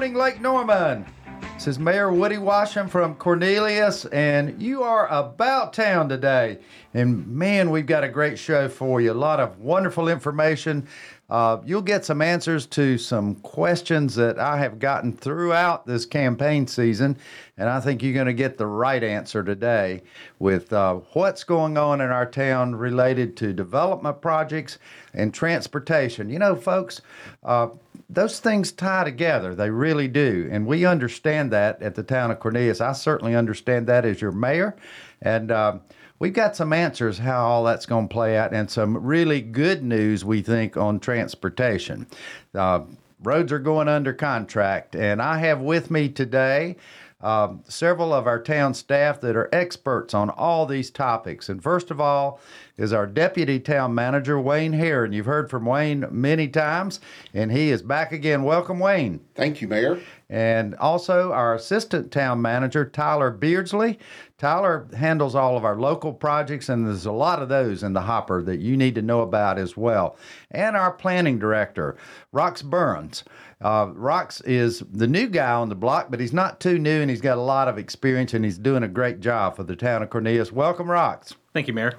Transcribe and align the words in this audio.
morning, 0.00 0.16
Lake 0.16 0.40
Norman. 0.40 1.04
This 1.52 1.66
is 1.66 1.78
Mayor 1.78 2.10
Woody 2.10 2.36
Washam 2.36 2.88
from 2.88 3.16
Cornelius, 3.16 4.06
and 4.06 4.62
you 4.62 4.82
are 4.82 5.06
about 5.08 5.74
town 5.74 6.08
today. 6.08 6.56
And 6.94 7.26
man, 7.26 7.70
we've 7.70 7.84
got 7.84 8.02
a 8.02 8.08
great 8.08 8.38
show 8.38 8.66
for 8.70 9.02
you. 9.02 9.12
A 9.12 9.12
lot 9.12 9.40
of 9.40 9.58
wonderful 9.58 10.08
information. 10.08 10.88
Uh, 11.28 11.58
you'll 11.66 11.82
get 11.82 12.06
some 12.06 12.22
answers 12.22 12.64
to 12.68 12.96
some 12.96 13.34
questions 13.34 14.14
that 14.14 14.38
I 14.38 14.56
have 14.56 14.78
gotten 14.78 15.12
throughout 15.14 15.84
this 15.84 16.06
campaign 16.06 16.66
season, 16.66 17.18
and 17.58 17.68
I 17.68 17.78
think 17.78 18.02
you're 18.02 18.14
going 18.14 18.24
to 18.24 18.32
get 18.32 18.56
the 18.56 18.66
right 18.66 19.04
answer 19.04 19.44
today 19.44 20.02
with 20.38 20.72
uh, 20.72 20.94
what's 21.12 21.44
going 21.44 21.76
on 21.76 22.00
in 22.00 22.08
our 22.08 22.24
town 22.24 22.74
related 22.74 23.36
to 23.36 23.52
development 23.52 24.22
projects 24.22 24.78
and 25.12 25.34
transportation. 25.34 26.30
You 26.30 26.38
know, 26.38 26.56
folks, 26.56 27.02
uh, 27.44 27.68
those 28.12 28.40
things 28.40 28.72
tie 28.72 29.04
together. 29.04 29.54
They 29.54 29.70
really 29.70 30.08
do. 30.08 30.48
And 30.50 30.66
we 30.66 30.84
understand 30.84 31.52
that 31.52 31.80
at 31.80 31.94
the 31.94 32.02
town 32.02 32.30
of 32.30 32.40
Cornelius. 32.40 32.80
I 32.80 32.92
certainly 32.92 33.36
understand 33.36 33.86
that 33.86 34.04
as 34.04 34.20
your 34.20 34.32
mayor. 34.32 34.76
And 35.22 35.50
uh, 35.52 35.78
we've 36.18 36.32
got 36.32 36.56
some 36.56 36.72
answers 36.72 37.18
how 37.18 37.46
all 37.46 37.64
that's 37.64 37.86
going 37.86 38.08
to 38.08 38.12
play 38.12 38.36
out 38.36 38.52
and 38.52 38.68
some 38.68 38.96
really 38.96 39.40
good 39.40 39.84
news, 39.84 40.24
we 40.24 40.42
think, 40.42 40.76
on 40.76 40.98
transportation. 40.98 42.06
Uh, 42.52 42.80
roads 43.22 43.52
are 43.52 43.60
going 43.60 43.86
under 43.86 44.12
contract. 44.12 44.96
And 44.96 45.22
I 45.22 45.38
have 45.38 45.60
with 45.60 45.90
me 45.90 46.08
today 46.08 46.76
uh, 47.20 47.54
several 47.68 48.12
of 48.12 48.26
our 48.26 48.42
town 48.42 48.74
staff 48.74 49.20
that 49.20 49.36
are 49.36 49.48
experts 49.52 50.14
on 50.14 50.30
all 50.30 50.66
these 50.66 50.90
topics. 50.90 51.48
And 51.48 51.62
first 51.62 51.90
of 51.90 52.00
all 52.00 52.40
is 52.80 52.94
our 52.94 53.06
deputy 53.06 53.60
town 53.60 53.94
manager, 53.94 54.40
Wayne 54.40 54.72
Herron. 54.72 55.06
And 55.06 55.14
You've 55.14 55.26
heard 55.26 55.50
from 55.50 55.66
Wayne 55.66 56.06
many 56.10 56.48
times, 56.48 56.98
and 57.34 57.52
he 57.52 57.70
is 57.70 57.82
back 57.82 58.10
again. 58.10 58.42
Welcome, 58.42 58.78
Wayne. 58.78 59.20
Thank 59.34 59.60
you, 59.60 59.68
Mayor. 59.68 60.00
And 60.30 60.74
also 60.76 61.30
our 61.32 61.54
assistant 61.54 62.10
town 62.10 62.40
manager, 62.40 62.86
Tyler 62.86 63.30
Beardsley. 63.30 63.98
Tyler 64.38 64.86
handles 64.96 65.34
all 65.34 65.58
of 65.58 65.64
our 65.64 65.78
local 65.78 66.14
projects, 66.14 66.70
and 66.70 66.86
there's 66.86 67.04
a 67.04 67.12
lot 67.12 67.42
of 67.42 67.50
those 67.50 67.82
in 67.82 67.92
the 67.92 68.00
hopper 68.00 68.42
that 68.44 68.60
you 68.60 68.76
need 68.78 68.94
to 68.94 69.02
know 69.02 69.20
about 69.20 69.58
as 69.58 69.76
well. 69.76 70.16
And 70.50 70.74
our 70.74 70.92
planning 70.92 71.38
director, 71.38 71.98
Rox 72.32 72.62
Burhans. 72.62 73.24
Uh, 73.60 73.88
Rox 73.88 74.42
is 74.46 74.82
the 74.90 75.06
new 75.06 75.26
guy 75.26 75.52
on 75.52 75.68
the 75.68 75.74
block, 75.74 76.10
but 76.10 76.18
he's 76.18 76.32
not 76.32 76.60
too 76.60 76.78
new, 76.78 77.02
and 77.02 77.10
he's 77.10 77.20
got 77.20 77.36
a 77.36 77.42
lot 77.42 77.68
of 77.68 77.76
experience, 77.76 78.32
and 78.32 78.42
he's 78.42 78.56
doing 78.56 78.84
a 78.84 78.88
great 78.88 79.20
job 79.20 79.56
for 79.56 79.64
the 79.64 79.76
town 79.76 80.02
of 80.02 80.08
Cornelius. 80.08 80.50
Welcome, 80.50 80.86
Rox. 80.86 81.34
Thank 81.52 81.68
you, 81.68 81.74
Mayor. 81.74 81.98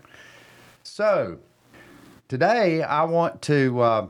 So, 0.84 1.38
today 2.28 2.82
I 2.82 3.04
want 3.04 3.44
to 3.44 3.80
uh, 3.82 4.08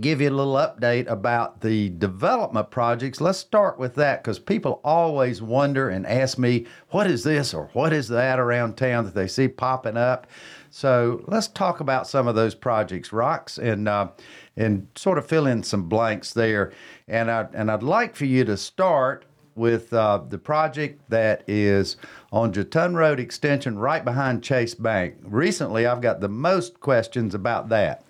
give 0.00 0.22
you 0.22 0.30
a 0.30 0.30
little 0.30 0.54
update 0.54 1.06
about 1.08 1.60
the 1.60 1.90
development 1.90 2.70
projects. 2.70 3.20
Let's 3.20 3.38
start 3.38 3.78
with 3.78 3.94
that 3.96 4.22
because 4.22 4.38
people 4.38 4.80
always 4.82 5.42
wonder 5.42 5.90
and 5.90 6.06
ask 6.06 6.38
me, 6.38 6.66
what 6.90 7.06
is 7.06 7.22
this 7.22 7.52
or 7.52 7.68
what 7.74 7.92
is 7.92 8.08
that 8.08 8.38
around 8.38 8.76
town 8.76 9.04
that 9.04 9.14
they 9.14 9.28
see 9.28 9.46
popping 9.46 9.98
up? 9.98 10.26
So, 10.70 11.22
let's 11.26 11.48
talk 11.48 11.80
about 11.80 12.06
some 12.06 12.26
of 12.28 12.34
those 12.34 12.54
projects, 12.54 13.10
Rox, 13.10 13.58
and 13.58 13.88
uh, 13.88 14.08
and 14.56 14.88
sort 14.94 15.18
of 15.18 15.26
fill 15.26 15.46
in 15.46 15.62
some 15.62 15.88
blanks 15.88 16.32
there. 16.32 16.72
And 17.06 17.30
I 17.30 17.46
and 17.52 17.70
I'd 17.70 17.82
like 17.82 18.16
for 18.16 18.24
you 18.24 18.44
to 18.44 18.56
start 18.56 19.26
with 19.58 19.92
uh, 19.92 20.22
the 20.28 20.38
project 20.38 21.02
that 21.10 21.42
is 21.46 21.96
on 22.32 22.52
Jetton 22.52 22.94
Road 22.94 23.20
Extension 23.20 23.78
right 23.78 24.04
behind 24.04 24.42
Chase 24.42 24.74
Bank. 24.74 25.16
Recently, 25.22 25.86
I've 25.86 26.00
got 26.00 26.20
the 26.20 26.28
most 26.28 26.80
questions 26.80 27.34
about 27.34 27.68
that. 27.68 28.04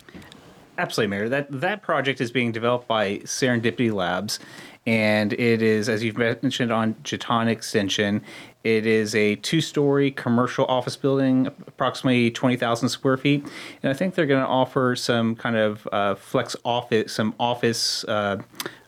Absolutely, 0.79 1.17
Mayor. 1.17 1.29
That 1.29 1.61
that 1.61 1.83
project 1.83 2.21
is 2.21 2.31
being 2.31 2.53
developed 2.53 2.87
by 2.87 3.19
Serendipity 3.19 3.93
Labs, 3.93 4.39
and 4.87 5.33
it 5.33 5.61
is, 5.61 5.89
as 5.89 6.05
you've 6.05 6.17
mentioned, 6.17 6.73
on 6.73 6.95
Jetton 7.03 7.49
Extension. 7.49 8.23
It 8.65 8.87
is 8.87 9.15
a 9.15 9.37
two-story 9.37 10.11
commercial 10.11 10.65
office 10.67 10.97
building, 10.97 11.47
approximately 11.47 12.31
twenty 12.33 12.57
thousand 12.57 12.89
square 12.89 13.17
feet, 13.17 13.47
and 13.83 13.91
I 13.91 13.95
think 13.95 14.15
they're 14.15 14.27
going 14.27 14.43
to 14.43 14.49
offer 14.49 14.97
some 14.97 15.37
kind 15.37 15.57
of 15.57 15.89
uh, 15.93 16.17
flex 16.17 16.57
office, 16.65 17.13
some 17.13 17.35
office 17.39 18.05
uh, 18.05 18.39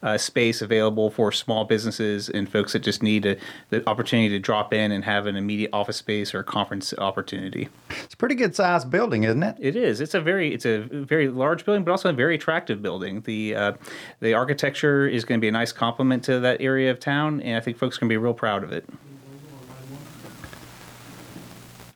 uh, 0.03 0.19
space 0.19 0.61
available 0.61 1.09
for 1.09 1.31
small 1.31 1.65
businesses 1.65 2.29
and 2.29 2.51
folks 2.51 2.73
that 2.73 2.81
just 2.81 3.01
need 3.01 3.25
a, 3.25 3.37
the 3.69 3.89
opportunity 3.89 4.29
to 4.31 4.41
drop 4.41 4.75
in 4.75 4.91
and 4.91 5.05
have 5.05 5.27
an 5.27 5.37
immediate 5.37 5.71
office 5.73 5.99
space 5.99 6.35
or 6.35 6.43
conference 6.43 6.93
opportunity. 6.99 7.69
It's 8.03 8.15
a 8.15 8.17
pretty 8.17 8.35
good 8.35 8.57
sized 8.57 8.91
building, 8.91 9.23
isn't 9.23 9.43
it? 9.43 9.57
It 9.61 9.77
is. 9.77 10.01
It's 10.01 10.15
a 10.15 10.21
very 10.21 10.53
it's 10.53 10.67
a 10.67 10.81
very 10.81 11.29
large 11.29 11.65
building, 11.65 11.85
but 11.85 11.93
also 11.93 12.11
a 12.11 12.13
very 12.13 12.35
attractive 12.35 12.83
building. 12.83 13.21
The 13.21 13.55
uh, 13.55 13.73
the 14.19 14.35
architecture 14.35 15.07
is 15.07 15.25
going 15.25 15.39
to 15.39 15.43
be 15.43 15.49
a 15.49 15.53
nice 15.53 15.71
complement 15.71 16.25
to 16.25 16.41
that 16.41 16.61
area 16.61 16.91
of 16.91 16.99
town, 16.99 17.41
and 17.41 17.57
I 17.57 17.61
think 17.61 17.79
folks 17.79 17.99
can 17.99 18.09
be 18.09 18.17
real 18.17 18.35
proud 18.35 18.65
of 18.65 18.73
it. 18.73 18.85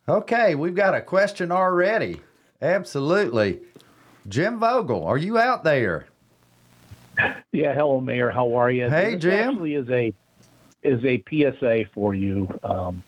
Okay, 0.08 0.54
we've 0.54 0.74
got 0.74 0.94
a 0.94 1.00
question 1.00 1.50
already. 1.50 2.20
Absolutely. 2.60 3.60
Jim 4.28 4.58
Vogel, 4.58 5.04
are 5.06 5.16
you 5.18 5.38
out 5.38 5.64
there? 5.64 6.06
Yeah, 7.52 7.74
hello, 7.74 8.00
Mayor. 8.00 8.30
How 8.30 8.54
are 8.54 8.70
you? 8.70 8.88
Hey, 8.90 9.14
this 9.14 9.22
Jim. 9.22 9.50
Actually, 9.50 9.74
is 9.74 9.88
a 9.88 10.12
is 10.82 11.02
a 11.04 11.22
PSA 11.30 11.84
for 11.94 12.14
you. 12.14 12.48
Um, 12.62 13.02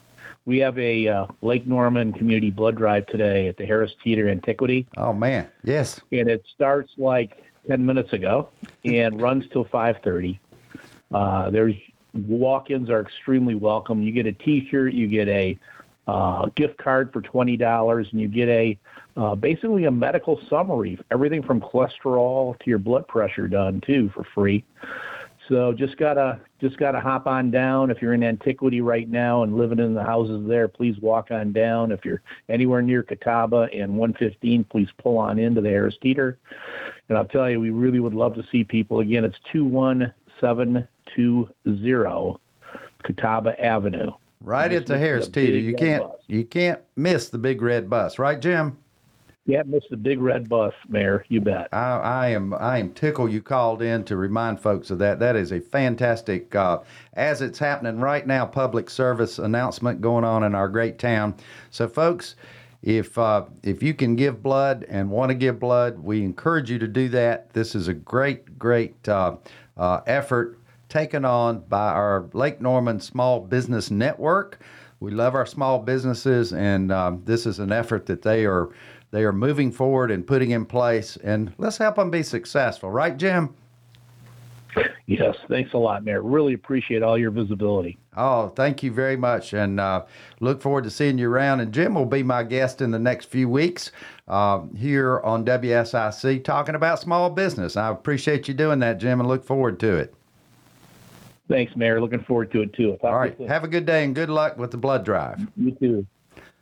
we 0.47 0.59
have 0.59 0.79
a 0.79 1.09
uh, 1.09 1.27
Lake 1.43 1.67
Norman 1.67 2.13
Community 2.13 2.51
Blood 2.51 2.77
Drive 2.77 3.07
today 3.07 3.49
at 3.49 3.57
the 3.57 3.67
Harris 3.67 3.93
Teeter 4.03 4.29
Antiquity, 4.31 4.87
Oh, 4.97 5.13
man. 5.13 5.49
Yes. 5.65 6.01
and 6.13 6.29
it 6.31 6.45
starts 6.55 6.93
like 6.97 7.43
ten 7.69 7.85
minutes 7.85 8.13
ago 8.13 8.49
and 8.85 9.21
runs 9.21 9.45
till 9.53 9.65
five 9.65 9.97
thirty. 10.05 10.39
Uh, 11.13 11.51
there's 11.51 11.75
walk-ins 12.15 12.89
are 12.89 13.01
extremely 13.03 13.55
welcome. 13.55 14.03
You 14.03 14.13
get 14.13 14.27
a 14.27 14.33
T-shirt, 14.33 14.93
you 14.95 15.07
get 15.09 15.29
a 15.29 15.59
uh, 16.07 16.47
gift 16.55 16.79
card 16.79 17.13
for 17.13 17.21
twenty 17.21 17.57
dollars, 17.57 18.09
and 18.13 18.21
you 18.21 18.29
get 18.29 18.49
a 18.49 18.79
uh, 19.17 19.35
basically 19.35 19.85
a 19.85 19.91
medical 19.91 20.41
summary, 20.49 20.99
everything 21.11 21.43
from 21.43 21.61
cholesterol 21.61 22.59
to 22.59 22.71
your 22.71 22.79
blood 22.79 23.07
pressure 23.09 23.49
done 23.49 23.81
too 23.87 24.11
for 24.15 24.25
free. 24.35 24.65
So 25.49 25.73
just 25.73 25.97
gotta 25.97 26.41
just 26.61 26.77
gotta 26.77 27.01
hop 27.01 27.27
on 27.27 27.51
down. 27.51 27.91
If 27.91 28.03
you're 28.03 28.15
in 28.15 28.23
Antiquity 28.23 28.81
right 28.81 29.09
now 29.09 29.43
and 29.43 29.57
living 29.57 29.79
in 29.79 29.95
the 29.95 30.03
houses 30.03 30.47
there, 30.49 30.69
please 30.69 30.97
walk 31.01 31.31
on 31.31 31.53
down. 31.53 31.93
If 31.93 32.05
you're 32.05 32.23
anywhere 32.49 32.83
near 32.83 33.03
Catawba 33.03 33.69
and 33.73 33.97
115, 33.97 34.65
please 34.65 34.89
pull 34.99 35.19
on 35.19 35.39
into 35.39 35.61
the 35.61 35.69
Harris 35.69 35.97
Teeter. 36.03 36.39
And 37.09 37.17
I'll 37.17 37.27
tell 37.27 37.49
you, 37.49 37.61
we 37.61 37.71
really 37.71 38.01
would 38.01 38.15
love 38.15 38.35
to 38.35 38.45
see 38.51 38.65
people. 38.65 38.99
Again, 39.01 39.25
it's 39.25 39.39
21720 39.53 42.39
Catawba 43.05 43.65
Avenue. 43.65 44.11
Right 44.47 44.73
at 44.73 44.87
the 44.87 44.97
Harris 44.97 45.27
Teeter. 45.27 45.59
You 45.59 45.75
can't 45.75 46.05
bus. 46.05 46.21
you 46.29 46.45
can't 46.45 46.81
miss 46.95 47.31
the 47.31 47.39
big 47.39 47.61
red 47.61 47.91
bus, 47.91 48.17
right, 48.17 48.41
Jim? 48.41 48.79
Yeah, 49.45 49.65
miss 49.67 49.83
the 49.91 49.97
big 49.97 50.21
red 50.21 50.49
bus, 50.49 50.73
Mayor. 50.89 51.25
You 51.29 51.41
bet. 51.41 51.69
I, 51.73 51.99
I 51.99 52.29
am 52.29 52.55
I 52.55 52.79
am 52.79 52.95
tickled 52.95 53.33
you 53.33 53.43
called 53.43 53.83
in 53.83 54.05
to 54.05 54.17
remind 54.17 54.61
folks 54.61 54.91
of 54.91 55.01
that. 55.01 55.19
That 55.19 55.35
is 55.35 55.51
a 55.51 55.61
fantastic, 55.61 56.55
uh, 56.55 56.79
as 57.15 57.43
it's 57.43 57.59
happening 57.59 57.99
right 57.99 58.25
now, 58.25 58.47
public 58.47 58.89
service 58.89 59.41
announcement 59.41 60.01
going 60.01 60.23
on 60.23 60.45
in 60.45 60.55
our 60.55 60.69
great 60.69 61.01
town. 61.01 61.35
So, 61.71 61.89
folks, 61.89 62.37
if 62.83 63.19
uh, 63.19 63.47
if 63.65 63.83
you 63.83 63.95
can 63.95 64.15
give 64.15 64.45
blood 64.45 64.87
and 64.89 65.11
want 65.11 65.31
to 65.31 65.35
give 65.35 65.59
blood, 65.59 65.99
we 65.99 66.23
encourage 66.23 66.71
you 66.71 66.79
to 66.79 66.87
do 66.87 67.09
that. 67.09 67.53
This 67.53 67.75
is 67.75 67.89
a 67.89 67.95
great, 67.95 68.61
great 68.61 69.09
uh, 69.09 69.39
uh, 69.77 70.03
effort 70.07 70.61
taken 70.89 71.25
on 71.25 71.61
by 71.61 71.93
our 71.93 72.29
Lake 72.33 72.61
Norman 72.61 73.01
Small 73.01 73.41
Business 73.41 73.91
Network. 73.91 74.61
We 75.01 75.11
love 75.11 75.35
our 75.35 75.47
small 75.47 75.79
businesses, 75.81 76.53
and 76.53 76.91
um, 76.91 77.23
this 77.25 77.47
is 77.47 77.59
an 77.59 77.73
effort 77.73 78.07
that 78.07 78.23
they 78.23 78.47
are 78.47 78.71
they 79.11 79.25
are 79.25 79.33
moving 79.33 79.71
forward 79.71 80.11
and 80.11 80.27
putting 80.27 80.51
in 80.51 80.67
place. 80.67 81.17
And 81.17 81.53
let's 81.59 81.79
help 81.79 81.97
them 81.97 82.11
be 82.11 82.23
successful, 82.23 82.91
right, 82.91 83.17
Jim? 83.17 83.55
Yes, 85.07 85.37
thanks 85.49 85.73
a 85.73 85.79
lot, 85.79 86.05
Mayor. 86.05 86.21
Really 86.21 86.55
appreciate 86.55 87.03
all 87.03 87.17
your 87.17 87.31
visibility. 87.31 87.97
Oh, 88.17 88.49
thank 88.49 88.83
you 88.83 88.91
very 88.91 89.17
much, 89.17 89.53
and 89.53 89.79
uh, 89.79 90.05
look 90.41 90.61
forward 90.61 90.85
to 90.85 90.91
seeing 90.91 91.17
you 91.19 91.31
around. 91.31 91.61
And 91.61 91.73
Jim 91.73 91.95
will 91.95 92.07
be 92.07 92.25
my 92.25 92.43
guest 92.43 92.81
in 92.81 92.91
the 92.91 92.99
next 92.99 93.27
few 93.27 93.49
weeks 93.49 93.93
uh, 94.27 94.63
here 94.77 95.21
on 95.21 95.45
WSIC, 95.45 96.43
talking 96.43 96.75
about 96.75 96.99
small 96.99 97.31
business. 97.31 97.77
I 97.77 97.91
appreciate 97.91 98.49
you 98.49 98.55
doing 98.55 98.81
that, 98.81 98.99
Jim, 98.99 99.21
and 99.21 99.29
look 99.29 99.45
forward 99.45 99.79
to 99.81 99.97
it. 99.97 100.16
Thanks, 101.49 101.77
Mayor. 101.77 102.01
Looking 102.01 102.23
forward 102.25 102.51
to 102.53 102.63
it 102.63 102.73
too. 102.73 102.93
Talk 102.93 103.05
All 103.05 103.11
to 103.11 103.15
you 103.15 103.21
right, 103.21 103.39
soon. 103.39 103.49
have 103.49 103.65
a 103.65 103.69
good 103.69 103.87
day 103.87 104.05
and 104.05 104.15
good 104.15 104.31
luck 104.31 104.59
with 104.59 104.71
the 104.71 104.77
blood 104.77 105.05
drive. 105.05 105.47
You 105.57 105.73
too. 105.73 106.07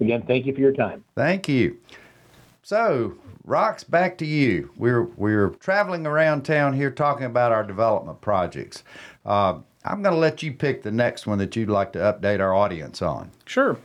Again, 0.01 0.25
thank 0.27 0.47
you 0.47 0.55
for 0.55 0.61
your 0.61 0.73
time. 0.73 1.05
Thank 1.15 1.49
you. 1.49 1.79
So, 2.63 3.15
Rox, 3.47 3.89
back 3.89 4.19
to 4.19 4.27
you. 4.27 4.71
We're 4.77 5.05
we're 5.05 5.51
traveling 5.51 6.07
around 6.07 6.43
town 6.43 6.75
here 6.75 6.91
talking 6.91 7.27
about 7.27 7.53
our 7.53 7.63
development 7.63 8.21
projects. 8.21 8.83
Uh, 9.25 9.59
I'm 9.87 10.03
going 10.03 10.15
to 10.15 10.19
let 10.19 10.43
you 10.43 10.51
pick 10.53 10.83
the 10.83 10.91
next 10.91 11.27
one 11.27 11.37
that 11.39 11.55
you'd 11.57 11.69
like 11.69 11.93
to 11.93 11.99
update 11.99 12.41
our 12.41 12.55
audience 12.55 13.03
on. 13.03 13.31
Sure. 13.45 13.77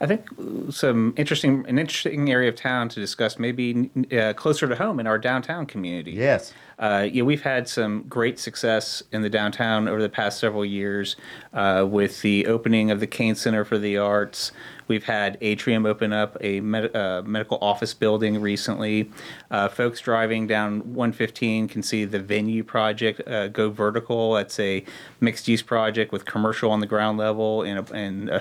I 0.00 0.06
think 0.06 0.24
some 0.70 1.14
interesting, 1.16 1.64
an 1.66 1.80
interesting 1.80 2.30
area 2.30 2.48
of 2.48 2.54
town 2.54 2.88
to 2.90 3.00
discuss, 3.00 3.40
maybe 3.40 3.90
uh, 4.12 4.34
closer 4.34 4.68
to 4.68 4.76
home 4.76 5.00
in 5.00 5.08
our 5.08 5.18
downtown 5.18 5.66
community. 5.66 6.12
Yes. 6.12 6.52
Uh, 6.78 7.08
yeah, 7.10 7.22
we've 7.22 7.42
had 7.42 7.68
some 7.68 8.04
great 8.08 8.38
success 8.38 9.02
in 9.10 9.22
the 9.22 9.30
downtown 9.30 9.88
over 9.88 10.00
the 10.00 10.08
past 10.08 10.38
several 10.38 10.64
years 10.64 11.16
uh, 11.52 11.84
with 11.88 12.22
the 12.22 12.46
opening 12.46 12.90
of 12.90 13.00
the 13.00 13.06
Cain 13.06 13.34
Center 13.34 13.64
for 13.64 13.78
the 13.78 13.96
Arts. 13.96 14.52
We've 14.88 15.04
had 15.04 15.36
Atrium 15.42 15.84
open 15.84 16.14
up 16.14 16.36
a 16.40 16.60
med- 16.60 16.96
uh, 16.96 17.22
medical 17.24 17.58
office 17.60 17.92
building 17.92 18.40
recently. 18.40 19.10
Uh, 19.50 19.68
folks 19.68 20.00
driving 20.00 20.46
down 20.46 20.94
115 20.94 21.68
can 21.68 21.82
see 21.82 22.06
the 22.06 22.18
venue 22.18 22.64
project 22.64 23.20
uh, 23.28 23.48
go 23.48 23.68
vertical. 23.68 24.32
That's 24.32 24.58
a 24.58 24.84
mixed 25.20 25.46
use 25.46 25.60
project 25.60 26.10
with 26.10 26.24
commercial 26.24 26.70
on 26.70 26.80
the 26.80 26.86
ground 26.86 27.18
level 27.18 27.62
and, 27.62 27.88
and 27.90 28.30
uh, 28.30 28.40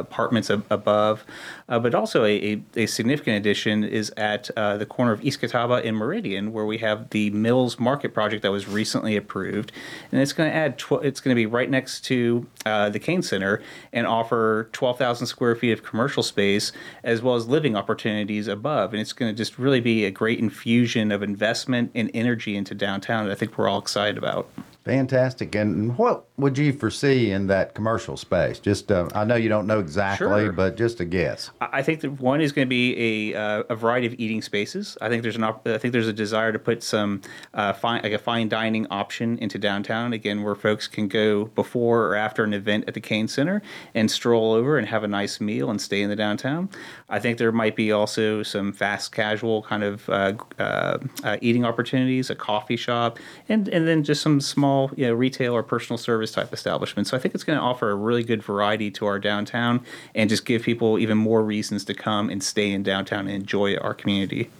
apartments 0.00 0.50
ab- 0.50 0.64
above. 0.70 1.24
Uh, 1.68 1.78
but 1.78 1.94
also, 1.94 2.24
a, 2.24 2.54
a, 2.54 2.62
a, 2.76 2.86
significant 2.86 3.36
addition 3.36 3.84
is 3.84 4.12
at 4.16 4.50
uh, 4.56 4.78
the 4.78 4.86
corner 4.86 5.12
of 5.12 5.22
East 5.22 5.40
Catawba 5.40 5.82
and 5.84 5.96
Meridian, 5.96 6.52
where 6.52 6.64
we 6.64 6.78
have 6.78 7.10
the 7.10 7.28
Mills 7.30 7.78
Market 7.78 8.14
project 8.14 8.42
that 8.42 8.50
was 8.50 8.66
recently 8.66 9.14
approved. 9.16 9.72
And 10.10 10.22
it's 10.22 10.32
going 10.32 10.50
to 10.50 10.56
add, 10.56 10.78
tw- 10.78 11.02
it's 11.02 11.20
going 11.20 11.34
to 11.34 11.38
be 11.38 11.46
right 11.46 11.68
next 11.68 12.00
to 12.06 12.46
the 12.64 13.00
Cain 13.00 13.22
Center 13.22 13.62
and 13.92 14.06
offer 14.06 14.70
12,000 14.72 15.26
square 15.26 15.54
feet 15.54 15.72
of 15.72 15.81
commercial 15.82 16.22
space 16.22 16.72
as 17.02 17.22
well 17.22 17.34
as 17.34 17.46
living 17.46 17.76
opportunities 17.76 18.48
above. 18.48 18.92
And 18.92 19.00
it's 19.00 19.12
going 19.12 19.32
to 19.32 19.36
just 19.36 19.58
really 19.58 19.80
be 19.80 20.04
a 20.04 20.10
great 20.10 20.38
infusion 20.38 21.12
of 21.12 21.22
investment 21.22 21.90
and 21.94 22.10
energy 22.14 22.56
into 22.56 22.74
downtown 22.74 23.26
that 23.26 23.32
I 23.32 23.34
think 23.34 23.58
we're 23.58 23.68
all 23.68 23.78
excited 23.78 24.18
about. 24.18 24.48
Fantastic. 24.84 25.54
And 25.54 25.96
what 25.96 26.26
would 26.38 26.58
you 26.58 26.72
foresee 26.72 27.30
in 27.30 27.46
that 27.46 27.74
commercial 27.74 28.16
space? 28.16 28.58
Just, 28.58 28.90
uh, 28.90 29.08
I 29.14 29.24
know 29.24 29.36
you 29.36 29.48
don't 29.48 29.68
know 29.68 29.78
exactly, 29.78 30.26
sure. 30.26 30.52
but 30.52 30.76
just 30.76 30.98
a 30.98 31.04
guess. 31.04 31.50
I 31.60 31.82
think 31.82 32.00
that 32.00 32.20
one 32.20 32.40
is 32.40 32.50
going 32.50 32.66
to 32.66 32.68
be 32.68 33.32
a, 33.32 33.40
uh, 33.40 33.62
a 33.70 33.76
variety 33.76 34.08
of 34.08 34.14
eating 34.18 34.42
spaces. 34.42 34.98
I 35.00 35.08
think 35.08 35.22
there's 35.22 35.36
an 35.36 35.44
op- 35.44 35.68
I 35.68 35.78
think 35.78 35.92
there's 35.92 36.08
a 36.08 36.12
desire 36.12 36.50
to 36.50 36.58
put 36.58 36.82
some 36.82 37.20
uh, 37.54 37.72
fine 37.72 38.02
like 38.02 38.12
a 38.12 38.18
fine 38.18 38.48
dining 38.48 38.88
option 38.88 39.38
into 39.38 39.56
downtown 39.56 40.12
again, 40.12 40.42
where 40.42 40.56
folks 40.56 40.88
can 40.88 41.06
go 41.06 41.44
before 41.44 42.06
or 42.06 42.16
after 42.16 42.42
an 42.42 42.52
event 42.52 42.84
at 42.88 42.94
the 42.94 43.00
Cain 43.00 43.28
Center 43.28 43.62
and 43.94 44.10
stroll 44.10 44.52
over 44.52 44.78
and 44.78 44.88
have 44.88 45.04
a 45.04 45.08
nice 45.08 45.40
meal 45.40 45.70
and 45.70 45.80
stay 45.80 46.02
in 46.02 46.10
the 46.10 46.16
downtown. 46.16 46.68
I 47.08 47.20
think 47.20 47.38
there 47.38 47.52
might 47.52 47.76
be 47.76 47.92
also 47.92 48.42
some 48.42 48.72
fast 48.72 49.12
casual 49.12 49.62
kind 49.62 49.84
of 49.84 50.08
uh, 50.08 50.32
uh, 50.58 50.98
uh, 51.22 51.36
eating 51.40 51.64
opportunities, 51.64 52.30
a 52.30 52.34
coffee 52.34 52.76
shop, 52.76 53.20
and 53.48 53.68
and 53.68 53.86
then 53.86 54.02
just 54.02 54.22
some 54.22 54.40
small 54.40 54.71
small 54.72 54.90
you 54.96 55.06
know, 55.06 55.12
retail 55.12 55.54
or 55.54 55.62
personal 55.62 55.98
service 55.98 56.32
type 56.32 56.52
establishment. 56.52 57.06
So 57.08 57.16
I 57.16 57.20
think 57.20 57.34
it's 57.34 57.44
going 57.44 57.58
to 57.58 57.64
offer 57.64 57.90
a 57.90 57.94
really 57.94 58.24
good 58.24 58.42
variety 58.42 58.90
to 58.92 59.06
our 59.06 59.18
downtown 59.18 59.84
and 60.14 60.30
just 60.30 60.44
give 60.44 60.62
people 60.62 60.98
even 60.98 61.18
more 61.18 61.42
reasons 61.42 61.84
to 61.86 61.94
come 61.94 62.30
and 62.30 62.42
stay 62.42 62.70
in 62.70 62.82
downtown 62.82 63.26
and 63.28 63.30
enjoy 63.30 63.76
our 63.76 63.94
community. 63.94 64.50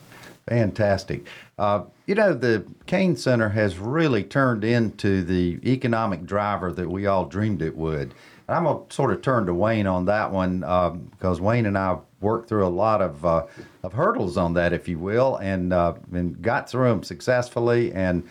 Fantastic. 0.49 1.27
Uh, 1.59 1.85
you 2.07 2.15
know, 2.15 2.35
the 2.35 2.65
Cain 2.87 3.17
Center 3.17 3.51
has 3.51 3.79
really 3.79 4.25
turned 4.25 4.65
into 4.65 5.23
the 5.23 5.59
economic 5.65 6.25
driver 6.27 6.73
that 6.73 6.91
we 6.91 7.07
all 7.07 7.27
dreamed 7.27 7.63
it 7.63 7.77
would. 7.77 8.13
I'm 8.49 8.65
going 8.65 8.87
to 8.87 8.95
sort 8.95 9.13
of 9.13 9.23
turn 9.23 9.47
to 9.47 9.55
Wayne 9.55 9.87
on 9.87 10.05
that 10.07 10.31
one 10.31 10.61
because 11.13 11.41
Wayne 11.41 11.65
and 11.65 11.79
I 11.79 11.99
worked 12.21 12.49
through 12.49 12.67
a 12.67 12.69
lot 12.69 13.01
of, 13.01 13.25
uh, 13.25 13.47
of 13.83 13.93
hurdles 13.93 14.37
on 14.37 14.55
that, 14.55 14.73
if 14.73 14.89
you 14.89 14.99
will, 14.99 15.37
and, 15.37 15.73
uh, 15.73 15.95
and 16.13 16.43
got 16.43 16.69
through 16.69 16.89
them 16.89 17.03
successfully. 17.03 17.93
And 17.93 18.25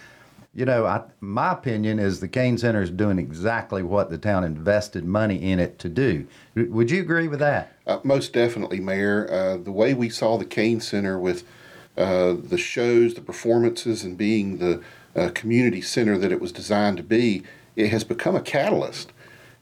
you 0.54 0.66
know, 0.66 0.86
I, 0.86 1.04
my 1.22 1.54
opinion 1.54 1.98
is 1.98 2.20
the 2.20 2.28
Cain 2.28 2.58
Center 2.58 2.82
is 2.82 2.90
doing 2.90 3.20
exactly 3.20 3.84
what 3.84 4.10
the 4.10 4.18
town 4.18 4.44
invested 4.44 5.06
money 5.06 5.42
in 5.42 5.60
it 5.60 5.80
to 5.80 5.90
do. 5.90 6.28
Would 6.56 6.92
you 6.92 7.02
agree 7.02 7.30
with 7.30 7.40
that? 7.40 7.74
Uh, 7.88 8.00
most 8.04 8.34
definitely, 8.34 8.82
Mayor. 8.82 9.32
Uh, 9.32 9.58
the 9.58 9.72
way 9.72 9.94
we 9.94 10.10
saw 10.10 10.38
the 10.38 10.46
Cain 10.46 10.82
Center 10.82 11.18
with 11.18 11.46
uh, 11.98 12.34
the 12.34 12.58
shows, 12.58 13.14
the 13.14 13.22
performances, 13.22 14.04
and 14.04 14.18
being 14.18 14.58
the 14.58 14.82
uh, 15.16 15.30
community 15.34 15.82
center 15.82 16.18
that 16.18 16.32
it 16.32 16.42
was 16.42 16.52
designed 16.52 16.98
to 16.98 17.04
be, 17.04 17.44
it 17.76 17.90
has 17.90 18.04
become 18.04 18.36
a 18.36 18.42
catalyst. 18.42 19.14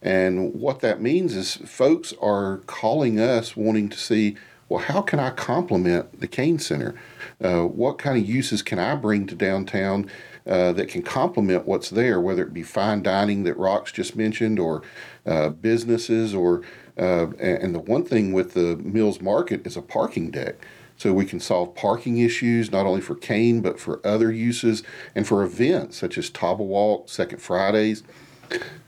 And 0.02 0.56
what 0.56 0.80
that 0.80 1.02
means 1.02 1.36
is 1.36 1.56
folks 1.56 2.14
are 2.22 2.58
calling 2.66 3.20
us 3.20 3.56
wanting 3.56 3.90
to 3.90 3.98
see, 3.98 4.38
well, 4.70 4.82
how 4.82 5.02
can 5.02 5.20
I 5.20 5.32
complement 5.32 6.20
the 6.20 6.28
Cain 6.28 6.58
Center? 6.58 6.96
Uh, 7.44 7.64
what 7.64 7.98
kind 7.98 8.18
of 8.18 8.28
uses 8.28 8.62
can 8.62 8.80
I 8.80 8.96
bring 8.96 9.28
to 9.28 9.36
downtown 9.36 10.10
uh, 10.48 10.72
that 10.74 10.90
can 10.90 11.02
complement 11.02 11.68
what's 11.68 11.90
there, 11.90 12.20
whether 12.20 12.44
it 12.44 12.54
be 12.54 12.64
fine 12.64 13.04
dining 13.04 13.44
that 13.44 13.58
Rox 13.58 13.94
just 13.94 14.16
mentioned, 14.16 14.60
or 14.60 14.82
uh, 15.26 15.50
businesses, 15.50 16.34
or 16.34 16.64
uh, 16.98 17.28
and 17.40 17.74
the 17.74 17.80
one 17.80 18.04
thing 18.04 18.34
with 18.34 18.54
the 18.54 18.76
Mills 18.78 19.22
Market 19.22 19.66
is 19.66 19.78
a 19.78 19.82
parking 19.82 20.32
deck. 20.32 20.66
So 20.98 21.14
we 21.14 21.24
can 21.24 21.40
solve 21.40 21.76
parking 21.76 22.18
issues 22.18 22.74
not 22.74 22.86
only 22.86 23.00
for 23.00 23.16
Cain 23.16 23.62
but 23.62 23.80
for 23.80 24.06
other 24.06 24.34
uses 24.34 24.84
and 25.16 25.26
for 25.26 25.44
events 25.44 25.96
such 25.96 26.18
as 26.18 26.30
Tawba 26.30 26.60
Walk, 26.60 27.08
Second 27.08 27.42
Fridays. 27.42 28.04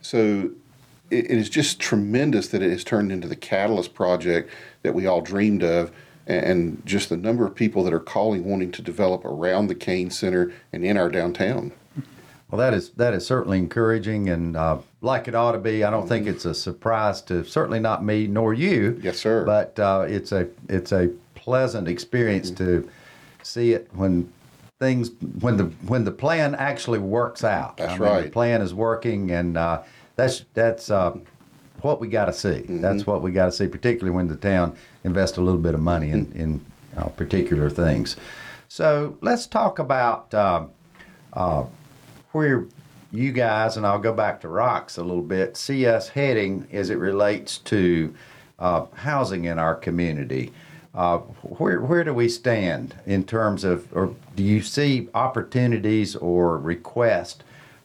So 0.01 0.51
it 1.09 1.27
is 1.27 1.49
just 1.49 1.79
tremendous 1.79 2.49
that 2.49 2.61
it 2.61 2.69
has 2.69 2.83
turned 2.83 3.13
into 3.13 3.29
the 3.29 3.35
catalyst 3.37 3.93
project 3.93 4.51
that 4.83 4.93
we 4.93 5.05
all 5.05 5.21
dreamed 5.21 5.63
of 5.63 5.91
and 6.27 6.81
just 6.85 7.09
the 7.09 7.17
number 7.17 7.45
of 7.45 7.55
people 7.55 7.83
that 7.83 7.93
are 7.93 7.99
calling 7.99 8.43
wanting 8.45 8.71
to 8.71 8.81
develop 8.81 9.25
around 9.25 9.67
the 9.67 9.75
Cain 9.75 10.09
Center 10.09 10.51
and 10.71 10.85
in 10.85 10.97
our 10.97 11.09
downtown. 11.09 11.71
Well, 12.49 12.59
that 12.59 12.73
is 12.73 12.89
that 12.91 13.13
is 13.13 13.25
certainly 13.25 13.57
encouraging, 13.57 14.29
and 14.29 14.57
uh, 14.57 14.79
like 14.99 15.29
it 15.29 15.35
ought 15.35 15.53
to 15.53 15.57
be. 15.57 15.85
I 15.85 15.89
don't 15.89 16.07
think 16.07 16.27
it's 16.27 16.43
a 16.43 16.53
surprise 16.53 17.21
to 17.23 17.45
certainly 17.45 17.79
not 17.79 18.03
me 18.03 18.27
nor 18.27 18.53
you. 18.53 18.99
Yes, 19.01 19.19
sir. 19.19 19.45
But 19.45 19.79
uh, 19.79 20.05
it's 20.07 20.33
a 20.33 20.49
it's 20.67 20.91
a 20.91 21.11
pleasant 21.33 21.87
experience 21.87 22.51
mm-hmm. 22.51 22.81
to 22.81 22.89
see 23.41 23.71
it 23.71 23.89
when 23.93 24.31
things 24.79 25.11
when 25.39 25.55
the 25.55 25.65
when 25.87 26.03
the 26.03 26.11
plan 26.11 26.53
actually 26.55 26.99
works 26.99 27.45
out. 27.45 27.77
That's 27.77 27.93
I 27.93 27.97
mean, 27.97 28.01
right. 28.01 28.23
The 28.25 28.31
plan 28.31 28.61
is 28.61 28.73
working, 28.73 29.31
and 29.31 29.55
uh, 29.55 29.83
that's 30.17 30.43
that's 30.53 30.91
uh, 30.91 31.17
what 31.81 32.01
we 32.01 32.09
got 32.09 32.25
to 32.25 32.33
see. 32.33 32.49
Mm-hmm. 32.49 32.81
That's 32.81 33.07
what 33.07 33.21
we 33.21 33.31
got 33.31 33.45
to 33.45 33.51
see, 33.53 33.67
particularly 33.67 34.13
when 34.13 34.27
the 34.27 34.35
town 34.35 34.75
invests 35.03 35.37
a 35.37 35.41
little 35.41 35.59
bit 35.59 35.73
of 35.73 35.79
money 35.79 36.09
in, 36.09 36.31
in 36.33 36.65
uh, 36.97 37.09
particular 37.09 37.69
things. 37.69 38.15
So 38.67 39.17
let's 39.21 39.47
talk 39.47 39.79
about 39.79 40.33
uh, 40.33 40.65
uh, 41.33 41.65
where 42.31 42.65
you 43.11 43.31
guys, 43.31 43.77
and 43.77 43.85
I'll 43.85 43.99
go 43.99 44.13
back 44.13 44.41
to 44.41 44.47
Rox 44.47 44.97
a 44.97 45.01
little 45.01 45.23
bit, 45.23 45.57
see 45.57 45.85
us 45.85 46.09
heading 46.09 46.67
as 46.71 46.89
it 46.89 46.97
relates 46.97 47.57
to 47.59 48.13
uh, 48.59 48.85
housing 48.95 49.45
in 49.45 49.59
our 49.59 49.75
community. 49.75 50.53
Uh, 50.93 51.17
where 51.17 51.79
where 51.81 52.03
do 52.03 52.13
we 52.13 52.27
stand 52.27 52.95
in 53.05 53.23
terms 53.23 53.63
of, 53.63 53.87
or 53.95 54.13
do 54.35 54.43
you 54.43 54.61
see 54.61 55.07
opportunities 55.13 56.17
or 56.17 56.57
requests 56.57 57.43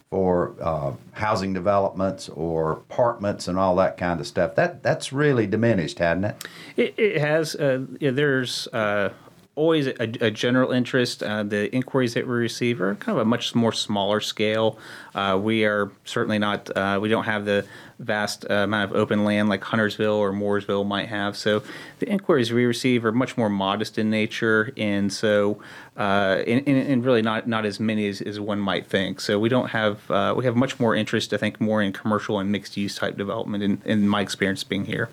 for 0.09 0.55
uh, 0.61 0.93
housing 1.11 1.53
developments 1.53 2.29
or 2.29 2.71
apartments 2.71 3.47
and 3.47 3.57
all 3.59 3.75
that 3.75 3.97
kind 3.97 4.19
of 4.19 4.27
stuff. 4.27 4.55
That 4.55 4.83
that's 4.83 5.11
really 5.11 5.47
diminished, 5.47 5.99
hasn't 5.99 6.25
it? 6.25 6.47
It, 6.75 6.93
it 6.97 7.21
has. 7.21 7.55
Uh, 7.55 7.85
there's 7.99 8.67
uh, 8.67 9.09
always 9.57 9.87
a, 9.87 10.03
a, 10.21 10.31
general 10.31 10.71
interest. 10.71 11.23
Uh, 11.23 11.43
the 11.43 11.73
inquiries 11.75 12.13
that 12.13 12.27
we 12.27 12.33
receive 12.33 12.79
are 12.79 12.95
kind 12.95 13.17
of 13.17 13.23
a 13.23 13.25
much 13.25 13.55
more 13.55 13.73
smaller 13.73 14.21
scale. 14.21 14.77
Uh, 15.15 15.37
we 15.41 15.65
are 15.65 15.91
certainly 16.05 16.37
not. 16.37 16.69
Uh, 16.77 16.99
we 17.01 17.09
don't 17.09 17.25
have 17.25 17.43
the 17.45 17.65
vast 17.99 18.45
uh, 18.49 18.53
amount 18.53 18.91
of 18.91 18.95
open 18.95 19.25
land 19.25 19.49
like 19.49 19.63
Huntersville 19.63 20.13
or 20.13 20.31
Mooresville 20.31 20.85
might 20.85 21.09
have. 21.09 21.35
So 21.35 21.63
the 21.97 22.07
inquiries 22.07 22.53
we 22.53 22.65
receive 22.65 23.03
are 23.03 23.11
much 23.11 23.35
more 23.35 23.49
modest 23.49 23.97
in 23.97 24.11
nature, 24.11 24.71
and 24.77 25.11
so 25.11 25.59
uh, 25.97 26.43
and, 26.45 26.67
and, 26.67 27.03
really 27.03 27.23
not 27.23 27.47
not 27.47 27.65
as 27.65 27.79
many 27.79 28.07
as, 28.07 28.21
as 28.21 28.39
one 28.39 28.59
might 28.59 28.85
think. 28.85 29.19
So 29.19 29.39
we 29.39 29.49
don't 29.49 29.71
have 29.71 30.09
uh, 30.11 30.35
we 30.37 30.45
have 30.45 30.55
much 30.55 30.79
more 30.79 30.95
interest, 30.95 31.33
I 31.33 31.37
think, 31.37 31.59
more 31.59 31.81
in 31.81 31.91
commercial 31.91 32.39
and 32.39 32.51
mixed 32.51 32.77
use 32.77 32.95
type 32.95 33.17
development. 33.17 33.63
In, 33.63 33.81
in 33.85 34.07
my 34.07 34.21
experience 34.21 34.63
being 34.63 34.85
here. 34.85 35.09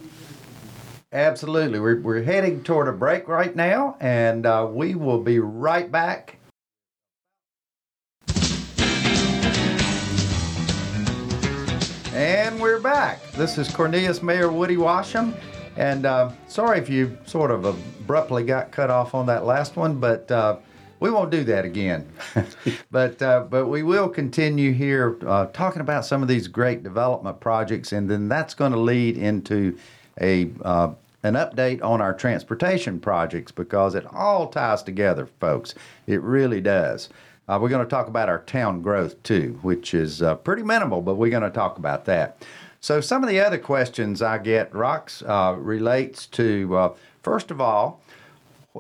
Absolutely. 1.15 1.79
We're, 1.79 2.01
we're 2.01 2.25
heading 2.25 2.65
toward 2.65 2.89
a 2.89 2.93
break 2.93 3.29
right 3.29 3.55
now, 3.55 3.97
and 4.01 4.45
uh, 4.45 4.69
we 4.69 4.97
will 4.97 5.21
be 5.21 5.39
right 5.39 5.89
back. 5.89 6.39
And 12.13 12.61
we're 12.61 12.81
back. 12.81 13.23
This 13.31 13.59
is 13.59 13.73
Cornelius 13.73 14.25
Mayor 14.25 14.51
Woody 14.51 14.75
Washam. 14.75 15.37
And 15.77 16.05
uh, 16.05 16.33
sorry 16.49 16.79
if 16.79 16.91
you 16.91 17.17
sort 17.27 17.53
of 17.53 17.65
abruptly 17.65 18.43
got 18.43 18.73
cut 18.73 18.91
off 18.91 19.15
on 19.15 19.25
that 19.27 19.45
last 19.47 19.77
one, 19.77 20.01
but 20.01 20.29
uh, 20.33 20.57
we 20.99 21.11
won't 21.11 21.31
do 21.31 21.45
that 21.45 21.65
again. 21.65 22.09
but 22.91 23.23
uh, 23.23 23.47
but 23.49 23.67
we 23.67 23.85
will 23.85 24.09
continue 24.09 24.73
here 24.73 25.17
uh, 25.25 25.47
talking 25.47 25.81
about 25.81 26.05
some 26.05 26.23
of 26.23 26.29
these 26.29 26.49
great 26.49 26.83
development 26.83 27.39
projects, 27.39 27.93
and 27.93 28.11
then 28.11 28.29
that's 28.29 28.55
going 28.55 28.73
to 28.73 28.79
lead 28.79 29.17
into 29.17 29.77
a 30.21 30.51
uh, 30.65 30.93
an 31.25 31.35
update 31.35 31.83
on 31.83 32.03
our 32.03 32.15
transportation 32.15 33.01
projects 33.01 33.51
because 33.51 33.95
it 33.95 34.07
all 34.13 34.47
ties 34.47 34.83
together, 34.83 35.27
folks. 35.41 35.75
It 36.07 36.21
really 36.21 36.61
does. 36.61 37.09
Uh, 37.49 37.59
we're 37.61 37.71
going 37.71 37.85
to 37.85 37.91
talk 37.91 38.07
about 38.07 38.29
our 38.29 38.41
town 38.41 38.83
growth 38.83 39.21
too, 39.23 39.59
which 39.63 39.95
is 39.95 40.23
uh, 40.23 40.35
pretty 40.37 40.63
minimal, 40.63 41.01
but 41.01 41.17
we're 41.17 41.31
going 41.31 41.43
to 41.43 41.51
talk 41.51 41.79
about 41.79 42.05
that. 42.05 42.45
So, 42.81 43.01
some 43.01 43.25
of 43.25 43.31
the 43.31 43.41
other 43.41 43.59
questions 43.59 44.21
I 44.21 44.37
get, 44.37 44.71
Rox, 44.73 45.27
uh, 45.27 45.59
relates 45.59 46.27
to 46.27 46.77
uh, 46.77 46.95
first 47.23 47.51
of 47.51 47.61
all, 47.61 48.03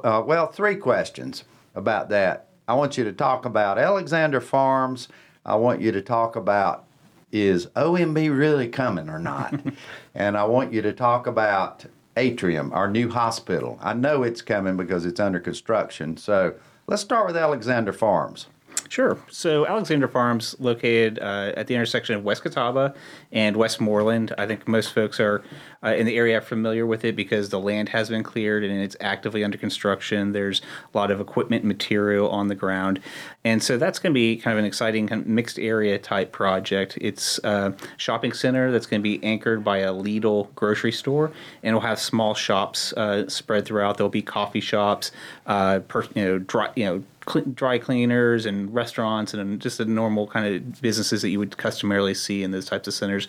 uh, 0.04 0.22
well, 0.24 0.46
three 0.46 0.76
questions 0.76 1.44
about 1.74 2.10
that. 2.10 2.48
I 2.68 2.74
want 2.74 2.98
you 2.98 3.04
to 3.04 3.12
talk 3.12 3.46
about 3.46 3.78
Alexander 3.78 4.40
Farms. 4.40 5.08
I 5.46 5.56
want 5.56 5.80
you 5.80 5.92
to 5.92 6.02
talk 6.02 6.36
about 6.36 6.84
is 7.32 7.66
OMB 7.74 8.36
really 8.36 8.68
coming 8.68 9.08
or 9.08 9.18
not? 9.18 9.58
and 10.14 10.36
I 10.36 10.44
want 10.44 10.72
you 10.72 10.82
to 10.82 10.92
talk 10.92 11.26
about 11.26 11.84
Atrium, 12.16 12.72
our 12.72 12.88
new 12.88 13.10
hospital. 13.10 13.78
I 13.82 13.94
know 13.94 14.22
it's 14.22 14.42
coming 14.42 14.76
because 14.76 15.04
it's 15.04 15.20
under 15.20 15.40
construction. 15.40 16.16
So 16.16 16.54
let's 16.86 17.02
start 17.02 17.26
with 17.26 17.36
Alexander 17.36 17.92
Farms. 17.92 18.46
Sure. 18.88 19.18
So 19.30 19.66
Alexander 19.66 20.08
Farms, 20.08 20.54
located 20.58 21.18
uh, 21.18 21.52
at 21.56 21.66
the 21.66 21.74
intersection 21.74 22.16
of 22.16 22.24
West 22.24 22.42
Catawba 22.42 22.94
and 23.32 23.56
Westmoreland. 23.56 24.34
I 24.38 24.46
think 24.46 24.68
most 24.68 24.92
folks 24.92 25.18
are 25.20 25.42
uh, 25.82 25.94
in 25.94 26.06
the 26.06 26.16
area 26.16 26.40
familiar 26.40 26.86
with 26.86 27.04
it 27.04 27.16
because 27.16 27.50
the 27.50 27.60
land 27.60 27.90
has 27.90 28.08
been 28.08 28.22
cleared 28.22 28.64
and 28.64 28.80
it's 28.80 28.96
actively 29.00 29.44
under 29.44 29.58
construction. 29.58 30.32
There's 30.32 30.62
a 30.92 30.96
lot 30.96 31.10
of 31.10 31.20
equipment 31.20 31.64
material 31.64 32.28
on 32.30 32.48
the 32.48 32.54
ground, 32.54 33.00
and 33.44 33.62
so 33.62 33.76
that's 33.76 33.98
going 33.98 34.12
to 34.12 34.14
be 34.14 34.36
kind 34.36 34.52
of 34.52 34.58
an 34.58 34.64
exciting 34.64 35.08
kind 35.08 35.22
of 35.22 35.26
mixed 35.26 35.58
area 35.58 35.98
type 35.98 36.32
project. 36.32 36.96
It's 37.00 37.38
a 37.44 37.74
shopping 37.96 38.32
center 38.32 38.70
that's 38.70 38.86
going 38.86 39.00
to 39.00 39.02
be 39.02 39.22
anchored 39.24 39.64
by 39.64 39.78
a 39.78 39.92
Lidl 39.92 40.54
grocery 40.54 40.92
store, 40.92 41.26
and 41.62 41.70
it'll 41.70 41.80
have 41.80 41.98
small 41.98 42.34
shops 42.34 42.92
uh, 42.94 43.28
spread 43.28 43.66
throughout. 43.66 43.96
There'll 43.96 44.10
be 44.10 44.22
coffee 44.22 44.60
shops, 44.60 45.12
uh, 45.46 45.80
per, 45.80 46.04
you 46.14 46.24
know, 46.24 46.38
dry, 46.38 46.70
you 46.76 46.84
know 46.84 47.04
cl- 47.28 47.44
dry 47.46 47.78
cleaners 47.78 48.46
and 48.46 48.72
restaurants 48.74 49.34
and 49.34 49.60
just 49.60 49.78
the 49.78 49.84
normal 49.84 50.26
kind 50.26 50.54
of 50.54 50.80
businesses 50.80 51.22
that 51.22 51.30
you 51.30 51.38
would 51.38 51.56
customarily 51.56 52.14
see 52.14 52.42
in 52.42 52.50
those 52.50 52.66
types 52.66 52.88
of 52.88 52.94
centers. 52.94 53.28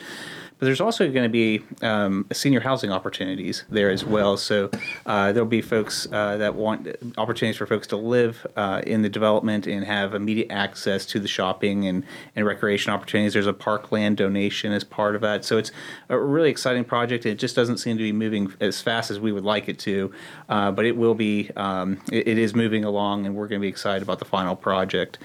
There's 0.65 0.81
also 0.81 1.09
going 1.11 1.23
to 1.23 1.29
be 1.29 1.61
um, 1.81 2.25
senior 2.33 2.59
housing 2.59 2.91
opportunities 2.91 3.63
there 3.69 3.89
as 3.89 4.03
well. 4.03 4.37
So 4.37 4.69
uh, 5.05 5.31
there'll 5.31 5.47
be 5.47 5.61
folks 5.61 6.07
uh, 6.11 6.37
that 6.37 6.55
want 6.55 6.87
opportunities 7.17 7.57
for 7.57 7.65
folks 7.65 7.87
to 7.87 7.97
live 7.97 8.45
uh, 8.55 8.81
in 8.85 9.01
the 9.01 9.09
development 9.09 9.67
and 9.67 9.85
have 9.85 10.13
immediate 10.13 10.51
access 10.51 11.05
to 11.07 11.19
the 11.19 11.27
shopping 11.27 11.87
and, 11.87 12.03
and 12.35 12.45
recreation 12.45 12.91
opportunities. 12.91 13.33
There's 13.33 13.47
a 13.47 13.53
parkland 13.53 14.17
donation 14.17 14.71
as 14.71 14.83
part 14.83 15.15
of 15.15 15.21
that. 15.21 15.45
So 15.45 15.57
it's 15.57 15.71
a 16.09 16.17
really 16.17 16.49
exciting 16.49 16.83
project. 16.83 17.25
It 17.25 17.35
just 17.35 17.55
doesn't 17.55 17.77
seem 17.77 17.97
to 17.97 18.03
be 18.03 18.11
moving 18.11 18.53
as 18.59 18.81
fast 18.81 19.11
as 19.11 19.19
we 19.19 19.31
would 19.31 19.45
like 19.45 19.69
it 19.69 19.79
to, 19.79 20.11
uh, 20.49 20.71
but 20.71 20.85
it 20.85 20.97
will 20.97 21.15
be. 21.15 21.51
Um, 21.55 22.01
it, 22.11 22.27
it 22.27 22.37
is 22.37 22.55
moving 22.55 22.83
along, 22.83 23.25
and 23.25 23.35
we're 23.35 23.47
going 23.47 23.61
to 23.61 23.65
be 23.65 23.69
excited 23.69 24.03
about 24.03 24.19
the 24.19 24.25
final 24.25 24.55
project. 24.55 25.19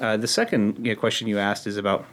Uh, 0.00 0.16
the 0.16 0.28
second 0.28 0.84
you 0.84 0.94
know, 0.94 1.00
question 1.00 1.28
you 1.28 1.38
asked 1.38 1.66
is 1.66 1.76
about 1.76 2.06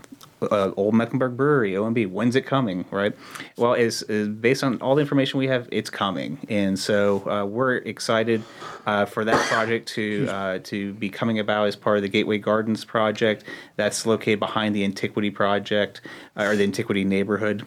uh, 0.52 0.72
Old 0.78 0.94
Mecklenburg 0.94 1.38
Brewery, 1.38 1.74
OMB. 1.74 2.10
When's 2.10 2.36
it 2.36 2.46
coming? 2.46 2.86
Right. 2.92 3.14
Well, 3.58 3.74
is 3.74 4.04
based 4.04 4.64
on 4.64 4.82
all 4.82 4.96
the 4.96 5.02
information 5.02 5.40
we 5.40 5.48
have, 5.48 5.68
it's 5.72 5.90
coming, 5.90 6.40
and 6.50 6.78
so 6.78 7.28
uh, 7.30 7.46
we're 7.46 7.78
excited 7.78 8.44
uh, 8.86 9.06
for 9.06 9.26
that 9.26 9.46
project 9.48 9.88
to 9.90 10.28
uh, 10.30 10.60
to 10.64 10.94
be 10.94 11.10
coming 11.10 11.40
about 11.40 11.68
as 11.68 11.76
part 11.76 11.98
of 11.98 12.04
the 12.04 12.10
Gateway 12.10 12.38
Gardens 12.38 12.86
project. 12.86 13.44
That's 13.76 14.06
located 14.06 14.40
behind 14.40 14.76
the 14.76 14.84
Antiquity 14.84 15.30
project 15.30 16.02
uh, 16.38 16.44
or 16.44 16.56
the 16.56 16.64
Antiquity 16.64 17.04
neighborhood 17.04 17.66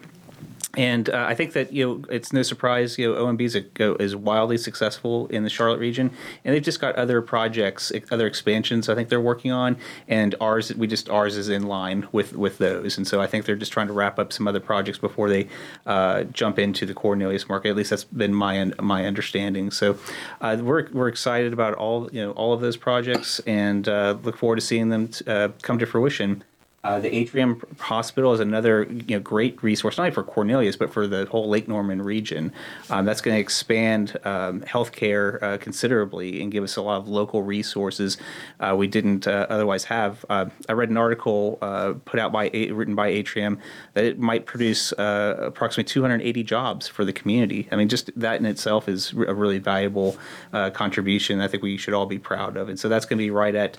and 0.77 1.09
uh, 1.09 1.25
I 1.27 1.33
think 1.33 1.53
that 1.53 1.73
you 1.73 1.85
know 1.85 2.03
it's 2.09 2.31
no 2.31 2.43
surprise 2.43 2.97
you 2.97 3.11
know 3.11 3.25
OMB 3.25 3.41
is, 3.41 3.55
a, 3.55 3.95
is 4.01 4.15
wildly 4.15 4.57
successful 4.57 5.27
in 5.27 5.43
the 5.43 5.49
Charlotte 5.49 5.79
region, 5.79 6.11
and 6.45 6.53
they've 6.53 6.63
just 6.63 6.79
got 6.79 6.95
other 6.95 7.21
projects, 7.21 7.91
other 8.11 8.27
expansions. 8.27 8.87
I 8.87 8.95
think 8.95 9.09
they're 9.09 9.19
working 9.19 9.51
on, 9.51 9.77
and 10.07 10.35
ours 10.39 10.73
we 10.75 10.85
just 10.87 11.09
ours 11.09 11.35
is 11.35 11.49
in 11.49 11.63
line 11.63 12.07
with 12.11 12.33
with 12.33 12.59
those, 12.59 12.95
and 12.97 13.07
so 13.07 13.19
I 13.19 13.27
think 13.27 13.45
they're 13.45 13.55
just 13.55 13.73
trying 13.73 13.87
to 13.87 13.93
wrap 13.93 14.19
up 14.19 14.31
some 14.31 14.47
other 14.47 14.59
projects 14.59 14.99
before 14.99 15.29
they 15.29 15.47
uh, 15.87 16.23
jump 16.25 16.59
into 16.59 16.85
the 16.85 16.93
Cornelius 16.93 17.49
market. 17.49 17.69
At 17.69 17.75
least 17.75 17.89
that's 17.89 18.03
been 18.03 18.33
my 18.33 18.71
my 18.79 19.05
understanding. 19.05 19.71
So 19.71 19.97
uh, 20.41 20.57
we're 20.61 20.89
we're 20.91 21.07
excited 21.07 21.53
about 21.53 21.73
all 21.73 22.07
you 22.11 22.21
know 22.21 22.31
all 22.33 22.53
of 22.53 22.61
those 22.61 22.77
projects, 22.77 23.39
and 23.47 23.89
uh, 23.89 24.15
look 24.21 24.37
forward 24.37 24.57
to 24.57 24.61
seeing 24.61 24.89
them 24.89 25.07
t- 25.07 25.25
uh, 25.25 25.49
come 25.63 25.79
to 25.79 25.87
fruition. 25.87 26.43
Uh, 26.87 27.01
the 27.01 27.13
Atrium 27.13 27.61
Hospital 27.79 28.31
is 28.31 28.39
another 28.39 28.83
you 28.89 29.17
know 29.17 29.19
great 29.19 29.61
resource, 29.61 29.97
not 29.97 30.05
only 30.05 30.13
for 30.13 30.23
Cornelius 30.23 30.77
but 30.77 30.93
for 30.93 31.05
the 31.05 31.25
whole 31.25 31.49
Lake 31.49 31.67
Norman 31.67 32.01
region. 32.01 32.53
Um, 32.89 33.03
that's 33.03 33.19
going 33.19 33.35
to 33.35 33.41
expand 33.41 34.17
um, 34.23 34.61
healthcare 34.61 35.43
uh, 35.43 35.57
considerably 35.57 36.41
and 36.41 36.49
give 36.49 36.63
us 36.63 36.77
a 36.77 36.81
lot 36.81 36.95
of 36.95 37.09
local 37.09 37.43
resources 37.43 38.17
uh, 38.61 38.73
we 38.73 38.87
didn't 38.87 39.27
uh, 39.27 39.47
otherwise 39.49 39.83
have. 39.83 40.23
Uh, 40.29 40.45
I 40.69 40.71
read 40.71 40.89
an 40.89 40.95
article 40.95 41.57
uh, 41.61 41.95
put 42.05 42.21
out 42.21 42.31
by 42.31 42.47
written 42.71 42.95
by 42.95 43.09
Atrium 43.09 43.59
that 43.93 44.05
it 44.05 44.17
might 44.17 44.45
produce 44.45 44.93
approximately 44.97 45.83
280 45.83 46.41
jobs 46.43 46.87
for 46.87 47.03
the 47.03 47.11
community. 47.11 47.67
I 47.69 47.75
mean, 47.75 47.89
just 47.89 48.17
that 48.17 48.39
in 48.39 48.45
itself 48.45 48.87
is 48.87 49.11
a 49.11 49.35
really 49.35 49.59
valuable 49.59 50.15
contribution. 50.53 51.41
I 51.41 51.49
think 51.49 51.63
we 51.63 51.75
should 51.75 51.93
all 51.93 52.05
be 52.05 52.17
proud 52.17 52.55
of, 52.55 52.69
and 52.69 52.79
so 52.79 52.87
that's 52.87 53.05
going 53.05 53.17
to 53.17 53.23
be 53.25 53.31
right 53.31 53.55
at 53.55 53.77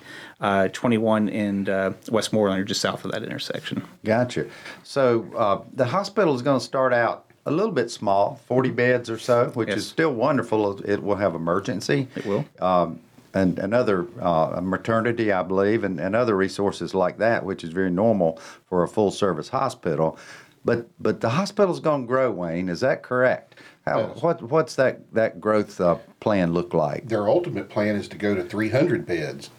21 0.74 1.30
in 1.30 1.94
Westmoreland, 2.10 2.60
or 2.60 2.64
just 2.64 2.82
south 2.82 2.97
south 2.98 3.04
of 3.04 3.12
that 3.12 3.22
intersection. 3.22 3.86
Gotcha. 4.04 4.46
So 4.82 5.26
uh, 5.36 5.62
the 5.74 5.86
hospital 5.86 6.34
is 6.34 6.42
going 6.42 6.58
to 6.58 6.64
start 6.64 6.92
out 6.92 7.24
a 7.46 7.50
little 7.50 7.72
bit 7.72 7.90
small, 7.90 8.40
40 8.46 8.70
beds 8.70 9.10
or 9.10 9.18
so, 9.18 9.50
which 9.54 9.68
yes. 9.68 9.78
is 9.78 9.86
still 9.86 10.12
wonderful. 10.12 10.80
It 10.82 11.02
will 11.02 11.16
have 11.16 11.34
emergency. 11.34 12.08
It 12.14 12.26
will. 12.26 12.44
Um, 12.60 13.00
and 13.34 13.58
another 13.58 14.06
uh, 14.20 14.60
maternity, 14.62 15.32
I 15.32 15.42
believe, 15.42 15.84
and, 15.84 16.00
and 16.00 16.16
other 16.16 16.36
resources 16.36 16.94
like 16.94 17.18
that, 17.18 17.44
which 17.44 17.62
is 17.62 17.70
very 17.70 17.90
normal 17.90 18.40
for 18.68 18.82
a 18.82 18.88
full 18.88 19.10
service 19.10 19.48
hospital. 19.48 20.18
But 20.64 20.88
but 20.98 21.20
the 21.20 21.28
hospital's 21.30 21.78
going 21.78 22.02
to 22.02 22.06
grow, 22.06 22.30
Wayne. 22.30 22.68
Is 22.68 22.80
that 22.80 23.02
correct? 23.02 23.54
How, 23.86 24.00
yes. 24.00 24.22
what 24.22 24.42
what's 24.42 24.74
that 24.74 25.14
that 25.14 25.40
growth 25.40 25.80
uh, 25.80 25.96
plan 26.20 26.52
look 26.52 26.74
like? 26.74 27.08
Their 27.08 27.28
ultimate 27.28 27.68
plan 27.68 27.96
is 27.96 28.08
to 28.08 28.16
go 28.16 28.34
to 28.34 28.42
300 28.42 29.06
beds, 29.06 29.50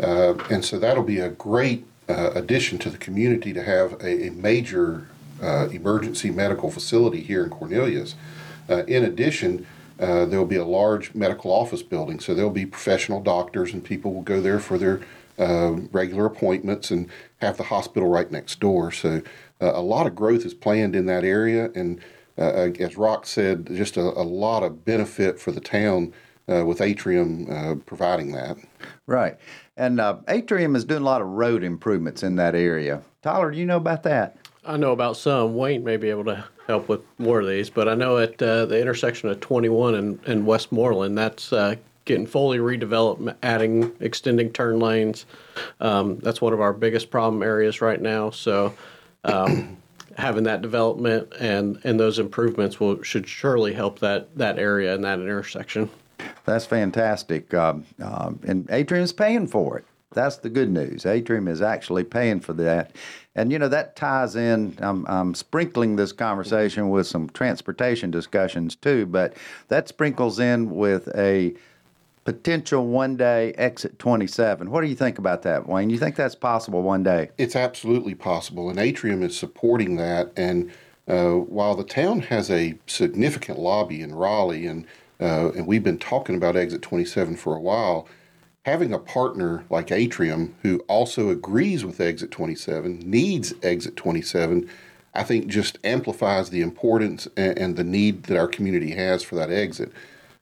uh, 0.00 0.34
and 0.50 0.64
so 0.64 0.78
that'll 0.78 1.04
be 1.04 1.18
a 1.18 1.28
great 1.30 1.84
uh, 2.08 2.30
addition 2.34 2.78
to 2.78 2.90
the 2.90 2.98
community 2.98 3.52
to 3.52 3.62
have 3.62 3.94
a, 3.94 4.28
a 4.28 4.30
major 4.30 5.08
uh, 5.42 5.68
emergency 5.70 6.30
medical 6.30 6.70
facility 6.70 7.20
here 7.20 7.44
in 7.44 7.50
Cornelius. 7.50 8.14
Uh, 8.68 8.84
in 8.84 9.04
addition, 9.04 9.66
uh, 9.98 10.24
there 10.26 10.38
will 10.38 10.46
be 10.46 10.56
a 10.56 10.64
large 10.64 11.14
medical 11.14 11.50
office 11.50 11.82
building, 11.82 12.20
so 12.20 12.34
there'll 12.34 12.50
be 12.50 12.66
professional 12.66 13.20
doctors 13.20 13.72
and 13.72 13.84
people 13.84 14.14
will 14.14 14.22
go 14.22 14.40
there 14.40 14.58
for 14.58 14.78
their 14.78 15.00
uh, 15.38 15.72
regular 15.92 16.26
appointments 16.26 16.90
and 16.90 17.08
have 17.38 17.56
the 17.56 17.64
hospital 17.64 18.08
right 18.08 18.30
next 18.30 18.60
door. 18.60 18.90
So 18.90 19.20
uh, 19.60 19.72
a 19.74 19.82
lot 19.82 20.06
of 20.06 20.14
growth 20.14 20.46
is 20.46 20.54
planned 20.54 20.96
in 20.96 21.06
that 21.06 21.24
area, 21.24 21.70
and 21.74 22.00
as 22.38 22.96
Rock 22.98 23.26
said, 23.26 23.66
just 23.66 23.96
a, 23.96 24.02
a, 24.02 24.22
lot 24.22 24.62
of 24.62 24.84
benefit 24.84 25.40
for 25.40 25.52
the 25.52 25.60
town 25.60 26.12
with 26.46 26.82
Atrium 26.82 27.82
providing 27.86 28.32
that. 28.32 28.58
Right. 29.06 29.38
And 29.76 30.00
uh, 30.00 30.18
Atrium 30.28 30.74
is 30.74 30.84
doing 30.84 31.02
a 31.02 31.04
lot 31.04 31.20
of 31.20 31.28
road 31.28 31.62
improvements 31.62 32.22
in 32.22 32.36
that 32.36 32.54
area. 32.54 33.02
Tyler, 33.22 33.50
do 33.50 33.58
you 33.58 33.66
know 33.66 33.76
about 33.76 34.02
that? 34.04 34.36
I 34.64 34.76
know 34.76 34.92
about 34.92 35.16
some. 35.16 35.54
Wayne 35.54 35.84
may 35.84 35.96
be 35.96 36.10
able 36.10 36.24
to 36.24 36.44
help 36.66 36.88
with 36.88 37.02
more 37.18 37.40
of 37.40 37.46
these, 37.46 37.70
but 37.70 37.88
I 37.88 37.94
know 37.94 38.18
at 38.18 38.40
uh, 38.42 38.66
the 38.66 38.80
intersection 38.80 39.28
of 39.28 39.40
21 39.40 39.94
and, 39.94 40.18
and 40.26 40.46
Westmoreland, 40.46 41.16
that's 41.16 41.52
uh, 41.52 41.76
getting 42.04 42.26
fully 42.26 42.58
redeveloped, 42.58 43.34
adding, 43.42 43.92
extending 44.00 44.52
turn 44.52 44.80
lanes. 44.80 45.26
Um, 45.80 46.18
that's 46.18 46.40
one 46.40 46.52
of 46.52 46.60
our 46.60 46.72
biggest 46.72 47.10
problem 47.10 47.42
areas 47.42 47.80
right 47.80 48.00
now. 48.00 48.30
So, 48.30 48.74
um, 49.24 49.76
having 50.16 50.44
that 50.44 50.62
development 50.62 51.30
and, 51.38 51.78
and 51.84 52.00
those 52.00 52.18
improvements 52.18 52.80
will 52.80 53.02
should 53.02 53.28
surely 53.28 53.74
help 53.74 53.98
that, 53.98 54.34
that 54.38 54.58
area 54.58 54.94
and 54.94 55.04
that 55.04 55.20
intersection. 55.20 55.90
That's 56.46 56.64
fantastic. 56.64 57.52
Um, 57.52 57.84
um, 58.00 58.40
and 58.46 58.70
Atrium's 58.70 59.12
paying 59.12 59.46
for 59.46 59.78
it. 59.78 59.84
That's 60.12 60.36
the 60.36 60.48
good 60.48 60.70
news. 60.70 61.04
Atrium 61.04 61.48
is 61.48 61.60
actually 61.60 62.04
paying 62.04 62.40
for 62.40 62.54
that. 62.54 62.92
And, 63.34 63.52
you 63.52 63.58
know, 63.58 63.68
that 63.68 63.96
ties 63.96 64.34
in. 64.34 64.78
I'm, 64.80 65.04
I'm 65.08 65.34
sprinkling 65.34 65.96
this 65.96 66.12
conversation 66.12 66.88
with 66.88 67.06
some 67.06 67.28
transportation 67.30 68.10
discussions 68.10 68.76
too, 68.76 69.04
but 69.04 69.34
that 69.68 69.88
sprinkles 69.88 70.38
in 70.38 70.70
with 70.70 71.08
a 71.14 71.54
potential 72.24 72.86
one 72.86 73.16
day 73.16 73.52
exit 73.52 73.98
27. 73.98 74.70
What 74.70 74.80
do 74.80 74.86
you 74.86 74.96
think 74.96 75.18
about 75.18 75.42
that, 75.42 75.68
Wayne? 75.68 75.90
You 75.90 75.98
think 75.98 76.16
that's 76.16 76.34
possible 76.34 76.82
one 76.82 77.02
day? 77.02 77.30
It's 77.36 77.56
absolutely 77.56 78.14
possible. 78.14 78.70
And 78.70 78.78
Atrium 78.78 79.22
is 79.22 79.36
supporting 79.36 79.96
that. 79.96 80.32
And 80.36 80.70
uh, 81.06 81.32
while 81.32 81.74
the 81.74 81.84
town 81.84 82.20
has 82.20 82.50
a 82.50 82.78
significant 82.86 83.58
lobby 83.58 84.00
in 84.00 84.14
Raleigh 84.14 84.66
and 84.66 84.86
uh, 85.20 85.50
and 85.52 85.66
we've 85.66 85.84
been 85.84 85.98
talking 85.98 86.36
about 86.36 86.56
Exit 86.56 86.82
27 86.82 87.36
for 87.36 87.54
a 87.54 87.60
while. 87.60 88.06
Having 88.64 88.92
a 88.92 88.98
partner 88.98 89.64
like 89.70 89.92
Atrium 89.92 90.54
who 90.62 90.80
also 90.88 91.30
agrees 91.30 91.84
with 91.84 92.00
Exit 92.00 92.30
27, 92.30 92.98
needs 92.98 93.54
Exit 93.62 93.96
27, 93.96 94.68
I 95.14 95.22
think 95.22 95.46
just 95.46 95.78
amplifies 95.84 96.50
the 96.50 96.60
importance 96.60 97.26
and, 97.36 97.58
and 97.58 97.76
the 97.76 97.84
need 97.84 98.24
that 98.24 98.36
our 98.36 98.48
community 98.48 98.90
has 98.92 99.22
for 99.22 99.36
that 99.36 99.50
exit. 99.50 99.92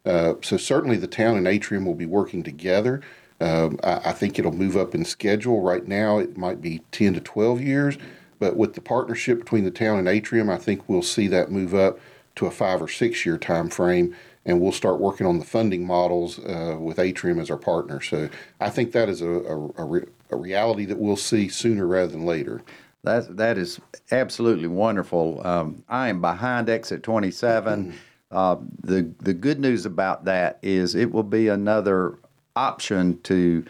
Uh, 0.05 0.35
so 0.43 0.57
certainly 0.57 0.97
the 0.97 1.07
town 1.07 1.37
and 1.37 1.47
Atrium 1.47 1.87
will 1.87 1.95
be 1.95 2.07
working 2.07 2.43
together. 2.43 3.01
Um, 3.41 3.79
I, 3.83 4.01
I, 4.07 4.13
think 4.13 4.39
it'll 4.39 4.53
move 4.53 4.77
up 4.77 4.95
in 4.95 5.05
schedule. 5.05 5.63
Right 5.63 5.87
now, 5.87 6.19
it 6.19 6.37
might 6.37 6.61
be 6.61 6.83
10 6.93 7.15
to 7.15 7.21
12 7.21 7.61
years, 7.61 7.99
but 8.39 8.57
with 8.57 8.75
the 8.75 8.81
partnership 8.81 9.39
between 9.39 9.65
the 9.65 9.71
town 9.71 9.99
and 9.99 10.09
Atrium, 10.09 10.51
I 10.51 10.57
think 10.57 10.89
we'll 10.89 11.03
see 11.03 11.27
that 11.29 11.51
move 11.51 11.75
up 11.75 11.99
to 12.37 12.47
a 12.47 12.51
five 12.51 12.83
or 12.83 12.89
six 12.89 13.25
year 13.25 13.39
time 13.39 13.71
frame 13.71 14.15
and 14.47 14.61
we'll 14.61 14.73
start 14.73 15.01
working 15.01 15.27
on 15.27 15.39
the 15.39 15.45
funding 15.45 15.87
models 15.87 16.39
uh, 16.39 16.77
with 16.79 16.99
Atrium 16.99 17.39
as 17.39 17.51
our 17.51 17.57
partner. 17.57 18.01
So 18.01 18.29
I 18.61 18.71
think 18.71 18.93
that 18.93 19.09
is 19.09 19.23
a, 19.23 19.29
a, 19.29 19.69
a, 19.77 19.85
re- 19.85 20.07
a 20.31 20.37
reality 20.37 20.85
that 20.87 20.99
we'll 20.99 21.17
see 21.17 21.49
sooner 21.49 21.87
rather 21.87 22.13
than 22.13 22.27
later. 22.27 22.63
That 23.03 23.37
that 23.37 23.59
is 23.59 23.81
absolutely 24.11 24.69
wonderful. 24.69 25.47
Um, 25.47 25.85
I 25.89 26.09
am 26.09 26.21
behind 26.21 26.71
exit 26.71 27.03
27. 27.03 27.85
Mm-hmm. 27.85 27.97
Uh, 28.31 28.57
the 28.83 29.13
the 29.21 29.35
good 29.35 29.61
news 29.61 29.85
about 29.85 30.25
that 30.25 30.59
is 30.63 30.95
it 30.95 31.13
will 31.13 31.23
be 31.23 31.49
another 31.49 32.19
option 32.57 33.21
to 33.23 33.65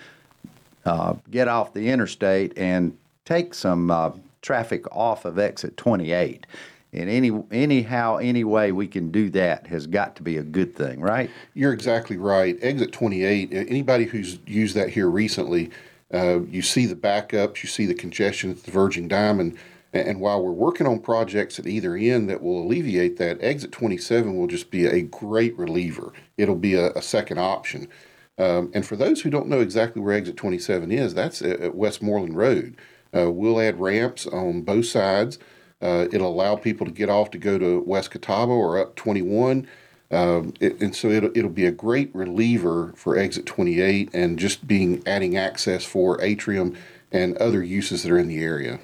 uh, 0.87 1.15
get 1.31 1.49
off 1.49 1.75
the 1.75 1.89
interstate 1.89 2.57
and 2.57 2.97
take 3.25 3.55
some 3.55 3.91
uh, 3.91 4.13
traffic 4.43 4.85
off 4.95 5.25
of 5.25 5.39
exit 5.39 5.77
28. 5.77 6.47
And 6.95 7.11
any 7.11 7.33
anyhow, 7.51 8.17
any 8.17 8.45
way 8.45 8.73
we 8.73 8.87
can 8.87 9.11
do 9.11 9.31
that 9.31 9.67
has 9.67 9.87
got 9.87 10.17
to 10.17 10.23
be 10.23 10.37
a 10.37 10.43
good 10.43 10.75
thing, 10.75 11.01
right? 11.01 11.31
You're 11.55 11.73
exactly 11.73 12.17
right. 12.17 12.57
Exit 12.61 12.93
28. 12.93 13.53
Anybody 13.53 14.05
who's 14.05 14.39
used 14.47 14.75
that 14.77 14.91
here 14.91 15.09
recently, 15.09 15.71
uh, 16.13 16.41
you 16.43 16.63
see 16.63 16.87
the 16.87 16.95
backups, 16.95 17.63
you 17.63 17.69
see 17.69 17.87
the 17.87 17.95
congestion 17.95 18.51
at 18.51 18.59
the 18.59 18.63
diverging 18.63 19.09
diamond. 19.09 19.59
And 19.93 20.21
while 20.21 20.43
we're 20.43 20.51
working 20.51 20.89
on 20.89 20.99
projects 20.99 21.61
at 21.61 21.69
either 21.69 21.95
end 21.95 22.29
that 22.29 22.43
will 22.43 22.63
alleviate 22.63 23.17
that, 23.19 23.39
exit 23.41 23.71
27 23.71 24.37
will 24.37 24.49
just 24.49 24.71
be 24.71 24.87
a 24.87 25.03
great 25.03 25.57
reliever. 25.57 26.13
It'll 26.37 26.57
be 26.57 26.75
a, 26.75 26.91
a 26.93 27.03
second 27.03 27.39
option. 27.39 27.89
Um, 28.37 28.73
and 28.75 28.85
for 28.85 28.97
those 28.97 29.21
who 29.21 29.31
don't 29.31 29.47
know 29.47 29.61
exactly 29.61 30.03
where 30.03 30.15
exit 30.15 30.37
27 30.37 30.91
is, 30.91 31.15
that's 31.15 31.41
at 31.43 31.77
Westmoreland 31.77 32.37
Road. 32.37 32.77
Uh, 33.17 33.31
we'll 33.31 33.61
add 33.61 33.79
ramps 33.79 34.27
on 34.27 34.63
both 34.63 34.87
sides. 34.87 35.39
Uh, 35.81 36.07
it'll 36.13 36.33
allow 36.33 36.57
people 36.57 36.87
to 36.87 36.93
get 36.93 37.09
off 37.09 37.31
to 37.31 37.39
go 37.39 37.59
to 37.59 37.81
West 37.81 38.11
Catawba 38.11 38.53
or 38.53 38.79
up 38.79 38.95
21. 38.97 39.67
Um, 40.11 40.55
it, 40.61 40.81
and 40.81 40.95
so 40.95 41.09
it'll, 41.09 41.37
it'll 41.37 41.51
be 41.51 41.67
a 41.67 41.73
great 41.73 42.15
reliever 42.15 42.93
for 42.97 43.19
exit 43.19 43.47
28 43.47 44.11
and 44.13 44.39
just 44.39 44.67
being 44.67 45.03
adding 45.07 45.37
access 45.37 45.85
for 45.85 46.21
atrium 46.23 46.77
and 47.11 47.37
other 47.39 47.63
uses 47.63 48.03
that 48.03 48.13
are 48.13 48.19
in 48.19 48.29
the 48.29 48.43
area. 48.43 48.81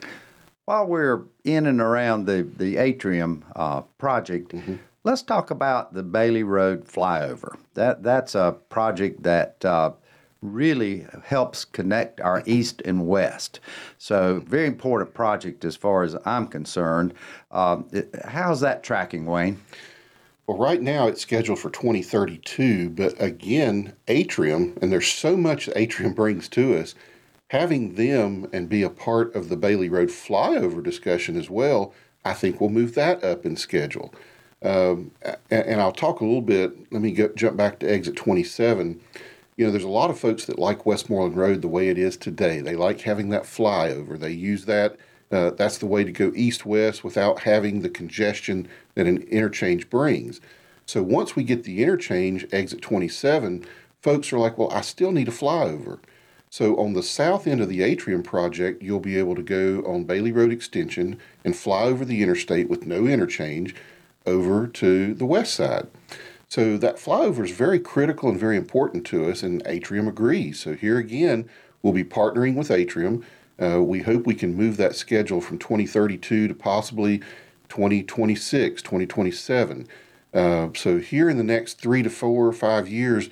While 0.64 0.86
we're 0.86 1.22
in 1.44 1.66
and 1.66 1.80
around 1.80 2.26
the, 2.26 2.42
the 2.56 2.76
atrium 2.76 3.44
uh, 3.56 3.82
project, 3.98 4.52
mm-hmm. 4.52 4.76
let's 5.04 5.22
talk 5.22 5.50
about 5.50 5.94
the 5.94 6.02
Bailey 6.02 6.42
Road 6.42 6.86
flyover. 6.86 7.56
That 7.74 8.02
That's 8.02 8.34
a 8.34 8.56
project 8.68 9.22
that 9.24 9.64
uh, 9.64 9.92
really 10.42 11.06
helps 11.24 11.64
connect 11.64 12.20
our 12.20 12.42
east 12.46 12.82
and 12.84 13.06
west. 13.06 13.60
So, 13.98 14.42
very 14.46 14.66
important 14.66 15.14
project 15.14 15.64
as 15.64 15.76
far 15.76 16.02
as 16.02 16.16
I'm 16.24 16.46
concerned. 16.46 17.14
Uh, 17.50 17.82
how's 18.24 18.60
that 18.60 18.82
tracking, 18.82 19.26
Wayne? 19.26 19.60
Well, 20.46 20.58
right 20.58 20.82
now 20.82 21.06
it's 21.06 21.20
scheduled 21.20 21.60
for 21.60 21.70
2032, 21.70 22.90
but 22.90 23.14
again, 23.22 23.92
Atrium, 24.08 24.76
and 24.82 24.90
there's 24.90 25.06
so 25.06 25.36
much 25.36 25.68
Atrium 25.76 26.12
brings 26.14 26.48
to 26.48 26.76
us, 26.76 26.94
having 27.48 27.94
them 27.94 28.48
and 28.52 28.68
be 28.68 28.82
a 28.82 28.90
part 28.90 29.34
of 29.34 29.48
the 29.48 29.56
Bailey 29.56 29.88
Road 29.88 30.08
flyover 30.08 30.82
discussion 30.82 31.36
as 31.36 31.50
well, 31.50 31.92
I 32.24 32.32
think 32.32 32.60
we'll 32.60 32.70
move 32.70 32.94
that 32.94 33.22
up 33.22 33.46
in 33.46 33.56
schedule. 33.56 34.14
Um, 34.62 35.12
and, 35.22 35.38
and, 35.50 35.80
I'll 35.80 35.92
talk 35.92 36.20
a 36.20 36.24
little 36.24 36.42
bit. 36.42 36.92
Let 36.92 37.00
me 37.00 37.12
go, 37.12 37.28
jump 37.28 37.56
back 37.56 37.78
to 37.78 37.90
exit 37.90 38.14
27 38.16 39.00
you 39.60 39.66
know, 39.66 39.72
there's 39.72 39.84
a 39.84 39.88
lot 39.88 40.08
of 40.08 40.18
folks 40.18 40.46
that 40.46 40.58
like 40.58 40.86
Westmoreland 40.86 41.36
Road 41.36 41.60
the 41.60 41.68
way 41.68 41.90
it 41.90 41.98
is 41.98 42.16
today. 42.16 42.62
They 42.62 42.76
like 42.76 43.02
having 43.02 43.28
that 43.28 43.42
flyover. 43.42 44.18
They 44.18 44.30
use 44.30 44.64
that. 44.64 44.96
Uh, 45.30 45.50
that's 45.50 45.76
the 45.76 45.86
way 45.86 46.02
to 46.02 46.10
go 46.10 46.32
east 46.34 46.64
west 46.64 47.04
without 47.04 47.40
having 47.40 47.82
the 47.82 47.90
congestion 47.90 48.66
that 48.94 49.06
an 49.06 49.18
interchange 49.24 49.90
brings. 49.90 50.40
So 50.86 51.02
once 51.02 51.36
we 51.36 51.44
get 51.44 51.64
the 51.64 51.82
interchange, 51.82 52.46
exit 52.52 52.80
27, 52.80 53.66
folks 54.00 54.32
are 54.32 54.38
like, 54.38 54.56
well, 54.56 54.72
I 54.72 54.80
still 54.80 55.12
need 55.12 55.28
a 55.28 55.30
flyover. 55.30 55.98
So 56.48 56.78
on 56.78 56.94
the 56.94 57.02
south 57.02 57.46
end 57.46 57.60
of 57.60 57.68
the 57.68 57.82
Atrium 57.82 58.22
project, 58.22 58.82
you'll 58.82 58.98
be 58.98 59.18
able 59.18 59.34
to 59.34 59.42
go 59.42 59.82
on 59.82 60.04
Bailey 60.04 60.32
Road 60.32 60.52
Extension 60.52 61.18
and 61.44 61.54
fly 61.54 61.82
over 61.82 62.06
the 62.06 62.22
interstate 62.22 62.70
with 62.70 62.86
no 62.86 63.06
interchange 63.06 63.74
over 64.24 64.66
to 64.66 65.12
the 65.12 65.26
west 65.26 65.52
side. 65.52 65.86
So 66.50 66.76
that 66.78 66.96
flyover 66.96 67.44
is 67.44 67.52
very 67.52 67.78
critical 67.78 68.28
and 68.28 68.38
very 68.38 68.56
important 68.56 69.06
to 69.06 69.30
us, 69.30 69.44
and 69.44 69.62
Atrium 69.66 70.08
agrees. 70.08 70.58
So 70.58 70.74
here 70.74 70.98
again, 70.98 71.48
we'll 71.80 71.92
be 71.92 72.02
partnering 72.02 72.56
with 72.56 72.72
Atrium. 72.72 73.24
Uh, 73.62 73.80
we 73.84 74.00
hope 74.00 74.26
we 74.26 74.34
can 74.34 74.56
move 74.56 74.76
that 74.76 74.96
schedule 74.96 75.40
from 75.40 75.58
2032 75.58 76.48
to 76.48 76.54
possibly 76.54 77.18
2026, 77.68 78.82
2027. 78.82 79.86
Uh, 80.34 80.68
so 80.74 80.98
here 80.98 81.30
in 81.30 81.36
the 81.36 81.44
next 81.44 81.74
three 81.80 82.02
to 82.02 82.10
four 82.10 82.48
or 82.48 82.52
five 82.52 82.88
years, 82.88 83.30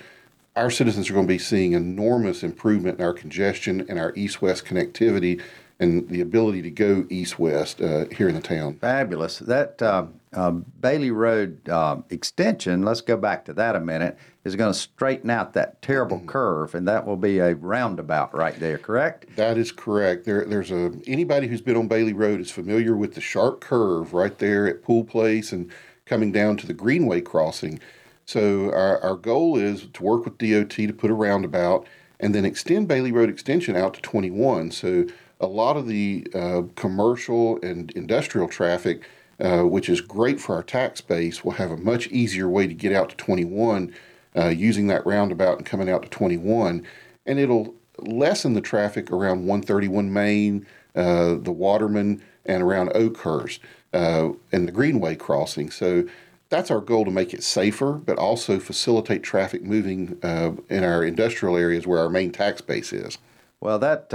our 0.55 0.71
citizens 0.71 1.11
are 1.11 1.15
going 1.15 1.27
to 1.27 1.35
be 1.35 1.39
seeing 1.39 1.73
enormous 1.73 2.45
improvement 2.45 3.01
in 3.01 3.05
our 3.05 3.13
congestion 3.13 3.85
and 3.89 3.99
our 3.99 4.13
east-west 4.15 4.65
connectivity 4.65 5.43
and 5.81 6.09
the 6.09 6.21
ability 6.21 6.63
to 6.63 6.71
go 6.71 7.05
east-west 7.11 7.81
uh, 7.81 8.05
here 8.17 8.29
in 8.29 8.37
the 8.37 8.41
town. 8.41 8.75
Fabulous. 8.75 9.41
That 9.41 9.83
uh, 9.83 10.07
uh, 10.33 10.51
Bailey 10.51 11.11
Road 11.11 11.69
uh, 11.69 11.99
extension, 12.11 12.83
let's 12.83 13.01
go 13.01 13.17
back 13.17 13.45
to 13.47 13.53
that 13.55 13.77
a 13.77 13.81
minute, 13.81 14.19
is 14.45 14.57
going 14.57 14.73
to 14.73 14.79
straighten 14.79 15.31
out 15.31 15.53
that 15.55 15.81
terrible 15.83 16.19
mm-hmm. 16.19 16.27
curve, 16.27 16.75
and 16.75 16.87
that 16.87 17.07
will 17.07 17.17
be 17.17 17.39
a 17.39 17.55
roundabout 17.55 18.35
right 18.35 18.59
there, 18.61 18.79
correct? 18.79 19.27
That 19.37 19.57
is 19.59 19.73
correct. 19.73 20.25
There, 20.25 20.45
there's 20.45 20.71
a 20.71 20.93
anybody 21.07 21.47
who's 21.49 21.61
been 21.61 21.77
on 21.77 21.89
Bailey 21.89 22.13
Road 22.13 22.41
is 22.41 22.51
familiar 22.51 22.97
with 22.97 23.15
the 23.15 23.21
sharp 23.21 23.61
curve 23.61 24.13
right 24.13 24.37
there 24.39 24.67
at 24.67 24.83
Pool 24.83 25.05
Place 25.05 25.53
and 25.53 25.71
coming 26.07 26.33
down 26.33 26.57
to 26.59 26.67
the 26.67 26.75
Greenway 26.75 27.21
crossing. 27.21 27.81
So 28.25 28.71
our, 28.73 29.01
our 29.01 29.17
goal 29.17 29.57
is 29.57 29.87
to 29.87 30.03
work 30.03 30.25
with 30.25 30.39
DOT 30.39 30.71
to 30.71 30.93
put 30.93 31.11
a 31.11 31.15
roundabout 31.15 31.87
and 32.21 32.35
then 32.35 32.45
extend 32.45 32.89
Bailey 32.89 33.13
Road 33.13 33.31
extension 33.31 33.77
out 33.77 33.95
to 33.95 34.01
21. 34.03 34.71
So 34.73 35.07
a 35.41 35.47
lot 35.47 35.77
of 35.77 35.87
the 35.87 36.27
uh, 36.35 36.63
commercial 36.75 37.59
and 37.63 37.91
industrial 37.93 38.49
traffic 38.49 39.03
uh, 39.41 39.63
which 39.63 39.89
is 39.89 40.01
great 40.01 40.41
for 40.41 40.55
our 40.55 40.63
tax 40.63 41.01
base. 41.01 41.45
We'll 41.45 41.55
have 41.55 41.71
a 41.71 41.77
much 41.77 42.09
easier 42.09 42.49
way 42.49 42.67
to 42.67 42.75
get 42.75 42.93
out 42.93 43.11
to 43.11 43.17
21 43.17 43.95
uh, 44.37 44.49
using 44.49 44.89
that 44.89 45.07
roundabout 45.07 45.59
and 45.59 45.67
coming 45.67 45.89
out 45.89 46.03
to 46.03 46.09
21. 46.09 46.85
And 47.27 47.39
it'll 47.39 47.75
lessen 47.99 48.55
the 48.55 48.61
traffic 48.61 49.11
around 49.11 49.47
131 49.47 50.13
Main, 50.13 50.67
uh, 50.95 51.35
the 51.35 51.53
Waterman, 51.53 52.23
and 52.47 52.63
around 52.63 52.91
Oakhurst 52.95 53.61
uh, 53.93 54.31
and 54.53 54.67
the 54.67 54.73
Greenway 54.73 55.17
crossing. 55.17 55.71
So 55.71 56.05
that's 56.49 56.71
our 56.71 56.81
goal 56.81 57.05
to 57.05 57.11
make 57.11 57.35
it 57.35 57.43
safer, 57.43 57.93
but 57.93 58.19
also 58.19 58.59
facilitate 58.59 59.23
traffic 59.23 59.63
moving 59.63 60.19
uh, 60.23 60.53
in 60.71 60.83
our 60.83 61.05
industrial 61.05 61.57
areas 61.57 61.87
where 61.87 62.01
our 62.01 62.09
main 62.09 62.33
tax 62.33 62.61
base 62.61 62.93
is. 62.93 63.19
Well, 63.61 63.79
that 63.81 64.11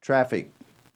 traffic 0.00 0.50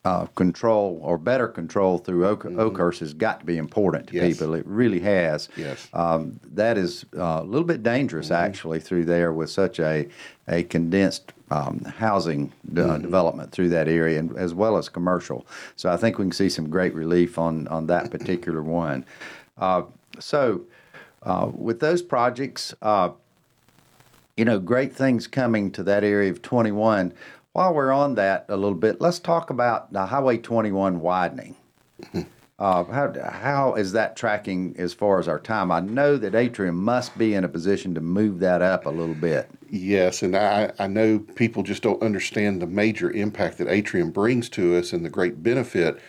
uh, 0.09 0.25
control 0.37 0.99
or 1.03 1.19
better 1.19 1.47
control 1.47 1.99
through 1.99 2.27
Oak, 2.27 2.45
mm-hmm. 2.45 2.59
Oakhurst 2.59 3.01
has 3.01 3.13
got 3.13 3.41
to 3.41 3.47
be 3.47 3.59
important 3.59 4.07
to 4.07 4.15
yes. 4.15 4.39
people. 4.39 4.55
It 4.55 4.67
really 4.67 5.01
has. 5.01 5.51
Yes. 5.55 5.87
Um, 5.93 6.41
that 6.55 6.79
is 6.79 7.05
uh, 7.15 7.41
a 7.43 7.45
little 7.45 7.67
bit 7.67 7.83
dangerous 7.83 8.27
mm-hmm. 8.27 8.47
actually 8.47 8.81
through 8.81 9.05
there 9.05 9.33
with 9.33 9.51
such 9.51 9.79
a 9.79 10.09
a 10.51 10.63
condensed 10.63 11.35
um, 11.51 11.85
housing 11.99 12.51
mm-hmm. 12.67 13.03
development 13.03 13.53
through 13.53 13.69
that 13.69 13.87
area, 13.87 14.19
and, 14.19 14.35
as 14.39 14.55
well 14.55 14.79
as 14.79 14.89
commercial. 14.89 15.47
So 15.77 15.91
I 15.91 15.99
think 15.99 16.17
we 16.17 16.25
can 16.25 16.33
see 16.33 16.49
some 16.49 16.71
great 16.71 16.95
relief 16.95 17.39
on 17.39 17.69
on 17.69 17.87
that 17.89 18.11
particular 18.17 18.63
one. 18.63 19.05
Uh, 19.59 19.83
so 20.19 20.63
uh, 21.23 21.51
with 21.53 21.81
those 21.81 22.01
projects. 22.01 22.75
Uh, 22.81 23.11
you 24.39 24.45
know, 24.45 24.61
great 24.61 24.95
things 24.95 25.27
coming 25.27 25.69
to 25.73 25.83
that 25.83 26.05
area 26.05 26.31
of 26.31 26.41
21. 26.43 27.13
While 27.59 27.75
we're 27.75 27.91
on 27.91 28.15
that 28.15 28.45
a 28.49 28.57
little 28.57 28.79
bit, 28.79 29.01
let's 29.01 29.19
talk 29.19 29.51
about 29.51 29.93
the 29.93 30.07
Highway 30.07 30.39
21 30.39 31.01
widening. 31.01 31.57
Uh, 32.61 32.83
how, 32.83 33.15
how 33.31 33.75
is 33.75 33.93
that 33.93 34.17
tracking 34.17 34.75
as 34.79 34.93
far 34.93 35.21
as 35.21 35.29
our 35.29 35.39
time? 35.39 35.71
I 35.71 35.79
know 35.79 36.17
that 36.17 36.35
Atrium 36.35 36.75
must 36.75 37.17
be 37.17 37.35
in 37.35 37.45
a 37.45 37.49
position 37.49 37.95
to 37.95 38.01
move 38.01 38.41
that 38.41 38.63
up 38.63 38.85
a 38.85 38.91
little 38.91 39.15
bit. 39.15 39.49
Yes, 39.71 40.25
and 40.25 40.37
I, 40.37 40.73
I 40.81 40.89
know 40.89 41.21
people 41.21 41.63
just 41.63 41.85
don't 41.85 42.03
understand 42.03 42.61
the 42.61 42.67
major 42.67 43.13
impact 43.13 43.59
that 43.59 43.69
Atrium 43.69 44.11
brings 44.11 44.49
to 44.49 44.77
us 44.77 44.93
and 44.93 45.05
the 45.05 45.09
great 45.09 45.41
benefit. 45.41 46.01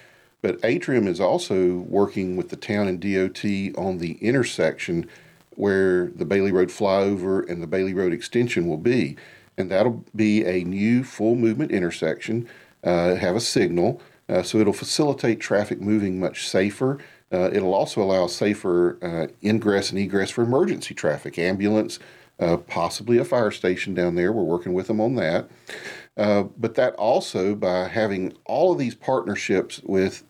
But 0.42 0.60
Atrium 0.64 1.08
is 1.08 1.20
also 1.20 1.86
working 1.88 2.36
with 2.36 2.50
the 2.50 2.56
town 2.56 2.88
and 2.88 3.00
DOT 3.00 3.46
on 3.78 4.00
the 4.00 4.18
intersection 4.20 5.08
where 5.52 6.08
the 6.08 6.26
Bailey 6.26 6.52
Road 6.52 6.70
flyover 6.70 7.48
and 7.48 7.62
the 7.62 7.68
Bailey 7.68 7.94
Road 7.94 8.12
extension 8.12 8.68
will 8.68 8.78
be 8.78 9.18
and 9.60 9.70
that'll 9.70 10.04
be 10.16 10.46
a 10.46 10.64
new 10.64 11.04
full 11.04 11.36
movement 11.36 11.72
intersection, 11.72 12.48
uh, 12.84 13.16
have 13.16 13.36
a 13.36 13.42
signal, 13.42 14.02
uh, 14.30 14.42
so 14.42 14.58
it'll 14.58 14.74
facilitate 14.74 15.40
traffic 15.40 15.82
moving 15.82 16.20
much 16.20 16.48
safer. 16.48 16.98
Uh, 17.32 17.50
it'll 17.52 17.74
also 17.74 18.02
allow 18.02 18.26
safer 18.26 18.98
uh, 19.04 19.28
ingress 19.44 19.92
and 19.92 20.00
egress 20.00 20.32
for 20.32 20.44
emergency 20.44 20.96
traffic, 20.96 21.38
ambulance, 21.38 22.00
uh, 22.40 22.56
possibly 22.56 23.18
a 23.18 23.26
fire 23.26 23.52
station 23.52 23.94
down 23.94 24.16
there. 24.16 24.32
We're 24.32 24.44
working 24.44 24.74
with 24.74 24.88
them 24.88 25.02
on 25.02 25.16
that. 25.16 25.50
Uh, 26.16 26.44
but 26.58 26.76
that 26.76 26.96
also, 26.96 27.54
by 27.54 27.90
having 27.90 28.34
all 28.46 28.72
of 28.72 28.80
these 28.80 28.96
partnerships 28.96 29.82
with 29.84 30.24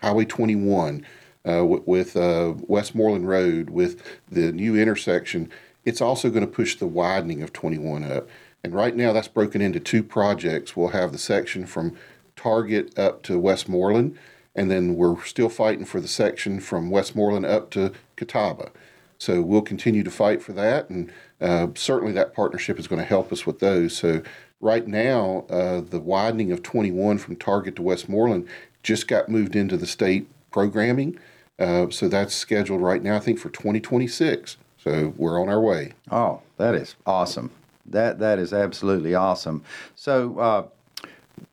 Highway 0.00 0.24
21, 0.24 1.04
uh, 1.44 1.50
w- 1.58 1.82
with 1.84 2.14
Westmoreland 2.14 3.28
Road, 3.28 3.70
with 3.70 4.02
the 4.30 4.52
new 4.52 4.76
intersection, 4.76 5.50
it's 5.84 6.00
also 6.00 6.28
going 6.28 6.44
to 6.44 6.52
push 6.52 6.76
the 6.76 6.86
widening 6.86 7.42
of 7.42 7.52
21 7.52 8.04
up. 8.04 8.28
And 8.64 8.74
right 8.74 8.94
now, 8.94 9.12
that's 9.12 9.28
broken 9.28 9.60
into 9.60 9.80
two 9.80 10.02
projects. 10.02 10.76
We'll 10.76 10.88
have 10.88 11.12
the 11.12 11.18
section 11.18 11.66
from 11.66 11.96
Target 12.34 12.98
up 12.98 13.22
to 13.24 13.38
Westmoreland, 13.38 14.18
and 14.54 14.70
then 14.70 14.96
we're 14.96 15.22
still 15.24 15.48
fighting 15.48 15.84
for 15.84 16.00
the 16.00 16.08
section 16.08 16.60
from 16.60 16.90
Westmoreland 16.90 17.46
up 17.46 17.70
to 17.70 17.92
Catawba. 18.16 18.70
So 19.18 19.42
we'll 19.42 19.62
continue 19.62 20.04
to 20.04 20.10
fight 20.10 20.42
for 20.42 20.52
that, 20.52 20.88
and 20.90 21.12
uh, 21.40 21.68
certainly 21.74 22.12
that 22.12 22.34
partnership 22.34 22.78
is 22.78 22.86
going 22.86 23.00
to 23.00 23.06
help 23.06 23.32
us 23.32 23.44
with 23.46 23.58
those. 23.58 23.96
So 23.96 24.22
right 24.60 24.86
now, 24.86 25.44
uh, 25.50 25.80
the 25.80 26.00
widening 26.00 26.52
of 26.52 26.62
21 26.62 27.18
from 27.18 27.36
Target 27.36 27.76
to 27.76 27.82
Westmoreland 27.82 28.48
just 28.82 29.08
got 29.08 29.28
moved 29.28 29.56
into 29.56 29.76
the 29.76 29.86
state 29.86 30.28
programming. 30.50 31.18
Uh, 31.58 31.90
so 31.90 32.08
that's 32.08 32.34
scheduled 32.34 32.80
right 32.80 33.02
now, 33.02 33.16
I 33.16 33.20
think, 33.20 33.38
for 33.38 33.50
2026. 33.50 34.56
So 34.78 35.12
we're 35.16 35.40
on 35.40 35.48
our 35.48 35.60
way. 35.60 35.94
Oh, 36.10 36.42
that 36.56 36.74
is 36.76 36.94
awesome. 37.04 37.50
That 37.90 38.18
that 38.18 38.38
is 38.38 38.52
absolutely 38.52 39.14
awesome. 39.14 39.64
So 39.94 40.38
uh, 40.38 40.66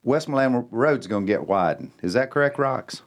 Westmoreland 0.04 0.68
Road's 0.72 1.08
going 1.08 1.26
to 1.26 1.32
get 1.32 1.48
widened. 1.48 1.92
Is 2.02 2.14
that 2.14 2.32
correct, 2.32 2.58
Rox? 2.58 3.02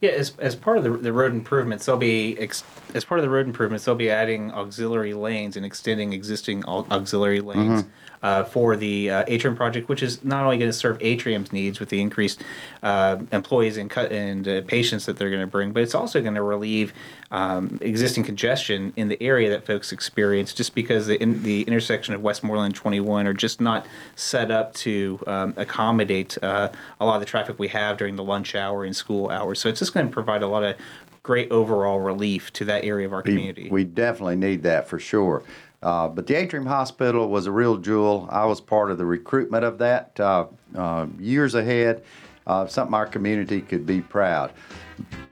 Yeah, 0.00 0.10
as, 0.10 0.36
as 0.38 0.54
part 0.54 0.78
of 0.78 0.84
the, 0.84 0.90
the 0.90 1.12
road 1.12 1.32
improvements, 1.32 1.84
they'll 1.86 1.96
be 1.96 2.38
ex, 2.38 2.62
as 2.94 3.04
part 3.04 3.18
of 3.18 3.24
the 3.24 3.30
road 3.30 3.46
improvements, 3.46 3.84
they'll 3.84 3.96
be 3.96 4.10
adding 4.10 4.52
auxiliary 4.52 5.12
lanes 5.12 5.56
and 5.56 5.66
extending 5.66 6.12
existing 6.12 6.64
au- 6.68 6.86
auxiliary 6.88 7.40
lanes 7.40 7.84
uh, 8.22 8.44
for 8.44 8.76
the 8.76 9.10
uh, 9.10 9.24
atrium 9.26 9.56
project, 9.56 9.88
which 9.88 10.02
is 10.02 10.24
not 10.24 10.44
only 10.44 10.58
going 10.58 10.68
to 10.68 10.76
serve 10.76 10.98
atrium's 11.00 11.52
needs 11.52 11.80
with 11.80 11.88
the 11.88 12.00
increased 12.00 12.42
uh, 12.82 13.16
employees 13.32 13.76
and 13.76 13.90
cut 13.90 14.12
and 14.12 14.46
uh, 14.48 14.62
patients 14.62 15.06
that 15.06 15.16
they're 15.16 15.30
going 15.30 15.40
to 15.40 15.46
bring, 15.46 15.72
but 15.72 15.82
it's 15.82 15.94
also 15.94 16.20
going 16.20 16.34
to 16.34 16.42
relieve 16.42 16.92
um, 17.30 17.78
existing 17.80 18.24
congestion 18.24 18.92
in 18.96 19.08
the 19.08 19.22
area 19.22 19.50
that 19.50 19.66
folks 19.66 19.92
experience, 19.92 20.52
just 20.54 20.74
because 20.74 21.06
the 21.06 21.20
in, 21.22 21.42
the 21.42 21.62
intersection 21.62 22.14
of 22.14 22.22
Westmoreland 22.22 22.74
21 22.74 23.26
are 23.26 23.34
just 23.34 23.60
not 23.60 23.86
set 24.16 24.50
up 24.50 24.74
to 24.74 25.20
um, 25.26 25.54
accommodate 25.56 26.42
uh, 26.42 26.70
a 27.00 27.06
lot 27.06 27.14
of 27.14 27.20
the 27.20 27.26
traffic 27.26 27.58
we 27.58 27.68
have 27.68 27.96
during 27.98 28.16
the 28.16 28.24
lunch 28.24 28.54
hour 28.54 28.84
and 28.84 28.96
school 28.96 29.28
hours. 29.30 29.60
So 29.60 29.68
it's 29.68 29.78
just 29.78 29.92
going 29.92 30.06
to 30.06 30.12
provide 30.12 30.42
a 30.42 30.48
lot 30.48 30.62
of 30.62 30.76
great 31.22 31.50
overall 31.50 32.00
relief 32.00 32.50
to 32.54 32.64
that 32.64 32.84
area 32.84 33.06
of 33.06 33.12
our 33.12 33.20
community. 33.20 33.68
We 33.70 33.84
definitely 33.84 34.36
need 34.36 34.62
that 34.62 34.88
for 34.88 34.98
sure. 34.98 35.42
Uh, 35.82 36.08
but 36.08 36.26
the 36.26 36.34
Atrium 36.34 36.66
Hospital 36.66 37.28
was 37.28 37.46
a 37.46 37.52
real 37.52 37.76
jewel. 37.76 38.26
I 38.30 38.46
was 38.46 38.60
part 38.60 38.90
of 38.90 38.98
the 38.98 39.06
recruitment 39.06 39.64
of 39.64 39.78
that 39.78 40.18
uh, 40.18 40.46
uh, 40.76 41.06
years 41.18 41.54
ahead. 41.54 42.02
Uh, 42.46 42.66
something 42.66 42.94
our 42.94 43.06
community 43.06 43.60
could 43.60 43.86
be 43.86 44.00
proud. 44.00 44.52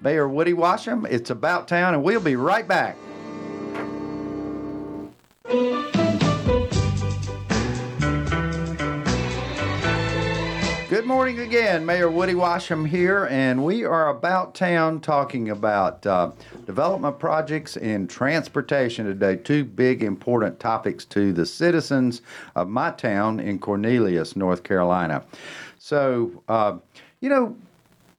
Mayor 0.00 0.28
Woody 0.28 0.52
Washam, 0.52 1.06
it's 1.10 1.30
about 1.30 1.66
town, 1.66 1.94
and 1.94 2.02
we'll 2.02 2.20
be 2.20 2.36
right 2.36 2.68
back. 2.68 2.96
Good 10.96 11.04
morning 11.04 11.40
again. 11.40 11.84
Mayor 11.84 12.10
Woody 12.10 12.32
Washam 12.32 12.88
here, 12.88 13.28
and 13.30 13.62
we 13.62 13.84
are 13.84 14.08
about 14.08 14.54
town 14.54 15.02
talking 15.02 15.50
about 15.50 16.06
uh, 16.06 16.30
development 16.64 17.18
projects 17.18 17.76
and 17.76 18.08
transportation 18.08 19.04
today. 19.04 19.36
Two 19.36 19.62
big 19.62 20.02
important 20.02 20.58
topics 20.58 21.04
to 21.04 21.34
the 21.34 21.44
citizens 21.44 22.22
of 22.54 22.70
my 22.70 22.92
town 22.92 23.40
in 23.40 23.58
Cornelius, 23.58 24.36
North 24.36 24.62
Carolina. 24.62 25.22
So, 25.78 26.42
uh, 26.48 26.78
you 27.20 27.28
know, 27.28 27.54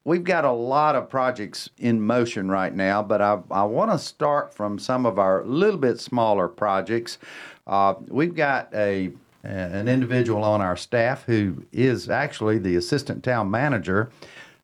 we've 0.04 0.24
got 0.24 0.46
a 0.46 0.52
lot 0.52 0.96
of 0.96 1.10
projects 1.10 1.72
in 1.80 2.00
motion 2.00 2.48
right 2.48 2.76
now, 2.76 3.02
but 3.02 3.24
I, 3.24 3.40
I 3.50 3.64
want 3.64 3.90
to 3.90 3.98
start 3.98 4.54
from 4.54 4.78
some 4.78 5.08
of 5.08 5.18
our 5.18 5.44
little 5.46 5.80
bit 5.80 6.00
smaller 6.00 6.48
projects. 6.48 7.18
Uh, 7.66 7.96
we've 8.08 8.36
got 8.36 8.72
a 8.76 9.14
an 9.48 9.88
individual 9.88 10.44
on 10.44 10.62
our 10.62 10.76
staff 10.76 11.24
who 11.24 11.64
is 11.72 12.10
actually 12.10 12.58
the 12.58 12.76
assistant 12.76 13.24
town 13.24 13.50
manager. 13.50 14.10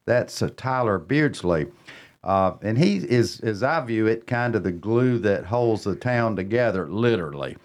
That's 0.06 0.42
uh, 0.42 0.50
Tyler 0.56 1.00
Beardsley. 1.00 1.68
Uh, 2.24 2.56
and 2.62 2.78
he 2.78 2.98
is, 2.98 3.42
as 3.42 3.64
I 3.64 3.82
view 3.82 4.08
it, 4.08 4.28
kind 4.28 4.56
of 4.56 4.64
the 4.64 4.72
glue 4.72 5.20
that 5.20 5.46
holds 5.46 5.84
the 5.84 5.96
town 5.96 6.38
together, 6.38 6.88
literally. 6.88 7.58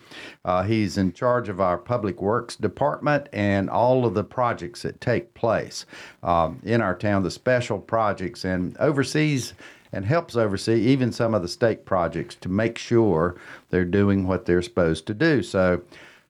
Uh, 0.44 0.64
he's 0.64 0.98
in 0.98 1.12
charge 1.12 1.48
of 1.48 1.60
our 1.60 1.78
public 1.78 2.20
works 2.20 2.56
department 2.56 3.28
and 3.32 3.70
all 3.70 4.04
of 4.04 4.14
the 4.14 4.24
projects 4.24 4.82
that 4.82 5.00
take 5.00 5.32
place 5.34 5.86
um, 6.24 6.60
in 6.64 6.80
our 6.80 6.96
town, 6.96 7.22
the 7.22 7.30
special 7.30 7.78
projects, 7.78 8.44
and 8.44 8.76
oversees 8.78 9.54
and 9.92 10.04
helps 10.04 10.36
oversee 10.36 10.80
even 10.80 11.12
some 11.12 11.34
of 11.34 11.42
the 11.42 11.48
state 11.48 11.84
projects 11.84 12.34
to 12.34 12.48
make 12.48 12.76
sure 12.78 13.36
they're 13.70 13.84
doing 13.84 14.26
what 14.26 14.44
they're 14.44 14.60
supposed 14.60 15.06
to 15.06 15.14
do. 15.14 15.42
So, 15.42 15.80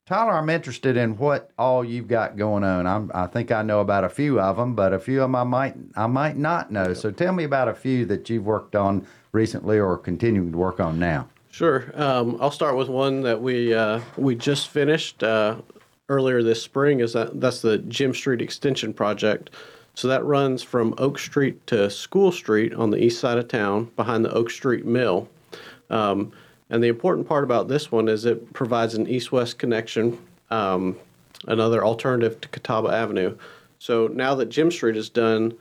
Tyler, 0.08 0.32
I'm 0.32 0.48
interested 0.48 0.96
in 0.96 1.18
what 1.18 1.50
all 1.58 1.84
you've 1.84 2.08
got 2.08 2.38
going 2.38 2.64
on. 2.64 2.86
I'm, 2.86 3.10
I 3.12 3.26
think 3.26 3.52
I 3.52 3.60
know 3.60 3.80
about 3.80 4.04
a 4.04 4.08
few 4.08 4.40
of 4.40 4.56
them, 4.56 4.74
but 4.74 4.94
a 4.94 4.98
few 4.98 5.20
of 5.20 5.24
them 5.24 5.34
I 5.34 5.44
might 5.44 5.74
I 5.96 6.06
might 6.06 6.38
not 6.38 6.72
know. 6.72 6.94
So 6.94 7.10
tell 7.10 7.34
me 7.34 7.44
about 7.44 7.68
a 7.68 7.74
few 7.74 8.06
that 8.06 8.30
you've 8.30 8.46
worked 8.46 8.74
on 8.74 9.06
recently 9.32 9.78
or 9.78 9.98
continuing 9.98 10.50
to 10.52 10.56
work 10.56 10.80
on 10.80 10.98
now. 10.98 11.28
Sure. 11.50 11.92
Um, 11.92 12.38
I'll 12.40 12.50
start 12.50 12.74
with 12.74 12.88
one 12.88 13.20
that 13.24 13.42
we 13.42 13.74
uh, 13.74 14.00
we 14.16 14.34
just 14.34 14.68
finished 14.68 15.22
uh, 15.22 15.56
earlier 16.08 16.42
this 16.42 16.62
spring. 16.62 17.00
Is 17.00 17.12
that 17.12 17.38
that's 17.38 17.60
the 17.60 17.76
Jim 17.76 18.14
Street 18.14 18.40
Extension 18.40 18.94
project. 18.94 19.50
So 19.92 20.08
that 20.08 20.24
runs 20.24 20.62
from 20.62 20.94
Oak 20.96 21.18
Street 21.18 21.66
to 21.66 21.90
School 21.90 22.32
Street 22.32 22.72
on 22.72 22.88
the 22.88 22.96
east 22.96 23.20
side 23.20 23.36
of 23.36 23.48
town, 23.48 23.90
behind 23.94 24.24
the 24.24 24.32
Oak 24.32 24.48
Street 24.48 24.86
Mill. 24.86 25.28
Um, 25.90 26.32
and 26.70 26.82
the 26.82 26.88
important 26.88 27.26
part 27.28 27.44
about 27.44 27.68
this 27.68 27.90
one 27.90 28.08
is 28.08 28.24
it 28.24 28.52
provides 28.52 28.94
an 28.94 29.08
east-west 29.08 29.58
connection, 29.58 30.18
um, 30.50 30.96
another 31.46 31.84
alternative 31.84 32.40
to 32.40 32.48
Catawba 32.48 32.90
Avenue. 32.90 33.36
So 33.78 34.08
now 34.08 34.34
that 34.34 34.46
Jim 34.46 34.70
Street 34.70 34.96
is 34.96 35.08
done, 35.08 35.54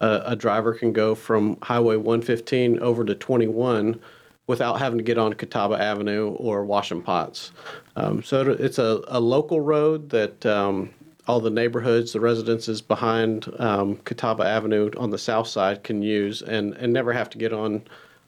uh, 0.00 0.20
a 0.24 0.36
driver 0.36 0.74
can 0.74 0.92
go 0.92 1.14
from 1.14 1.56
Highway 1.62 1.96
115 1.96 2.80
over 2.80 3.04
to 3.04 3.14
21 3.14 4.00
without 4.46 4.78
having 4.78 4.98
to 4.98 5.04
get 5.04 5.18
on 5.18 5.32
Catawba 5.32 5.80
Avenue 5.80 6.30
or 6.30 6.66
Washam 6.66 7.02
Potts. 7.02 7.52
Um, 7.96 8.22
so 8.22 8.50
it's 8.50 8.78
a, 8.78 9.02
a 9.08 9.20
local 9.20 9.60
road 9.60 10.10
that 10.10 10.44
um, 10.44 10.90
all 11.28 11.40
the 11.40 11.50
neighborhoods, 11.50 12.12
the 12.12 12.20
residences 12.20 12.82
behind 12.82 13.48
um, 13.58 13.96
Catawba 14.04 14.44
Avenue 14.44 14.90
on 14.96 15.10
the 15.10 15.18
south 15.18 15.46
side 15.46 15.84
can 15.84 16.02
use 16.02 16.42
and, 16.42 16.74
and 16.74 16.92
never 16.92 17.12
have 17.12 17.30
to 17.30 17.38
get 17.38 17.52
on 17.52 17.82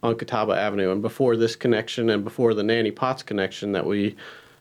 on 0.05 0.15
Catawba 0.15 0.53
Avenue. 0.53 0.93
And 0.93 1.01
before 1.01 1.37
this 1.37 1.57
connection 1.57 2.11
and 2.11 2.23
before 2.23 2.53
the 2.53 2.63
Nanny 2.63 2.91
Potts 2.91 3.23
connection 3.23 3.73
that 3.73 3.87
we 3.87 4.15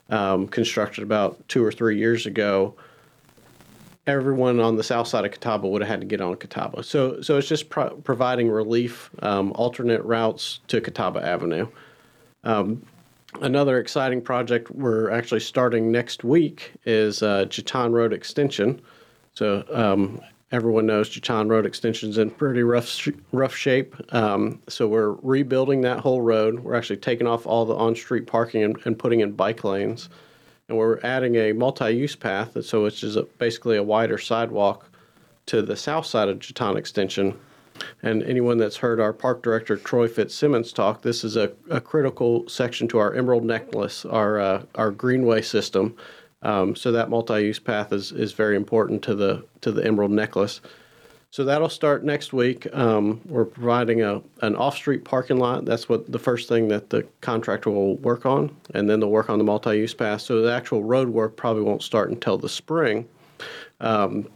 um, 0.10 0.48
constructed 0.48 1.04
about 1.04 1.48
two 1.50 1.64
or 1.64 1.72
three 1.72 1.98
years 1.98 2.26
ago, 2.26 2.74
everyone 4.08 4.62
on 4.62 4.78
the 4.78 4.84
south 4.84 5.08
side 5.08 5.26
of 5.26 5.32
Catawba 5.32 5.68
would 5.68 5.82
have 5.82 5.90
had 5.90 6.00
to 6.00 6.08
get 6.08 6.22
on 6.22 6.36
Catawba. 6.38 6.84
So, 6.84 7.22
so 7.22 7.38
it's 7.38 7.48
just 7.48 7.70
pro- 7.70 7.96
providing 7.98 8.50
relief, 8.50 9.10
um, 9.20 9.52
alternate 9.56 10.02
routes 10.04 10.62
to 10.70 10.80
Catawba 10.80 11.22
Avenue. 11.22 11.68
Um, 12.46 12.82
another 13.42 13.80
exciting 13.80 14.22
project 14.22 14.72
we're 14.72 15.10
actually 15.10 15.42
starting 15.42 15.92
next 15.92 16.24
week 16.24 16.72
is 16.86 17.22
uh, 17.22 17.46
Jetton 17.50 17.92
Road 17.92 18.14
Extension. 18.14 18.82
So 19.34 19.66
um, 19.74 20.22
everyone 20.54 20.86
knows 20.86 21.10
Jetton 21.10 21.50
Road 21.50 21.66
Extension's 21.66 22.20
in 22.20 22.30
pretty 22.30 22.62
rough 22.62 22.88
sh- 22.88 23.10
rough 23.32 23.56
shape. 23.56 23.96
Um, 24.14 24.62
so 24.70 24.88
we're 24.88 25.14
rebuilding 25.24 25.82
that 25.82 26.00
whole 26.00 26.22
road. 26.22 26.60
We're 26.60 26.76
actually 26.76 26.98
taking 26.98 27.28
off 27.28 27.46
all 27.46 27.66
the 27.66 27.76
on-street 27.76 28.28
parking 28.28 28.64
and, 28.64 28.78
and 28.86 28.98
putting 28.98 29.22
in 29.22 29.32
bike 29.32 29.64
lanes, 29.64 30.10
and 30.70 30.78
we're 30.78 31.00
adding 31.02 31.36
a 31.36 31.52
multi-use 31.52 32.16
path. 32.16 32.64
So 32.64 32.86
it's 32.86 33.00
just 33.00 33.18
a, 33.18 33.24
basically 33.40 33.78
a 33.78 33.84
wider 33.84 34.20
sidewalk 34.20 34.90
to 35.48 35.62
the 35.62 35.76
south 35.76 36.06
side 36.06 36.30
of 36.30 36.40
Jetton 36.40 36.78
Extension. 36.78 37.38
And 38.04 38.22
anyone 38.24 38.60
that's 38.60 38.78
heard 38.78 39.00
our 39.00 39.12
park 39.12 39.42
director 39.42 39.76
Troy 39.76 40.08
Fitzsimmons 40.08 40.72
talk, 40.72 41.02
this 41.02 41.24
is 41.24 41.36
a, 41.36 41.52
a 41.72 41.82
critical 41.82 42.48
section 42.48 42.88
to 42.90 43.00
our 43.00 43.16
Emerald 43.16 43.44
Necklace, 43.44 44.06
our 44.06 44.40
uh, 44.40 44.64
our 44.76 44.92
greenway 44.92 45.42
system. 45.42 45.96
Um, 46.44 46.76
so 46.76 46.92
that 46.92 47.10
multi-use 47.10 47.60
path 47.60 47.92
is, 47.92 48.12
is 48.12 48.34
very 48.34 48.56
important 48.56 49.02
to 49.04 49.16
the 49.16 49.46
to 49.62 49.72
the 49.72 49.84
Emerald 49.86 50.12
Necklace. 50.12 50.62
So 51.32 51.44
that'll 51.44 51.70
start 51.70 52.04
next 52.04 52.32
week. 52.32 52.68
Um, 52.76 53.20
we're 53.26 53.46
providing 53.46 54.04
a 54.04 54.22
an 54.42 54.56
off-street 54.56 55.04
parking 55.04 55.38
lot. 55.38 55.66
That's 55.66 55.90
what 55.90 56.12
the 56.12 56.20
first 56.20 56.48
thing 56.48 56.68
that 56.68 56.92
the 56.92 57.08
contractor 57.22 57.72
will 57.72 57.96
work 57.98 58.26
on, 58.26 58.56
and 58.76 58.88
then 58.88 59.00
they'll 59.00 59.10
work 59.10 59.32
on 59.32 59.40
the 59.40 59.44
multi-use 59.44 59.96
path. 59.96 60.22
So 60.22 60.42
the 60.42 60.54
actual 60.54 60.84
road 60.84 61.10
work 61.10 61.36
probably 61.36 61.64
won't 61.64 61.82
start 61.82 62.12
until 62.12 62.38
the 62.38 62.50
spring. 62.50 63.08
Um, 63.82 64.28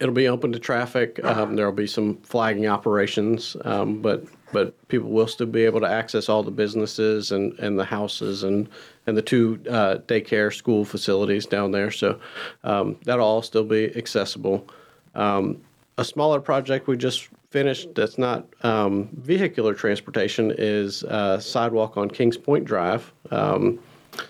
it'll 0.00 0.14
be 0.14 0.28
open 0.28 0.52
to 0.52 0.58
traffic. 0.58 1.22
Um, 1.24 1.56
there'll 1.56 1.72
be 1.72 1.86
some 1.86 2.16
flagging 2.18 2.66
operations, 2.66 3.56
um, 3.64 4.00
but 4.00 4.24
but 4.52 4.88
people 4.88 5.10
will 5.10 5.26
still 5.26 5.46
be 5.46 5.64
able 5.64 5.80
to 5.80 5.88
access 5.88 6.28
all 6.28 6.42
the 6.42 6.50
businesses 6.50 7.32
and, 7.32 7.58
and 7.58 7.78
the 7.78 7.84
houses 7.84 8.42
and 8.42 8.68
and 9.06 9.16
the 9.16 9.22
two 9.22 9.60
uh, 9.68 9.98
daycare 10.06 10.54
school 10.54 10.84
facilities 10.84 11.46
down 11.46 11.72
there. 11.72 11.90
So 11.90 12.20
um, 12.64 12.96
that'll 13.04 13.26
all 13.26 13.42
still 13.42 13.64
be 13.64 13.94
accessible. 13.96 14.68
Um, 15.14 15.62
a 15.98 16.04
smaller 16.04 16.40
project 16.40 16.86
we 16.86 16.96
just 16.96 17.28
finished 17.50 17.94
that's 17.94 18.18
not 18.18 18.46
um, 18.62 19.08
vehicular 19.14 19.72
transportation 19.72 20.52
is 20.58 21.04
uh, 21.04 21.40
sidewalk 21.40 21.96
on 21.96 22.10
Kings 22.10 22.36
Point 22.36 22.64
Drive. 22.64 23.12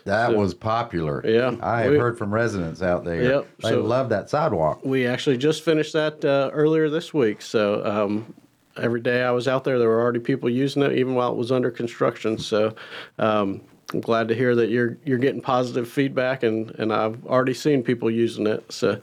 That 0.04 0.34
was 0.34 0.54
popular. 0.54 1.22
Yeah, 1.24 1.56
I 1.62 1.82
have 1.82 1.92
we- 1.92 1.98
heard 1.98 2.18
from 2.18 2.32
residents 2.32 2.82
out 2.82 3.04
there. 3.04 3.22
Yep, 3.22 3.48
They 3.62 3.68
so- 3.70 3.82
love 3.82 4.08
that 4.10 4.30
sidewalk. 4.30 4.84
we 4.84 5.06
actually 5.06 5.36
just 5.38 5.62
finished 5.62 5.92
that 5.94 6.24
uh, 6.24 6.50
earlier 6.52 6.88
this 6.90 7.12
week. 7.14 7.42
So 7.42 7.84
um, 7.84 8.34
every 8.76 9.00
day 9.00 9.22
I 9.22 9.30
was 9.30 9.48
out 9.48 9.64
there, 9.64 9.78
there 9.78 9.88
were 9.88 10.00
already 10.00 10.20
people 10.20 10.48
using 10.50 10.82
it, 10.82 10.92
even 10.92 11.14
while 11.14 11.30
it 11.32 11.36
was 11.36 11.50
under 11.52 11.70
construction. 11.70 12.38
So 12.38 12.74
um, 13.18 13.60
I'm 13.92 14.00
glad 14.00 14.28
to 14.28 14.34
hear 14.34 14.54
that 14.56 14.68
you're 14.68 14.98
you're 15.04 15.18
getting 15.18 15.40
positive 15.40 15.88
feedback, 15.88 16.42
and 16.42 16.70
and 16.78 16.92
I've 16.92 17.24
already 17.26 17.54
seen 17.54 17.82
people 17.82 18.10
using 18.10 18.46
it. 18.46 18.70
So 18.72 19.00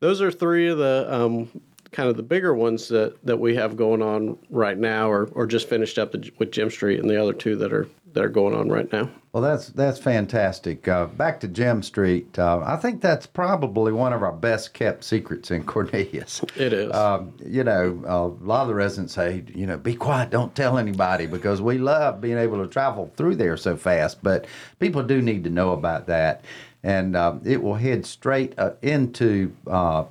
those 0.00 0.20
are 0.20 0.30
three 0.30 0.68
of 0.68 0.78
the 0.78 1.06
um, 1.08 1.48
kind 1.92 2.08
of 2.08 2.16
the 2.16 2.22
bigger 2.22 2.54
ones 2.54 2.88
that, 2.88 3.16
that 3.24 3.38
we 3.38 3.54
have 3.56 3.76
going 3.76 4.02
on 4.02 4.38
right 4.50 4.78
now, 4.78 5.10
or, 5.10 5.28
or 5.32 5.46
just 5.46 5.68
finished 5.68 5.98
up 5.98 6.14
with 6.38 6.52
Jim 6.52 6.70
Street, 6.70 7.00
and 7.00 7.08
the 7.08 7.20
other 7.20 7.32
two 7.32 7.56
that 7.56 7.72
are 7.72 7.88
that 8.16 8.24
are 8.24 8.30
going 8.30 8.54
on 8.54 8.70
right 8.70 8.90
now. 8.92 9.10
Well, 9.32 9.42
that's 9.42 9.68
that's 9.68 9.98
fantastic. 9.98 10.88
Uh, 10.88 11.04
back 11.04 11.38
to 11.40 11.48
Gem 11.48 11.82
Street. 11.82 12.38
Uh, 12.38 12.62
I 12.64 12.76
think 12.76 13.02
that's 13.02 13.26
probably 13.26 13.92
one 13.92 14.14
of 14.14 14.22
our 14.22 14.32
best 14.32 14.72
kept 14.72 15.04
secrets 15.04 15.50
in 15.50 15.64
Cornelius. 15.66 16.42
It 16.56 16.72
is. 16.72 16.90
Um, 16.94 17.34
you 17.44 17.62
know, 17.62 18.02
a 18.06 18.42
lot 18.42 18.62
of 18.62 18.68
the 18.68 18.74
residents 18.74 19.12
say, 19.12 19.44
you 19.54 19.66
know, 19.66 19.76
be 19.76 19.94
quiet, 19.94 20.30
don't 20.30 20.54
tell 20.54 20.78
anybody, 20.78 21.26
because 21.26 21.60
we 21.60 21.76
love 21.76 22.22
being 22.22 22.38
able 22.38 22.64
to 22.64 22.66
travel 22.66 23.12
through 23.16 23.36
there 23.36 23.58
so 23.58 23.76
fast. 23.76 24.22
But 24.22 24.46
people 24.78 25.02
do 25.02 25.20
need 25.20 25.44
to 25.44 25.50
know 25.50 25.72
about 25.72 26.06
that, 26.06 26.42
and 26.82 27.14
uh, 27.14 27.34
it 27.44 27.62
will 27.62 27.74
head 27.74 28.06
straight 28.06 28.54
uh, 28.58 28.70
into 28.80 29.52
uh, 29.66 30.04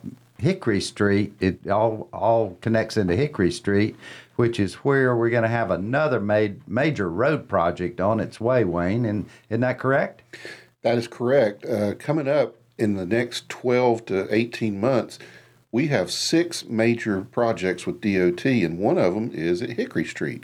Hickory 0.45 0.79
Street. 0.79 1.33
It 1.39 1.67
all 1.67 2.07
all 2.13 2.55
connects 2.61 2.97
into 2.97 3.15
Hickory 3.15 3.49
Street, 3.49 3.95
which 4.35 4.59
is 4.59 4.75
where 4.75 5.15
we're 5.15 5.31
going 5.31 5.41
to 5.41 5.49
have 5.49 5.71
another 5.71 6.19
made, 6.19 6.67
major 6.67 7.09
road 7.09 7.49
project 7.49 7.99
on 7.99 8.19
its 8.19 8.39
way. 8.39 8.63
Wayne, 8.63 9.05
and 9.05 9.27
isn't 9.49 9.61
that 9.61 9.79
correct? 9.79 10.21
That 10.83 10.99
is 10.99 11.07
correct. 11.07 11.65
Uh, 11.65 11.95
coming 11.95 12.27
up 12.27 12.57
in 12.77 12.95
the 12.95 13.07
next 13.07 13.49
12 13.49 14.05
to 14.05 14.27
18 14.33 14.79
months, 14.79 15.17
we 15.71 15.87
have 15.87 16.11
six 16.11 16.63
major 16.65 17.21
projects 17.21 17.87
with 17.87 18.01
DOT, 18.01 18.45
and 18.45 18.77
one 18.77 18.99
of 18.99 19.15
them 19.15 19.31
is 19.33 19.63
at 19.63 19.71
Hickory 19.71 20.05
Street. 20.05 20.43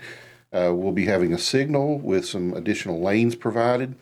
Uh, 0.52 0.74
we'll 0.74 0.94
be 0.94 1.06
having 1.06 1.32
a 1.32 1.38
signal 1.38 2.00
with 2.00 2.26
some 2.26 2.56
additional 2.56 3.00
lanes 3.00 3.36
provided. 3.36 3.94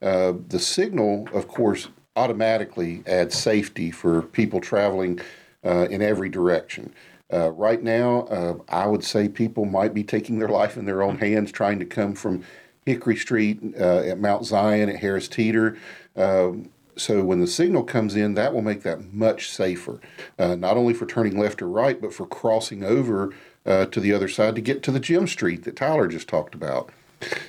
Uh, 0.00 0.34
the 0.46 0.60
signal, 0.60 1.28
of 1.32 1.48
course, 1.48 1.88
automatically 2.16 3.02
add 3.06 3.32
safety 3.32 3.90
for 3.90 4.22
people 4.22 4.60
traveling 4.60 5.20
uh, 5.64 5.86
in 5.90 6.02
every 6.02 6.28
direction. 6.28 6.92
Uh, 7.32 7.50
right 7.52 7.82
now, 7.82 8.22
uh, 8.22 8.54
I 8.68 8.86
would 8.86 9.02
say 9.02 9.28
people 9.28 9.64
might 9.64 9.94
be 9.94 10.04
taking 10.04 10.38
their 10.38 10.48
life 10.48 10.76
in 10.76 10.84
their 10.84 11.02
own 11.02 11.18
hands 11.18 11.50
trying 11.50 11.78
to 11.78 11.86
come 11.86 12.14
from 12.14 12.44
Hickory 12.84 13.16
Street 13.16 13.60
uh, 13.80 14.00
at 14.00 14.18
Mount 14.18 14.44
Zion 14.44 14.90
at 14.90 14.96
Harris 14.96 15.28
Teeter. 15.28 15.78
Um, 16.16 16.68
so 16.96 17.24
when 17.24 17.40
the 17.40 17.46
signal 17.46 17.84
comes 17.84 18.16
in, 18.16 18.34
that 18.34 18.52
will 18.52 18.60
make 18.60 18.82
that 18.82 19.14
much 19.14 19.50
safer, 19.50 19.98
uh, 20.38 20.56
not 20.56 20.76
only 20.76 20.92
for 20.92 21.06
turning 21.06 21.38
left 21.38 21.62
or 21.62 21.68
right, 21.68 21.98
but 21.98 22.12
for 22.12 22.26
crossing 22.26 22.84
over 22.84 23.32
uh, 23.64 23.86
to 23.86 24.00
the 24.00 24.12
other 24.12 24.28
side 24.28 24.54
to 24.56 24.60
get 24.60 24.82
to 24.82 24.90
the 24.90 25.00
Gym 25.00 25.26
Street 25.26 25.64
that 25.64 25.76
Tyler 25.76 26.08
just 26.08 26.28
talked 26.28 26.54
about. 26.54 26.90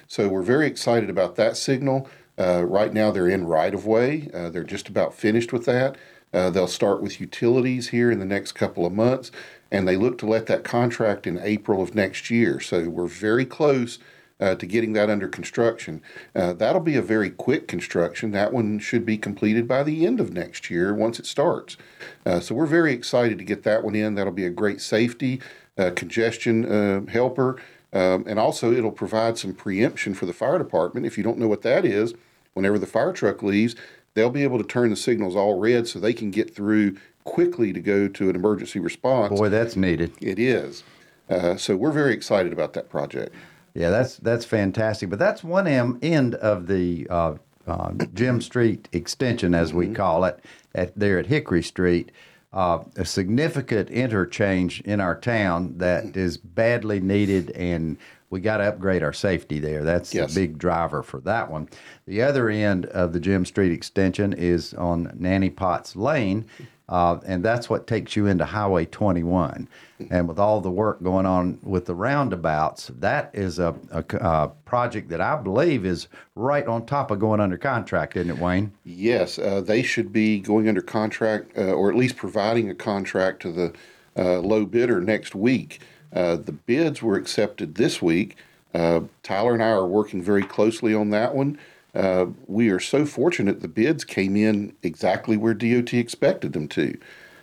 So 0.07 0.29
we're 0.29 0.43
very 0.43 0.67
excited 0.67 1.09
about 1.09 1.35
that 1.35 1.57
signal. 1.57 2.07
Uh, 2.37 2.63
right 2.65 2.93
now, 2.93 3.11
they're 3.11 3.29
in 3.29 3.45
right 3.45 3.73
of 3.73 3.85
way. 3.85 4.29
Uh, 4.33 4.49
they're 4.49 4.63
just 4.63 4.89
about 4.89 5.13
finished 5.13 5.53
with 5.53 5.65
that. 5.65 5.97
Uh, 6.33 6.49
they'll 6.49 6.67
start 6.67 7.01
with 7.01 7.21
utilities 7.21 7.89
here 7.89 8.09
in 8.09 8.19
the 8.19 8.25
next 8.25 8.53
couple 8.53 8.85
of 8.85 8.93
months, 8.93 9.31
and 9.71 9.87
they 9.87 9.95
look 9.95 10.17
to 10.17 10.25
let 10.25 10.47
that 10.47 10.63
contract 10.63 11.27
in 11.27 11.39
April 11.39 11.81
of 11.81 11.93
next 11.93 12.31
year. 12.31 12.59
So 12.59 12.89
we're 12.89 13.05
very 13.05 13.45
close 13.45 13.99
uh, 14.39 14.55
to 14.55 14.65
getting 14.65 14.93
that 14.93 15.09
under 15.09 15.27
construction. 15.27 16.01
Uh, 16.35 16.53
that'll 16.53 16.81
be 16.81 16.95
a 16.95 17.01
very 17.01 17.29
quick 17.29 17.67
construction. 17.67 18.31
That 18.31 18.51
one 18.51 18.79
should 18.79 19.05
be 19.05 19.17
completed 19.17 19.67
by 19.67 19.83
the 19.83 20.05
end 20.05 20.19
of 20.19 20.33
next 20.33 20.69
year 20.69 20.93
once 20.93 21.19
it 21.19 21.25
starts. 21.25 21.77
Uh, 22.25 22.39
so 22.39 22.55
we're 22.55 22.65
very 22.65 22.93
excited 22.93 23.37
to 23.37 23.43
get 23.43 23.63
that 23.63 23.83
one 23.83 23.95
in. 23.95 24.15
That'll 24.15 24.33
be 24.33 24.45
a 24.45 24.49
great 24.49 24.81
safety, 24.81 25.39
uh, 25.77 25.91
congestion 25.95 26.65
uh, 26.65 27.05
helper. 27.11 27.61
Um, 27.93 28.25
and 28.27 28.39
also, 28.39 28.73
it'll 28.73 28.91
provide 28.91 29.37
some 29.37 29.53
preemption 29.53 30.13
for 30.15 30.25
the 30.25 30.33
fire 30.33 30.57
department. 30.57 31.05
If 31.05 31.17
you 31.17 31.23
don't 31.23 31.37
know 31.37 31.47
what 31.47 31.61
that 31.61 31.85
is, 31.85 32.15
whenever 32.53 32.79
the 32.79 32.87
fire 32.87 33.13
truck 33.13 33.43
leaves, 33.43 33.75
they'll 34.15 34.29
be 34.31 34.43
able 34.43 34.57
to 34.57 34.63
turn 34.63 34.89
the 34.89 34.95
signals 34.95 35.35
all 35.35 35.59
red 35.59 35.87
so 35.87 35.99
they 35.99 36.13
can 36.13 36.31
get 36.31 36.55
through 36.55 36.97
quickly 37.23 37.71
to 37.71 37.79
go 37.79 38.07
to 38.07 38.29
an 38.29 38.35
emergency 38.35 38.79
response. 38.79 39.39
Boy, 39.39 39.49
that's 39.49 39.75
needed. 39.75 40.11
It 40.19 40.39
is. 40.39 40.83
Uh, 41.29 41.55
so 41.55 41.75
we're 41.75 41.91
very 41.91 42.13
excited 42.13 42.51
about 42.51 42.73
that 42.73 42.89
project. 42.89 43.33
Yeah, 43.73 43.89
that's 43.89 44.17
that's 44.17 44.45
fantastic. 44.45 45.09
But 45.09 45.19
that's 45.19 45.43
one 45.43 45.67
M 45.67 45.97
end 46.01 46.35
of 46.35 46.67
the 46.67 47.07
uh, 47.09 47.35
uh, 47.65 47.93
Jim 48.13 48.41
Street 48.41 48.87
extension, 48.91 49.55
as 49.55 49.73
we 49.73 49.87
call 49.87 50.25
it, 50.25 50.39
at 50.75 50.97
there 50.97 51.17
at 51.17 51.27
Hickory 51.27 51.63
Street. 51.63 52.11
Uh, 52.53 52.83
a 52.97 53.03
significant 53.05 53.89
interchange 53.89 54.79
in 54.81 54.99
our 55.01 55.19
town 55.19 55.73
that 55.79 56.15
is 56.15 56.37
badly 56.37 56.99
needed, 56.99 57.49
and 57.51 57.97
we 58.29 58.39
got 58.39 58.57
to 58.57 58.63
upgrade 58.63 59.01
our 59.01 59.11
safety 59.13 59.57
there. 59.59 59.83
That's 59.83 60.13
Yes. 60.13 60.33
the 60.35 60.41
big 60.41 60.59
driver 60.59 61.01
for 61.01 61.19
that 61.21 61.49
one. 61.49 61.67
The 62.05 62.21
other 62.21 62.49
end 62.49 62.85
of 62.87 63.11
the 63.11 63.19
Jim 63.19 63.43
Street 63.45 63.71
extension 63.71 64.33
is 64.33 64.73
on 64.75 65.11
Nanny 65.17 65.49
Potts 65.49 65.95
Lane, 65.95 66.45
uh, 66.89 67.19
and 67.25 67.43
that's 67.43 67.69
what 67.69 67.87
takes 67.87 68.15
you 68.15 68.27
into 68.27 68.45
Highway 68.45 68.85
21. 68.85 69.67
And 70.09 70.27
with 70.27 70.37
all 70.37 70.59
the 70.59 70.69
work 70.69 71.01
going 71.01 71.25
on 71.25 71.59
with 71.63 71.85
the 71.85 71.95
roundabouts, 71.95 72.91
that 72.99 73.31
is 73.33 73.57
a 73.57 74.51
project 74.65 75.09
that 75.09 75.21
I 75.21 75.37
believe 75.37 75.85
is 75.85 76.09
right 76.35 76.65
on 76.67 76.85
top 76.85 77.09
of 77.09 77.19
going 77.19 77.39
under 77.39 77.57
contract, 77.57 78.17
isn't 78.17 78.29
it, 78.29 78.37
Wayne? 78.37 78.73
Yes, 78.83 79.39
uh, 79.39 79.61
they 79.61 79.81
should 79.81 80.11
be 80.11 80.39
going 80.39 80.67
under 80.67 80.81
contract, 80.81 81.57
uh, 81.57 81.71
or 81.71 81.89
at 81.89 81.95
least 81.95 82.17
providing 82.17 82.69
a 82.69 82.75
contract 82.75 83.41
to 83.43 83.51
the 83.51 83.73
uh, 84.17 84.39
low 84.39 84.65
bidder 84.65 84.99
next 84.99 85.35
week. 85.35 85.81
Uh, 86.11 86.35
the 86.35 86.51
bids 86.51 87.01
were 87.01 87.15
accepted 87.15 87.75
this 87.75 88.01
week. 88.01 88.35
Uh, 88.73 89.01
Tyler 89.21 89.53
and 89.53 89.63
I 89.63 89.69
are 89.69 89.87
working 89.87 90.21
very 90.21 90.43
closely 90.43 90.93
on 90.93 91.11
that 91.11 91.33
one. 91.35 91.57
Uh, 91.93 92.27
we 92.47 92.69
are 92.69 92.79
so 92.79 93.05
fortunate 93.05 93.61
the 93.61 93.67
bids 93.67 94.03
came 94.03 94.35
in 94.35 94.75
exactly 94.81 95.37
where 95.37 95.53
DOT 95.53 95.93
expected 95.93 96.53
them 96.53 96.67
to. 96.69 96.97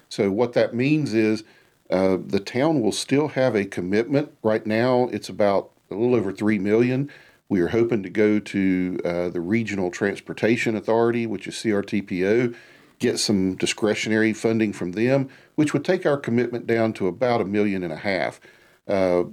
So 0.09 0.31
what 0.31 0.55
that 0.55 0.75
means 0.75 1.15
is 1.15 1.45
uh, 1.89 2.19
the 2.25 2.41
town 2.41 2.81
will 2.81 2.93
still 2.93 3.29
have 3.29 3.55
a 3.55 3.65
commitment. 3.65 4.33
Right 4.43 4.67
now, 4.67 5.09
it's 5.13 5.29
about 5.29 5.71
a 5.91 5.95
little 5.95 6.15
over 6.15 6.33
three 6.33 6.59
million. 6.59 7.11
We 7.49 7.61
are 7.61 7.69
hoping 7.69 8.03
to 8.05 8.11
go 8.11 8.39
to 8.39 9.01
uh, 9.05 9.29
the 9.31 9.41
Regional 9.41 9.91
Transportation 9.91 10.77
Authority, 10.77 11.27
which 11.27 11.49
is 11.49 11.57
CRTPO, 11.57 12.55
get 13.01 13.19
some 13.19 13.57
discretionary 13.57 14.33
funding 14.33 14.73
from 14.73 14.93
them, 14.93 15.29
which 15.57 15.73
would 15.73 15.85
take 15.85 16.07
our 16.07 16.17
commitment 16.17 16.67
down 16.67 16.93
to 16.95 17.09
about 17.09 17.41
a 17.41 17.45
million 17.45 17.83
and 17.83 17.93
a 17.93 17.97
half. 17.97 18.41
Uh, 18.87 19.25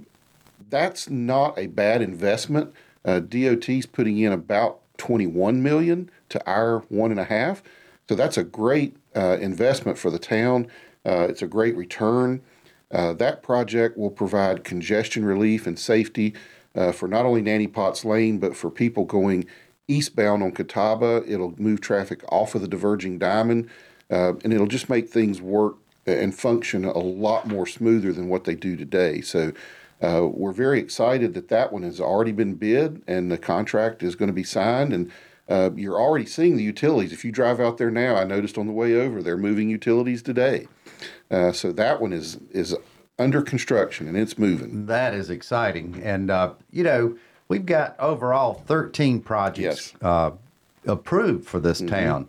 that's 0.68 1.08
not 1.08 1.56
a 1.56 1.66
bad 1.68 2.02
investment. 2.02 2.74
Uh, 3.04 3.20
DOT's 3.20 3.86
putting 3.86 4.18
in 4.18 4.32
about 4.32 4.80
21 4.98 5.62
million 5.62 6.10
to 6.28 6.46
our 6.46 6.80
one 6.88 7.10
and 7.10 7.18
a 7.18 7.24
half, 7.24 7.62
so 8.08 8.14
that's 8.14 8.36
a 8.36 8.44
great 8.44 8.96
uh, 9.16 9.36
investment 9.40 9.98
for 9.98 10.10
the 10.10 10.18
town. 10.18 10.68
Uh, 11.04 11.26
it's 11.28 11.42
a 11.42 11.46
great 11.46 11.76
return. 11.76 12.42
Uh, 12.90 13.12
that 13.12 13.42
project 13.42 13.98
will 13.98 14.10
provide 14.10 14.64
congestion 14.64 15.24
relief 15.24 15.66
and 15.66 15.78
safety 15.78 16.34
uh, 16.74 16.92
for 16.92 17.06
not 17.06 17.26
only 17.26 17.42
Nanny 17.42 17.66
Potts 17.66 18.04
Lane, 18.04 18.38
but 18.38 18.56
for 18.56 18.70
people 18.70 19.04
going 19.04 19.46
eastbound 19.88 20.42
on 20.42 20.52
Catawba. 20.52 21.24
It'll 21.26 21.54
move 21.60 21.80
traffic 21.80 22.22
off 22.30 22.54
of 22.54 22.62
the 22.62 22.68
diverging 22.68 23.18
diamond, 23.18 23.68
uh, 24.10 24.34
and 24.44 24.52
it'll 24.52 24.66
just 24.66 24.88
make 24.88 25.08
things 25.08 25.40
work 25.40 25.76
and 26.06 26.34
function 26.34 26.84
a 26.84 26.98
lot 26.98 27.46
more 27.46 27.66
smoother 27.66 28.12
than 28.12 28.28
what 28.28 28.44
they 28.44 28.54
do 28.54 28.76
today. 28.76 29.20
So 29.20 29.52
uh, 30.02 30.26
we're 30.30 30.52
very 30.52 30.78
excited 30.78 31.34
that 31.34 31.48
that 31.48 31.72
one 31.72 31.82
has 31.82 32.00
already 32.00 32.32
been 32.32 32.54
bid 32.54 33.02
and 33.06 33.30
the 33.30 33.38
contract 33.38 34.02
is 34.02 34.14
going 34.14 34.28
to 34.28 34.32
be 34.32 34.44
signed. 34.44 34.92
And 34.92 35.10
uh, 35.48 35.70
you're 35.74 36.00
already 36.00 36.26
seeing 36.26 36.56
the 36.56 36.62
utilities. 36.62 37.12
If 37.12 37.24
you 37.24 37.32
drive 37.32 37.58
out 37.60 37.78
there 37.78 37.90
now, 37.90 38.16
I 38.16 38.24
noticed 38.24 38.58
on 38.58 38.66
the 38.66 38.72
way 38.72 38.94
over, 38.94 39.22
they're 39.22 39.36
moving 39.36 39.68
utilities 39.70 40.22
today. 40.22 40.68
Uh, 41.30 41.52
so 41.52 41.72
that 41.72 42.00
one 42.00 42.12
is 42.12 42.38
is 42.50 42.76
under 43.18 43.42
construction 43.42 44.06
and 44.08 44.16
it's 44.16 44.38
moving. 44.38 44.86
That 44.86 45.14
is 45.14 45.30
exciting. 45.30 46.00
And, 46.04 46.30
uh, 46.30 46.52
you 46.70 46.84
know, 46.84 47.16
we've 47.48 47.66
got 47.66 47.98
overall 47.98 48.54
13 48.66 49.20
projects 49.20 49.92
Yes. 49.92 50.02
uh, 50.02 50.30
approved 50.86 51.46
for 51.46 51.58
this 51.58 51.80
town. 51.80 52.28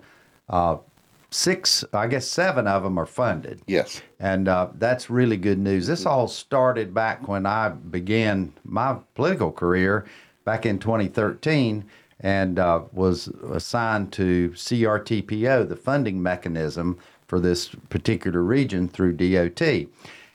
Six, 1.31 1.85
I 1.93 2.07
guess 2.07 2.27
seven 2.27 2.67
of 2.67 2.83
them 2.83 2.97
are 2.97 3.05
funded. 3.05 3.61
Yes. 3.67 4.01
And 4.19 4.47
uh, 4.47 4.69
that's 4.75 5.09
really 5.09 5.37
good 5.37 5.59
news. 5.59 5.85
This 5.85 6.05
all 6.05 6.27
started 6.27 6.93
back 6.93 7.27
when 7.27 7.45
I 7.45 7.69
began 7.69 8.51
my 8.63 8.97
political 9.13 9.51
career 9.51 10.05
back 10.43 10.65
in 10.65 10.79
2013 10.79 11.85
and 12.21 12.59
uh, 12.59 12.81
was 12.91 13.27
assigned 13.51 14.11
to 14.13 14.49
CRTPO, 14.49 15.69
the 15.69 15.75
funding 15.75 16.21
mechanism 16.21 16.97
for 17.27 17.39
this 17.39 17.69
particular 17.89 18.41
region 18.41 18.89
through 18.89 19.13
DOT. 19.13 19.87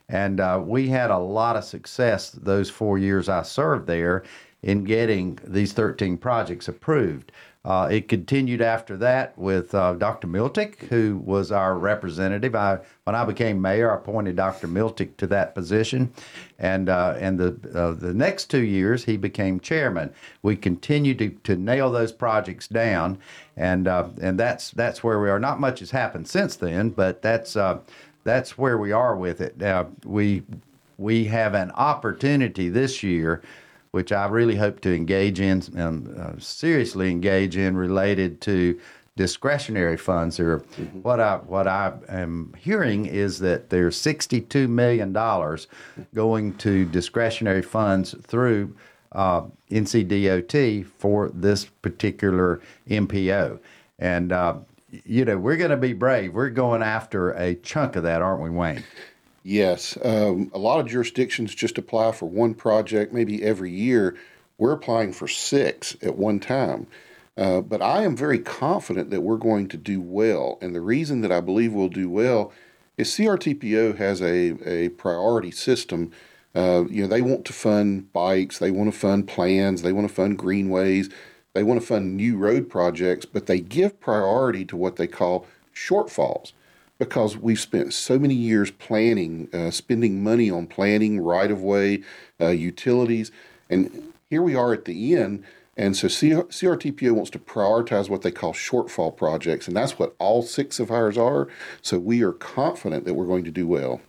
And 0.09 0.41
uh, 0.41 0.63
we 0.65 0.89
had 0.89 1.11
a 1.11 1.19
lot 1.19 1.57
of 1.57 1.65
success 1.65 2.31
those 2.31 2.71
four 2.71 2.99
years 2.99 3.29
I 3.29 3.43
served 3.43 3.87
there 3.87 4.23
in 4.63 4.85
getting 4.85 5.39
these 5.45 5.73
13 5.73 6.17
projects 6.17 6.69
approved. 6.69 7.33
Uh, 7.65 7.89
it 7.91 8.09
continued 8.09 8.61
after 8.61 8.95
that 8.99 9.37
with 9.39 9.75
uh, 9.75 9.95
Dr. 9.95 10.29
Miltich, 10.29 10.77
who 10.89 11.17
was 11.25 11.51
our 11.51 11.79
representative. 11.79 12.55
I, 12.55 12.79
when 13.05 13.17
I 13.17 13.25
became 13.25 13.59
mayor, 13.63 13.91
I 13.91 13.95
appointed 13.95 14.37
Dr. 14.37 14.69
Miltich 14.69 15.17
to 15.17 15.27
that 15.29 15.55
position, 15.55 16.13
and 16.59 16.91
uh, 16.91 17.15
and 17.19 17.39
the 17.39 17.57
uh, 17.75 17.93
the 17.93 18.13
next 18.13 18.51
two 18.51 18.63
years 18.63 19.05
he 19.05 19.17
became 19.17 19.61
chairman. 19.61 20.13
We 20.43 20.57
continued 20.57 21.19
to, 21.21 21.31
to 21.45 21.57
nail 21.57 21.91
those 21.91 22.13
projects 22.13 22.69
down, 22.69 23.17
and 23.57 23.89
uh, 23.89 24.09
and 24.21 24.39
that's 24.39 24.71
that's 24.73 25.03
where 25.03 25.19
we 25.19 25.31
are. 25.31 25.41
Not 25.41 25.59
much 25.59 25.81
has 25.81 25.91
happened 25.91 26.29
since 26.29 26.57
then, 26.57 26.91
but 26.91 27.23
that's 27.23 27.57
uh, 27.57 27.79
that's 28.25 28.59
where 28.59 28.77
we 28.77 28.93
are 28.93 29.17
with 29.17 29.41
it. 29.41 29.57
We 30.05 30.43
we 30.99 31.25
have 31.25 31.55
an 31.55 31.71
opportunity 31.73 32.69
this 32.69 33.03
year 33.03 33.43
which 33.95 34.11
I 34.11 34.27
really 34.27 34.57
hope 34.57 34.81
to 34.81 34.93
engage 34.93 35.39
in, 35.39 35.63
um, 35.79 36.13
uh, 36.19 36.33
seriously 36.41 37.13
engage 37.13 37.57
in, 37.57 37.77
related 37.77 38.41
to 38.41 38.81
discretionary 39.17 39.97
funds. 39.97 40.41
Or 40.41 40.59
mm-hmm. 40.59 40.99
what 41.03 41.21
I 41.21 41.37
what 41.37 41.69
I 41.69 41.93
am 42.09 42.53
hearing 42.59 43.07
is 43.07 43.39
that 43.39 43.71
there's 43.71 43.97
62 43.97 44.67
million 44.67 45.13
dollars 45.13 45.69
going 46.13 46.55
to 46.57 46.87
discretionary 46.87 47.63
funds 47.63 48.17
through 48.21 48.75
uh, 49.13 49.43
NCDOT 49.71 50.87
for 50.87 51.29
this 51.29 51.67
particular 51.67 52.61
MPO, 52.91 53.61
and 54.01 54.33
uh, 54.33 54.57
you 55.05 55.25
know 55.25 55.39
we're 55.39 55.57
going 55.57 55.71
to 55.71 55.77
be 55.77 55.93
brave. 55.93 56.35
We're 56.35 56.51
going 56.51 56.83
after 56.83 57.31
a 57.31 57.55
chunk 57.55 57.95
of 57.95 58.03
that, 58.03 58.23
aren't 58.23 58.43
we, 58.43 58.51
Wayne? 58.51 58.83
Yes. 59.47 59.99
Um, 60.03 60.51
a 60.55 60.59
lot 60.59 60.81
of 60.81 60.87
jurisdictions 60.87 61.55
just 61.55 61.77
apply 61.77 62.13
for 62.13 62.27
one 62.27 62.55
project 62.55 63.13
maybe 63.13 63.43
every 63.43 63.71
year. 63.71 64.17
We're 64.57 64.73
applying 64.73 65.13
for 65.13 65.29
six 65.29 65.97
at 66.03 66.17
one 66.17 66.41
time. 66.41 66.87
Uh, 67.37 67.61
but 67.61 67.83
I 67.83 68.05
am 68.05 68.17
very 68.17 68.39
confident 68.39 69.11
that 69.11 69.21
we're 69.21 69.37
going 69.37 69.69
to 69.69 69.77
do 69.77 70.01
well. 70.01 70.57
And 70.63 70.75
the 70.75 70.81
reason 70.81 71.21
that 71.21 71.33
I 71.33 71.41
believe 71.41 71.75
we'll 71.75 71.89
do 71.89 72.09
well 72.09 72.53
is 72.97 73.11
CRTPO 73.11 73.99
has 73.99 74.23
a, 74.23 74.57
a 74.67 74.89
priority 74.91 75.51
system. 75.51 76.13
Uh, 76.55 76.85
you 76.89 77.03
know, 77.03 77.09
they 77.09 77.21
want 77.21 77.45
to 77.45 77.53
fund 77.53 78.11
bikes, 78.13 78.59
they 78.59 78.71
want 78.71 78.91
to 78.91 78.99
fund 78.99 79.29
plans, 79.29 79.83
they 79.83 79.93
want 79.93 80.09
to 80.09 80.15
fund 80.15 80.39
greenways, 80.39 81.11
they 81.53 81.65
want 81.65 81.81
to 81.81 81.87
fund 81.87 82.17
new 82.17 82.39
road 82.39 82.71
projects, 82.71 83.27
but 83.27 83.47
they 83.47 83.61
give 83.61 84.01
priority 84.01 84.65
to 84.65 84.77
what 84.77 84.97
they 84.97 85.09
call 85.09 85.47
shortfalls 85.75 86.53
because 86.99 87.37
we've 87.37 87.61
spent 87.61 87.93
so 87.93 88.19
many 88.19 88.35
years 88.35 88.71
planning, 88.71 89.49
uh, 89.53 89.71
spending 89.71 90.23
money 90.23 90.51
on 90.51 90.67
planning, 90.67 91.21
right 91.21 91.51
of 91.51 91.63
way, 91.63 92.03
uh, 92.41 92.49
utilities, 92.49 93.31
and 93.69 94.13
here 94.31 94.43
we 94.43 94.55
are 94.55 94.73
at 94.73 94.85
the 94.85 95.17
end. 95.17 95.45
And 95.77 95.97
so 95.97 96.07
CRTPO 96.07 97.13
wants 97.13 97.31
to 97.31 97.39
prioritize 97.39 98.09
what 98.09 98.23
they 98.23 98.31
call 98.31 98.53
shortfall 98.53 99.17
projects, 99.17 99.67
and 99.67 99.77
that's 99.77 99.99
what 99.99 100.15
all 100.19 100.43
six 100.43 100.79
of 100.79 100.93
ours 100.93 101.19
are. 101.19 101.49
So 101.83 101.99
we 101.99 102.23
are 102.23 102.33
confident 102.33 103.05
that 103.07 103.15
we're 103.15 103.27
going 103.27 103.45
to 103.45 103.51
do 103.51 103.67
well. 103.67 104.01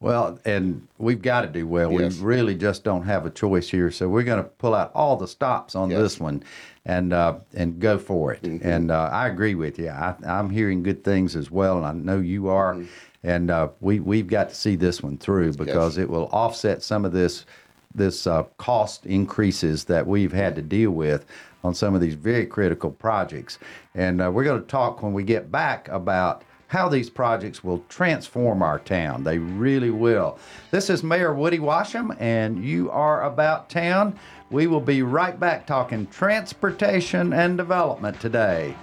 Well, 0.00 0.40
and 0.44 0.88
we've 0.98 1.22
got 1.22 1.42
to 1.42 1.46
do 1.46 1.64
well. 1.68 1.92
Yes. 1.92 2.18
We 2.18 2.24
really 2.24 2.56
just 2.56 2.82
don't 2.82 3.04
have 3.04 3.24
a 3.24 3.30
choice 3.30 3.68
here. 3.68 3.92
So 3.92 4.08
we're 4.08 4.24
going 4.24 4.42
to 4.42 4.50
pull 4.50 4.74
out 4.74 4.90
all 4.96 5.16
the 5.16 5.28
stops 5.28 5.76
on 5.76 5.90
yes. 5.90 6.00
this 6.00 6.20
one 6.20 6.42
and 6.84 7.12
uh, 7.12 7.38
and 7.54 7.80
go 7.80 7.98
for 7.98 8.32
it. 8.32 8.42
Mm-hmm. 8.42 8.66
And 8.66 8.90
uh, 8.90 9.10
I 9.12 9.28
agree 9.28 9.54
with 9.54 9.78
you. 9.78 9.88
I, 9.88 10.14
am 10.24 10.50
hearing 10.50 10.82
good 10.82 11.04
things 11.04 11.36
as 11.36 11.50
well, 11.50 11.78
and 11.78 11.86
I 11.86 11.92
know 11.92 12.20
you 12.20 12.48
are. 12.48 12.74
Mm-hmm. 12.74 12.86
And 13.24 13.50
uh, 13.52 13.68
we 13.80 14.00
we've 14.00 14.26
got 14.26 14.48
to 14.48 14.54
see 14.54 14.74
this 14.74 15.02
one 15.02 15.16
through 15.16 15.52
because 15.52 15.96
yes. 15.96 16.02
it 16.02 16.10
will 16.10 16.28
offset 16.32 16.82
some 16.82 17.04
of 17.04 17.12
this 17.12 17.46
this 17.94 18.26
uh, 18.26 18.44
cost 18.56 19.06
increases 19.06 19.84
that 19.84 20.06
we've 20.06 20.32
had 20.32 20.56
to 20.56 20.62
deal 20.62 20.90
with 20.90 21.24
on 21.64 21.74
some 21.74 21.94
of 21.94 22.00
these 22.00 22.14
very 22.14 22.46
critical 22.46 22.90
projects. 22.90 23.58
And 23.94 24.20
uh, 24.20 24.30
we're 24.30 24.44
going 24.44 24.60
to 24.60 24.66
talk 24.66 25.02
when 25.02 25.12
we 25.12 25.22
get 25.22 25.52
back 25.52 25.88
about 25.88 26.42
how 26.72 26.88
these 26.88 27.10
projects 27.10 27.62
will 27.62 27.84
transform 27.90 28.62
our 28.62 28.78
town. 28.78 29.24
They 29.24 29.36
really 29.36 29.90
will. 29.90 30.38
This 30.70 30.88
is 30.88 31.02
Mayor 31.02 31.34
Woody 31.34 31.58
Washam, 31.58 32.16
and 32.18 32.64
you 32.64 32.90
are 32.90 33.24
about 33.24 33.68
town. 33.68 34.18
We 34.50 34.66
will 34.66 34.80
be 34.80 35.02
right 35.02 35.38
back 35.38 35.66
talking 35.66 36.06
transportation 36.06 37.34
and 37.34 37.58
development 37.58 38.18
today. 38.20 38.74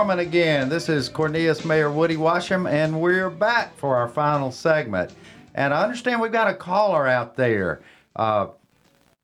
Norman 0.00 0.20
again. 0.20 0.70
This 0.70 0.88
is 0.88 1.10
Cornelius 1.10 1.62
Mayor 1.62 1.90
Woody 1.90 2.16
Washam, 2.16 2.66
and 2.66 3.02
we're 3.02 3.28
back 3.28 3.76
for 3.76 3.96
our 3.96 4.08
final 4.08 4.50
segment. 4.50 5.14
And 5.54 5.74
I 5.74 5.82
understand 5.82 6.22
we've 6.22 6.32
got 6.32 6.48
a 6.48 6.54
caller 6.54 7.06
out 7.06 7.36
there. 7.36 7.82
Uh, 8.16 8.46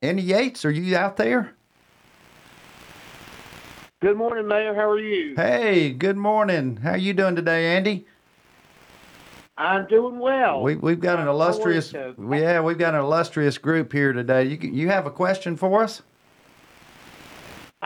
Andy 0.03 0.23
Yates, 0.23 0.67
are 0.67 0.71
you 0.71 0.95
out 0.95 1.17
there? 1.17 1.55
Good 4.03 4.19
morning, 4.19 4.47
Mayor. 4.47 4.75
How 4.75 4.91
are 4.91 5.01
you? 5.01 5.35
Hey, 5.35 5.93
good 5.95 6.19
morning. 6.19 6.77
How 6.77 6.91
are 6.91 6.99
you 6.99 7.15
doing 7.15 7.37
today, 7.37 7.75
Andy? 7.75 8.07
I'm 9.57 9.87
doing 9.87 10.19
well. 10.19 10.63
We, 10.63 10.77
we've 10.77 11.01
got 11.01 11.19
an 11.19 11.27
illustrious, 11.27 11.91
yeah, 11.95 12.61
we've 12.61 12.77
got 12.77 12.93
an 12.95 13.01
illustrious 13.01 13.57
group 13.57 13.95
here 13.95 14.13
today. 14.13 14.45
You 14.45 14.59
you 14.59 14.89
have 14.91 15.07
a 15.07 15.11
question 15.11 15.57
for 15.57 15.83
us? 15.83 16.03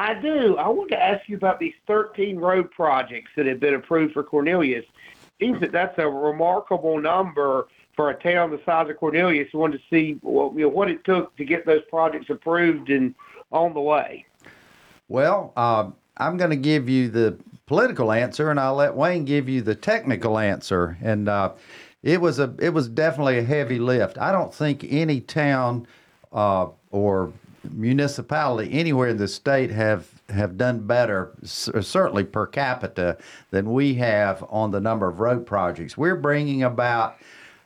I 0.01 0.15
do. 0.15 0.57
I 0.57 0.67
want 0.67 0.89
to 0.93 0.99
ask 0.99 1.29
you 1.29 1.37
about 1.37 1.61
these 1.61 1.75
13 1.87 2.39
road 2.39 2.71
projects 2.71 3.33
that 3.37 3.45
have 3.45 3.61
been 3.61 3.75
approved 3.75 4.15
for 4.15 4.23
Cornelius. 4.23 4.87
That's 5.39 5.99
a 5.99 6.09
remarkable 6.09 6.99
number 6.99 7.69
for 7.95 8.09
a 8.09 8.15
town 8.15 8.51
the 8.51 8.63
size 8.65 8.89
of 8.89 8.97
Cornelius 8.97 9.51
I 9.53 9.59
wanted 9.59 9.77
to 9.77 9.85
see 9.91 10.19
well, 10.23 10.55
you 10.57 10.63
know, 10.63 10.69
what 10.69 10.91
it 10.91 11.05
took 11.05 11.37
to 11.37 11.45
get 11.45 11.67
those 11.67 11.83
projects 11.91 12.31
approved 12.31 12.89
and 12.89 13.15
on 13.53 13.75
the 13.75 13.81
way. 13.81 14.25
Well, 15.09 15.53
uh, 15.55 15.91
I'm 16.17 16.39
going 16.39 16.51
to 16.51 16.57
give 16.57 16.89
you 16.89 17.11
the 17.11 17.37
political 17.67 18.11
answer, 18.11 18.51
and 18.51 18.59
I'll 18.59 18.77
let 18.77 18.95
Wayne 18.95 19.27
give 19.27 19.51
you 19.51 19.61
the 19.61 19.75
technical 19.75 20.39
answer. 20.39 20.97
And 21.03 21.29
uh, 21.29 21.53
it 22.03 22.23
was 22.23 22.39
a 22.39 22.55
it 22.59 22.71
was 22.71 22.89
definitely 22.89 23.37
a 23.37 23.43
heavy 23.43 23.79
lift. 23.79 24.17
I 24.17 24.33
don't 24.33 24.55
think 24.55 24.83
any 24.89 25.21
town 25.21 25.87
uh, 26.33 26.69
or 26.91 27.35
municipality 27.71 28.73
anywhere 28.73 29.09
in 29.09 29.17
the 29.17 29.29
state 29.29 29.71
have 29.71 30.09
have 30.29 30.57
done 30.57 30.87
better, 30.87 31.33
certainly 31.43 32.25
per 32.25 32.47
capita, 32.47 33.19
than 33.51 33.73
we 33.73 33.95
have 33.95 34.45
on 34.49 34.71
the 34.71 34.81
number 34.81 35.09
of 35.09 35.21
road 35.21 35.47
projects. 35.47 35.97
We're 35.97 36.17
bringing 36.17 36.63
about 36.63 37.17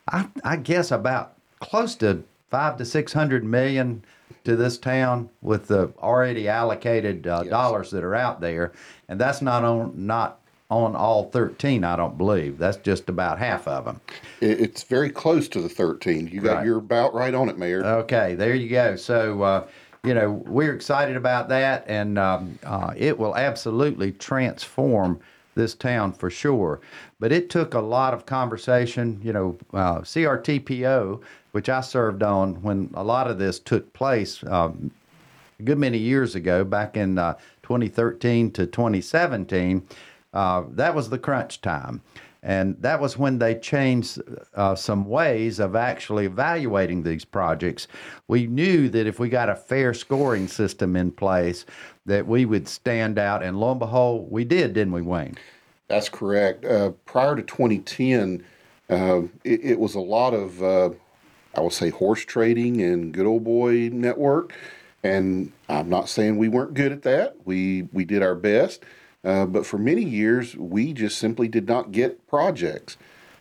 I, 0.09 0.29
I 0.43 0.57
guess 0.57 0.91
about 0.91 1.35
close 1.61 1.95
to 1.97 2.25
five 2.51 2.77
to 2.79 2.85
six 2.85 3.13
hundred 3.13 3.45
million 3.45 4.05
to 4.45 4.57
this 4.57 4.79
town 4.79 5.31
with 5.43 5.69
the 5.69 5.93
already 5.99 6.49
allocated 6.49 7.27
uh, 7.27 7.41
yes. 7.43 7.51
dollars 7.51 7.91
that 7.91 8.05
are 8.05 8.15
out 8.15 8.41
there, 8.41 8.73
and 9.09 9.21
that's 9.21 9.43
not 9.43 9.65
on 9.65 9.93
not 9.95 10.41
on 10.71 10.97
all 10.97 11.31
13 11.31 11.85
i 11.85 11.95
don't 11.95 12.17
believe 12.17 12.57
that's 12.57 12.79
just 12.79 13.11
about 13.11 13.39
half 13.39 13.69
of 13.69 13.85
them 13.85 14.01
it's 14.41 14.83
very 14.83 15.11
close 15.11 15.47
to 15.47 15.61
the 15.61 15.69
13 15.69 16.27
you 16.29 16.41
got 16.41 16.57
right. 16.57 16.67
you're 16.67 16.79
about 16.79 17.13
right 17.13 17.35
on 17.35 17.51
it 17.51 17.59
mayor 17.59 17.85
okay 17.85 18.35
there 18.35 18.55
you 18.55 18.71
go 18.71 18.97
so 18.97 19.43
uh, 19.43 19.67
you 20.05 20.15
know 20.15 20.31
we're 20.47 20.75
excited 20.75 21.17
about 21.17 21.49
that 21.49 21.85
and 21.89 22.19
um, 22.19 22.59
uh, 22.65 22.93
it 22.97 23.19
will 23.19 23.37
absolutely 23.37 24.13
transform 24.13 25.21
this 25.55 25.75
town 25.75 26.13
for 26.13 26.31
sure. 26.31 26.81
But 27.21 27.33
it 27.33 27.51
took 27.51 27.75
a 27.75 27.81
lot 27.81 28.15
of 28.15 28.27
conversation. 28.27 29.21
You 29.23 29.33
know, 29.33 29.59
uh, 29.73 30.01
CRTPO, 30.01 31.21
which 31.53 31.69
I 31.69 31.81
served 31.81 32.23
on 32.23 32.63
when 32.63 32.91
a 32.95 33.05
lot 33.05 33.31
of 33.31 33.39
this 33.39 33.59
took 33.59 33.93
place 33.93 34.43
um, 34.45 34.91
a 35.59 35.63
good 35.63 35.79
many 35.79 35.99
years 35.99 36.35
ago, 36.35 36.65
back 36.65 36.97
in 36.97 37.19
uh, 37.19 37.35
2013 37.63 38.51
to 38.53 38.67
2017, 38.67 39.87
uh, 40.33 40.65
that 40.71 40.95
was 40.95 41.11
the 41.11 41.19
crunch 41.19 41.61
time. 41.61 42.01
And 42.45 42.77
that 42.81 43.01
was 43.01 43.17
when 43.17 43.39
they 43.39 43.55
changed 43.55 44.21
uh, 44.55 44.75
some 44.75 45.07
ways 45.07 45.59
of 45.59 45.75
actually 45.75 46.27
evaluating 46.27 47.03
these 47.03 47.25
projects. 47.25 47.89
We 48.29 48.47
knew 48.47 48.91
that 48.91 49.07
if 49.07 49.19
we 49.19 49.31
got 49.31 49.49
a 49.49 49.57
fair 49.57 49.95
scoring 49.95 50.47
system 50.47 50.95
in 50.95 51.11
place, 51.11 51.65
that 52.05 52.27
we 52.27 52.45
would 52.45 52.69
stand 52.69 53.19
out. 53.19 53.43
And 53.43 53.59
lo 53.59 53.71
and 53.71 53.81
behold, 53.81 54.31
we 54.31 54.45
did, 54.45 54.75
didn't 54.75 54.93
we, 54.93 55.01
Wayne? 55.01 55.39
That's 55.89 56.11
correct. 56.11 56.67
Uh, 56.67 56.91
prior 57.07 57.35
to 57.35 57.43
2010, 57.43 58.45
uh, 58.91 59.23
it, 59.43 59.61
it, 59.65 59.81
was 59.81 59.95
a 59.95 60.01
lot 60.01 60.35
of, 60.35 60.63
uh, 60.63 60.91
I 61.57 61.63
would 61.63 61.73
say, 61.73 61.89
horse 61.89 62.27
trading 62.27 62.83
and 62.83 63.11
good 63.13 63.25
old 63.25 63.45
boy 63.45 63.89
network. 63.91 64.53
And 65.03 65.51
I'm 65.71 65.89
not 65.89 66.11
saying 66.11 66.37
we 66.37 66.49
weren't 66.49 66.75
good 66.75 66.93
at 66.93 67.03
that. 67.03 67.37
We 67.45 67.89
we 67.93 68.05
did 68.05 68.23
our 68.23 68.35
best. 68.35 68.83
Uh, 69.25 69.47
but 69.47 69.65
for 69.65 69.79
many 69.79 70.05
years, 70.05 70.57
we 70.57 70.93
just 70.93 71.19
simply 71.19 71.49
did 71.49 71.67
not 71.67 71.93
get 71.93 72.27
projects. 72.29 72.97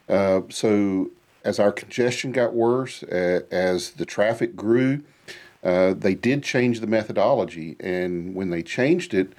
Uh, 0.07 0.41
so 0.49 1.11
as 1.43 1.59
our 1.59 1.71
congestion 1.71 2.31
got 2.31 2.53
worse, 2.53 3.03
uh, 3.03 3.41
as 3.51 3.91
the 3.91 4.05
traffic 4.05 4.55
grew, 4.55 5.03
uh, 5.63 5.93
they 5.93 6.15
did 6.15 6.43
change 6.43 6.79
the 6.79 6.87
methodology. 6.87 7.75
And 7.79 8.35
when 8.35 8.49
they 8.49 8.63
changed 8.63 9.13
it, 9.13 9.33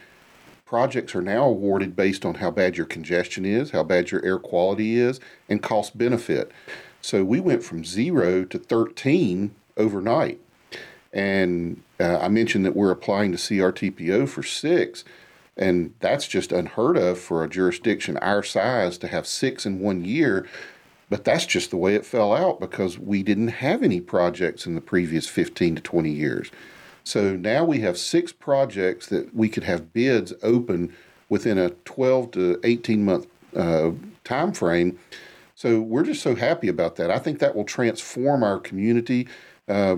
projects 0.64 1.14
are 1.14 1.22
now 1.22 1.44
awarded 1.44 1.94
based 1.94 2.24
on 2.24 2.36
how 2.36 2.50
bad 2.50 2.76
your 2.76 2.86
congestion 2.86 3.44
is, 3.44 3.70
how 3.70 3.82
bad 3.82 4.10
your 4.10 4.24
air 4.24 4.38
quality 4.38 4.98
is, 4.98 5.20
and 5.48 5.62
cost 5.62 5.96
benefit. 5.96 6.50
So 7.00 7.24
we 7.24 7.40
went 7.40 7.62
from 7.62 7.84
zero 7.84 8.44
to 8.44 8.58
13 8.58 9.54
overnight. 9.76 10.40
And 11.12 11.82
uh, 12.00 12.18
I 12.18 12.28
mentioned 12.28 12.64
that 12.64 12.74
we're 12.74 12.90
applying 12.90 13.32
to 13.32 13.38
CRTPO 13.38 14.28
for 14.28 14.42
six, 14.42 15.04
and 15.56 15.94
that's 16.00 16.26
just 16.26 16.52
unheard 16.52 16.96
of 16.96 17.18
for 17.18 17.44
a 17.44 17.48
jurisdiction 17.48 18.16
our 18.18 18.42
size 18.42 18.98
to 18.98 19.08
have 19.08 19.26
six 19.26 19.64
in 19.64 19.80
one 19.80 20.04
year. 20.04 20.46
But 21.10 21.24
that's 21.24 21.46
just 21.46 21.70
the 21.70 21.76
way 21.76 21.94
it 21.94 22.06
fell 22.06 22.34
out 22.34 22.58
because 22.60 22.98
we 22.98 23.22
didn't 23.22 23.48
have 23.48 23.82
any 23.82 24.00
projects 24.00 24.66
in 24.66 24.74
the 24.74 24.80
previous 24.80 25.28
15 25.28 25.76
to 25.76 25.82
20 25.82 26.10
years. 26.10 26.50
So 27.04 27.36
now 27.36 27.64
we 27.64 27.80
have 27.80 27.98
six 27.98 28.32
projects 28.32 29.08
that 29.08 29.34
we 29.34 29.48
could 29.48 29.64
have 29.64 29.92
bids 29.92 30.32
open 30.42 30.94
within 31.28 31.58
a 31.58 31.70
12 31.70 32.30
to 32.32 32.60
18 32.64 33.04
month 33.04 33.26
uh, 33.54 33.92
time 34.24 34.52
frame. 34.52 34.98
So 35.54 35.80
we're 35.80 36.02
just 36.02 36.22
so 36.22 36.34
happy 36.34 36.68
about 36.68 36.96
that. 36.96 37.10
I 37.10 37.18
think 37.18 37.38
that 37.38 37.54
will 37.54 37.64
transform 37.64 38.42
our 38.42 38.58
community. 38.58 39.28
Uh, 39.68 39.96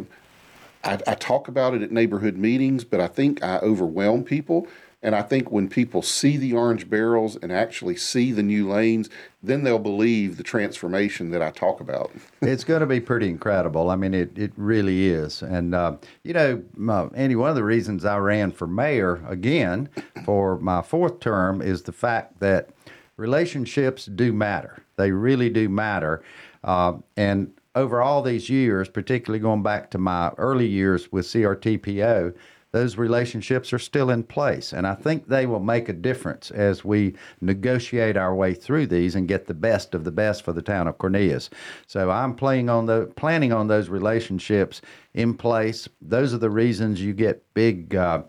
I, 0.84 0.98
I 1.07 1.14
talk 1.14 1.48
about 1.48 1.74
it 1.74 1.82
at 1.82 1.92
neighborhood 1.92 2.36
meetings, 2.36 2.84
but 2.84 3.00
I 3.00 3.07
think 3.07 3.42
I 3.42 3.59
overwhelm 3.59 4.24
people. 4.24 4.68
And 5.07 5.14
I 5.14 5.22
think 5.22 5.52
when 5.52 5.68
people 5.68 6.02
see 6.02 6.36
the 6.36 6.52
orange 6.54 6.90
barrels 6.90 7.36
and 7.36 7.52
actually 7.52 7.94
see 7.94 8.32
the 8.32 8.42
new 8.42 8.68
lanes, 8.68 9.09
then 9.40 9.62
they'll 9.62 9.78
believe 9.78 10.36
the 10.36 10.42
transformation 10.42 11.30
that 11.30 11.40
I 11.40 11.52
talk 11.52 11.78
about. 11.78 12.11
it's 12.42 12.64
going 12.64 12.80
to 12.80 12.86
be 12.86 12.98
pretty 12.98 13.28
incredible. 13.28 13.88
I 13.88 13.94
mean, 13.94 14.14
it, 14.14 14.36
it 14.36 14.50
really 14.57 15.07
is. 15.07 15.42
And, 15.42 15.76
uh, 15.76 15.98
you 16.24 16.32
know, 16.32 16.61
uh, 16.88 17.09
Andy, 17.14 17.36
one 17.36 17.50
of 17.50 17.54
the 17.54 17.62
reasons 17.62 18.04
I 18.04 18.16
ran 18.16 18.50
for 18.50 18.66
mayor 18.66 19.24
again 19.28 19.88
for 20.24 20.59
my 20.59 20.82
fourth 20.82 21.20
term 21.20 21.62
is 21.62 21.82
the 21.82 21.92
fact 21.92 22.40
that 22.40 22.70
relationships 23.16 24.07
do 24.07 24.32
matter. 24.32 24.82
They 24.96 25.12
really 25.12 25.50
do 25.50 25.68
matter. 25.68 26.24
Uh, 26.64 26.94
and 27.16 27.52
over 27.76 28.02
all 28.02 28.22
these 28.22 28.50
years, 28.50 28.88
particularly 28.88 29.38
going 29.38 29.62
back 29.62 29.88
to 29.92 29.98
my 29.98 30.32
early 30.36 30.66
years 30.66 31.12
with 31.12 31.26
CRTPO, 31.26 32.34
those 32.77 32.99
relationships 32.99 33.72
are 33.72 33.79
still 33.79 34.11
in 34.11 34.22
place. 34.22 34.74
And 34.74 34.87
I 34.87 34.95
think 34.95 35.29
they 35.29 35.47
will 35.47 35.61
make 35.61 35.89
a 35.89 35.95
difference 35.95 36.51
as 36.51 36.85
we 36.85 37.14
negotiate 37.41 38.18
our 38.18 38.35
way 38.35 38.53
through 38.53 38.89
these 38.89 39.14
and 39.14 39.27
get 39.27 39.47
the 39.47 39.55
best 39.55 39.95
of 39.95 40.05
the 40.05 40.12
best 40.12 40.43
for 40.43 40.53
the 40.53 40.61
town 40.61 40.87
of 40.87 40.99
Cornelius. 40.99 41.49
So 41.87 42.11
I'm 42.11 42.35
playing 42.35 42.68
on 42.68 42.85
the 42.85 43.11
planning 43.16 43.51
on 43.51 43.68
those 43.68 43.89
relationships 43.89 44.83
in 45.14 45.33
place. 45.33 45.89
Those 46.03 46.35
are 46.35 46.39
the 46.39 46.51
reasons 46.51 47.01
you 47.01 47.14
get 47.14 47.43
big 47.55 47.95
uh, 47.95 48.24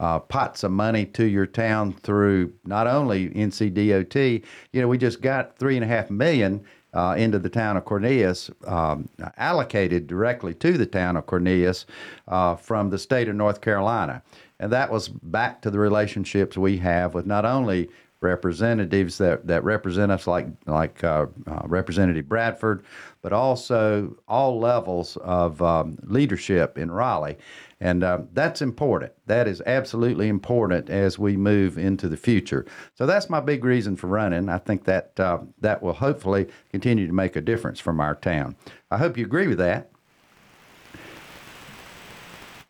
uh, 0.00 0.20
pots 0.20 0.64
of 0.64 0.72
money 0.72 1.04
to 1.04 1.26
your 1.26 1.46
town 1.46 1.92
through 1.92 2.54
not 2.64 2.86
only 2.86 3.28
NCDOT. 3.28 4.42
You 4.72 4.80
know, 4.80 4.88
we 4.88 4.96
just 4.96 5.20
got 5.20 5.58
three 5.58 5.76
and 5.76 5.84
a 5.84 5.88
half 5.88 6.10
million 6.10 6.64
uh, 6.94 7.14
into 7.16 7.38
the 7.38 7.48
town 7.48 7.76
of 7.76 7.84
Cornelius, 7.84 8.50
um, 8.66 9.08
allocated 9.36 10.06
directly 10.06 10.54
to 10.54 10.76
the 10.76 10.86
town 10.86 11.16
of 11.16 11.26
Cornelius 11.26 11.86
uh, 12.28 12.56
from 12.56 12.90
the 12.90 12.98
state 12.98 13.28
of 13.28 13.36
North 13.36 13.60
Carolina. 13.60 14.22
And 14.58 14.72
that 14.72 14.90
was 14.90 15.08
back 15.08 15.62
to 15.62 15.70
the 15.70 15.78
relationships 15.78 16.56
we 16.56 16.76
have 16.78 17.14
with 17.14 17.26
not 17.26 17.44
only 17.44 17.88
representatives 18.20 19.16
that, 19.18 19.46
that 19.46 19.64
represent 19.64 20.12
us, 20.12 20.26
like 20.26 20.46
like 20.66 21.02
uh, 21.02 21.26
uh 21.46 21.62
Representative 21.64 22.28
Bradford, 22.28 22.84
but 23.22 23.32
also 23.32 24.16
all 24.28 24.58
levels 24.58 25.16
of 25.18 25.62
um, 25.62 25.98
leadership 26.02 26.76
in 26.76 26.90
Raleigh. 26.90 27.38
And 27.80 28.04
uh, 28.04 28.20
that's 28.32 28.60
important. 28.60 29.12
That 29.26 29.48
is 29.48 29.62
absolutely 29.64 30.28
important 30.28 30.90
as 30.90 31.18
we 31.18 31.36
move 31.36 31.78
into 31.78 32.08
the 32.08 32.16
future. 32.16 32.66
So 32.94 33.06
that's 33.06 33.30
my 33.30 33.40
big 33.40 33.64
reason 33.64 33.96
for 33.96 34.06
running. 34.06 34.50
I 34.50 34.58
think 34.58 34.84
that 34.84 35.18
uh, 35.18 35.38
that 35.60 35.82
will 35.82 35.94
hopefully 35.94 36.48
continue 36.70 37.06
to 37.06 37.12
make 37.12 37.36
a 37.36 37.40
difference 37.40 37.80
from 37.80 37.98
our 37.98 38.14
town. 38.14 38.54
I 38.90 38.98
hope 38.98 39.16
you 39.16 39.24
agree 39.24 39.46
with 39.46 39.58
that. 39.58 39.90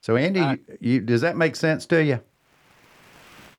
So, 0.00 0.16
Andy, 0.16 0.40
uh, 0.40 0.56
you, 0.80 1.00
does 1.00 1.20
that 1.22 1.36
make 1.36 1.56
sense 1.56 1.86
to 1.86 2.02
you? 2.02 2.20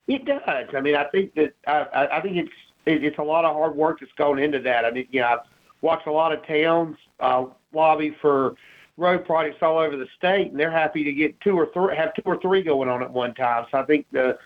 It 0.08 0.24
does. 0.24 0.68
I 0.74 0.80
mean, 0.80 0.96
I 0.96 1.04
think 1.04 1.34
that 1.34 1.52
I, 1.66 2.16
I 2.16 2.20
think 2.20 2.36
it's 2.36 2.52
it's 2.86 3.18
a 3.18 3.22
lot 3.22 3.44
of 3.44 3.54
hard 3.54 3.76
work 3.76 4.00
that's 4.00 4.12
going 4.12 4.42
into 4.42 4.58
that. 4.60 4.84
I 4.84 4.90
mean, 4.90 5.06
you 5.10 5.20
know, 5.20 5.28
I've 5.28 5.46
watched 5.82 6.06
a 6.06 6.12
lot 6.12 6.32
of 6.32 6.44
towns 6.46 6.96
uh, 7.20 7.44
lobby 7.72 8.16
for 8.20 8.54
road 8.96 9.24
projects 9.24 9.58
all 9.62 9.78
over 9.78 9.96
the 9.96 10.06
state, 10.16 10.50
and 10.50 10.60
they're 10.60 10.70
happy 10.70 11.04
to 11.04 11.12
get 11.12 11.40
two 11.40 11.58
or 11.58 11.66
three, 11.72 11.96
have 11.96 12.14
two 12.14 12.22
or 12.24 12.38
three 12.40 12.62
going 12.62 12.88
on 12.88 13.02
at 13.02 13.10
one 13.10 13.34
time. 13.34 13.66
So 13.70 13.78
I 13.78 13.84
think 13.84 14.06
the, 14.12 14.38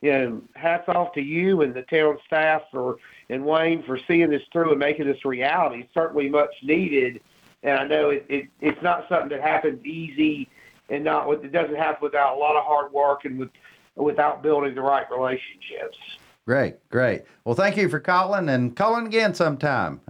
you 0.00 0.12
know, 0.12 0.42
hats 0.54 0.88
off 0.88 1.12
to 1.14 1.20
you 1.20 1.62
and 1.62 1.74
the 1.74 1.82
town 1.82 2.18
staff 2.26 2.62
for 2.70 2.96
and 3.28 3.44
Wayne 3.44 3.82
for 3.82 3.98
seeing 4.08 4.30
this 4.30 4.42
through 4.52 4.70
and 4.70 4.78
making 4.78 5.06
this 5.06 5.24
reality. 5.24 5.86
certainly 5.94 6.28
much 6.28 6.50
needed, 6.62 7.20
and 7.62 7.78
I 7.78 7.86
know 7.86 8.10
it, 8.10 8.26
it 8.28 8.48
it's 8.60 8.82
not 8.82 9.06
something 9.08 9.28
that 9.28 9.42
happens 9.42 9.84
easy, 9.84 10.48
and 10.88 11.04
not 11.04 11.28
with 11.28 11.44
it 11.44 11.52
doesn't 11.52 11.76
happen 11.76 11.98
without 12.02 12.36
a 12.36 12.38
lot 12.38 12.56
of 12.56 12.64
hard 12.64 12.92
work 12.92 13.24
and 13.24 13.38
with 13.38 13.50
without 13.96 14.42
building 14.42 14.74
the 14.74 14.80
right 14.80 15.06
relationships. 15.10 15.98
Great, 16.46 16.76
great. 16.88 17.22
Well, 17.44 17.54
thank 17.54 17.76
you 17.76 17.88
for 17.88 18.00
calling 18.00 18.48
and 18.48 18.74
calling 18.74 19.06
again 19.06 19.34
sometime. 19.34 20.00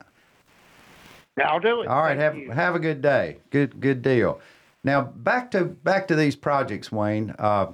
I'll 1.49 1.61
do 1.61 1.83
it. 1.83 1.89
All 1.89 2.03
right, 2.03 2.19
Thank 2.19 2.21
have 2.21 2.37
you. 2.37 2.51
have 2.51 2.75
a 2.75 2.79
good 2.79 3.03
day. 3.03 3.39
Good 3.51 3.81
good 3.81 4.03
deal. 4.03 4.41
Now 4.85 5.03
back 5.03 5.51
to 5.53 5.65
back 5.65 6.09
to 6.09 6.17
these 6.17 6.37
projects, 6.37 6.91
Wayne. 6.91 7.35
Uh, 7.39 7.73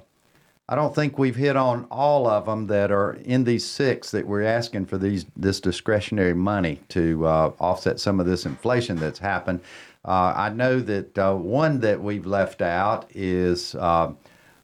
I 0.69 0.75
don't 0.75 0.93
think 0.93 1.17
we've 1.17 1.35
hit 1.35 1.55
on 1.55 1.85
all 1.89 2.27
of 2.27 2.45
them 2.45 2.67
that 2.67 2.91
are 2.91 3.13
in 3.23 3.45
these 3.45 3.65
six 3.65 4.11
that 4.11 4.27
we're 4.27 4.43
asking 4.43 4.87
for 4.87 4.97
these 4.97 5.25
this 5.37 5.61
discretionary 5.61 6.33
money 6.33 6.81
to 6.89 7.25
uh, 7.25 7.51
offset 7.59 7.99
some 7.99 8.19
of 8.19 8.25
this 8.25 8.45
inflation 8.45 8.97
that's 8.97 9.19
happened. 9.19 9.61
Uh, 10.03 10.33
I 10.35 10.49
know 10.49 10.79
that 10.81 11.17
uh, 11.17 11.35
one 11.35 11.79
that 11.81 12.01
we've 12.01 12.25
left 12.25 12.61
out 12.61 13.09
is 13.13 13.75
uh, 13.75 14.11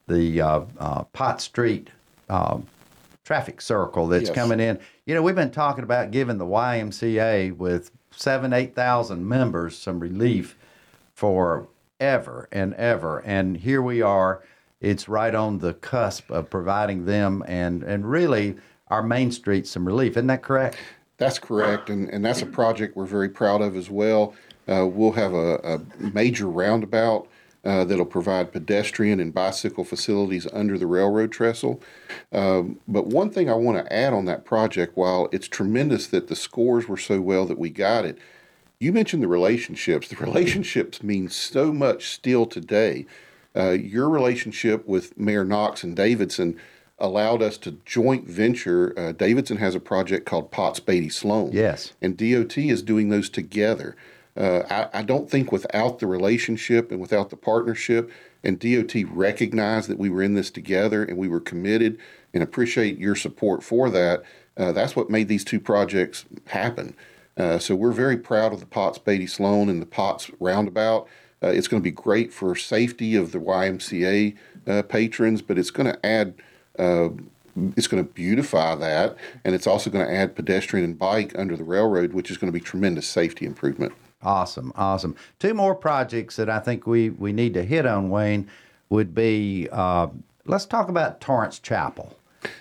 the 0.08 0.42
uh, 0.42 1.04
Potts 1.14 1.46
Street 1.46 1.90
traffic 3.24 3.62
circle 3.62 4.08
that's 4.08 4.28
yes. 4.28 4.36
coming 4.36 4.60
in. 4.60 4.80
You 5.06 5.16
know, 5.16 5.22
we've 5.22 5.36
been 5.36 5.52
talking 5.52 5.84
about 5.86 6.12
giving 6.12 6.38
the 6.38 6.46
YMCA 6.46 7.56
with 7.56 7.92
seven, 8.16 8.54
eight 8.54 8.76
thousand 8.76 9.28
members 9.28 9.78
some 9.78 10.00
relief 10.00 10.58
for 11.14 11.68
ever 12.00 12.48
and 12.52 12.74
ever. 12.76 13.20
And 13.20 13.58
here 13.58 13.82
we 13.82 14.02
are. 14.02 14.44
It's 14.82 15.08
right 15.08 15.34
on 15.34 15.60
the 15.60 15.74
cusp 15.74 16.30
of 16.30 16.50
providing 16.50 17.06
them 17.06 17.44
and, 17.48 17.84
and 17.84 18.10
really 18.10 18.58
our 18.90 19.02
main 19.02 19.32
street 19.32 19.66
some 19.66 19.86
relief. 19.86 20.12
Isn't 20.12 20.28
that 20.28 20.44
correct? 20.44 20.78
That's 21.18 21.40
correct. 21.40 21.90
And, 21.90 22.10
and 22.10 22.26
that's 22.26 22.42
a 22.42 22.46
project 22.46 22.98
we're 22.98 23.06
very 23.06 23.30
proud 23.30 23.62
of 23.62 23.78
as 23.78 23.90
well. 23.90 24.34
Uh, 24.68 24.86
we'll 24.86 25.12
have 25.12 25.34
a, 25.34 25.56
a 25.64 25.82
major 26.14 26.48
roundabout 26.48 27.28
uh, 27.64 27.86
that'll 27.86 28.06
provide 28.06 28.52
pedestrian 28.52 29.20
and 29.20 29.34
bicycle 29.34 29.84
facilities 29.84 30.48
under 30.52 30.78
the 30.78 30.88
railroad 30.88 31.32
trestle. 31.32 31.82
Um, 32.32 32.80
but 32.88 33.08
one 33.08 33.30
thing 33.30 33.50
I 33.50 33.54
want 33.54 33.78
to 33.78 33.94
add 33.94 34.14
on 34.14 34.26
that 34.26 34.44
project, 34.44 34.98
while 34.98 35.30
it's 35.32 35.48
tremendous 35.48 36.08
that 36.08 36.28
the 36.28 36.36
scores 36.36 36.88
were 36.88 36.98
so 36.98 37.22
well 37.22 37.46
that 37.46 37.60
we 37.60 37.70
got 37.70 38.06
it, 38.06 38.18
you 38.80 38.92
mentioned 38.92 39.24
the 39.24 39.28
relationships. 39.28 40.10
The 40.10 40.16
relationships 40.26 41.02
mean 41.02 41.30
so 41.30 41.72
much 41.72 42.10
still 42.10 42.46
today. 42.46 43.06
Uh, 43.56 43.72
your 43.72 44.10
relationship 44.10 44.86
with 44.86 45.18
Mayor 45.18 45.46
Knox 45.46 45.84
and 45.84 45.96
Davidson 45.96 46.60
allowed 47.00 47.42
us 47.42 47.58
to 47.60 47.78
joint 47.86 48.28
venture. 48.28 48.94
Uh, 48.98 49.12
Davidson 49.14 49.58
has 49.58 49.76
a 49.76 49.80
project 49.80 50.26
called 50.26 50.52
Potts 50.52 50.80
Beatty 50.80 51.10
Sloan. 51.10 51.52
Yes. 51.54 51.94
And 52.02 52.18
DOT 52.18 52.58
is 52.58 52.82
doing 52.82 53.10
those 53.10 53.30
together. 53.30 53.96
Uh, 54.36 54.64
I, 54.70 55.00
I, 55.00 55.04
don't 55.04 55.30
think 55.30 55.52
without 55.52 56.00
the 56.00 56.08
relationship 56.08 56.92
and 56.92 57.00
without 57.00 57.30
the 57.30 57.36
partnership, 57.38 58.12
and 58.44 58.60
DOT 58.60 58.96
recognized 59.12 59.88
that 59.90 60.00
we 60.00 60.10
were 60.10 60.24
in 60.24 60.34
this 60.34 60.50
together 60.50 61.04
and 61.04 61.18
we 61.18 61.28
were 61.28 61.40
committed 61.40 62.00
and 62.34 62.42
appreciate 62.42 62.98
your 62.98 63.16
support 63.16 63.64
for 63.64 63.90
that. 63.92 64.24
Uh, 64.58 64.72
that's 64.72 64.96
what 64.96 65.10
made 65.10 65.28
these 65.28 65.44
two 65.44 65.60
projects 65.60 66.26
happen. 66.48 66.96
Uh, 67.38 67.60
so 67.60 67.76
we're 67.76 67.92
very 67.92 68.18
proud 68.18 68.54
of 68.54 68.60
the 68.60 68.66
Potts 68.66 68.98
Beatty 68.98 69.28
Sloan 69.28 69.70
and 69.70 69.82
the 69.82 69.86
Potts 69.86 70.30
Roundabout. 70.40 71.08
Uh, 71.42 71.48
it's 71.48 71.68
going 71.68 71.82
to 71.82 71.84
be 71.84 71.92
great 71.92 72.34
for 72.34 72.56
safety 72.56 73.16
of 73.16 73.32
the 73.32 73.40
YMCA 73.40 74.36
uh, 74.68 74.82
patrons, 74.84 75.42
but 75.42 75.58
it's 75.58 75.72
going 75.72 75.92
to 75.92 76.06
add 76.06 76.34
uh, 76.80 77.10
it's 77.78 77.86
going 77.86 78.04
to 78.04 78.12
beautify 78.12 78.74
that, 78.74 79.16
and 79.44 79.54
it's 79.54 79.68
also 79.68 79.92
going 79.92 80.04
to 80.04 80.12
add 80.12 80.36
pedestrian 80.36 80.84
and 80.84 80.98
bike 80.98 81.38
under 81.38 81.56
the 81.56 81.64
railroad, 81.64 82.12
which 82.14 82.32
is 82.32 82.38
going 82.38 82.52
to 82.52 82.58
be 82.58 82.64
tremendous 82.64 83.08
safety 83.08 83.46
improvement. 83.46 83.94
Awesome, 84.24 84.72
awesome. 84.76 85.16
Two 85.40 85.54
more 85.54 85.76
projects 85.76 86.38
that 86.38 86.50
I 86.50 86.60
think 86.60 86.88
we, 86.88 87.10
we 87.10 87.34
need 87.34 87.54
to 87.56 87.64
hit 87.64 87.86
on, 87.86 88.10
Wayne, 88.10 88.50
would 88.90 89.14
be 89.14 89.68
uh, 89.72 90.08
let's 90.46 90.66
talk 90.66 90.90
about 90.90 91.22
Torrence 91.22 91.60
Chapel. 91.60 92.16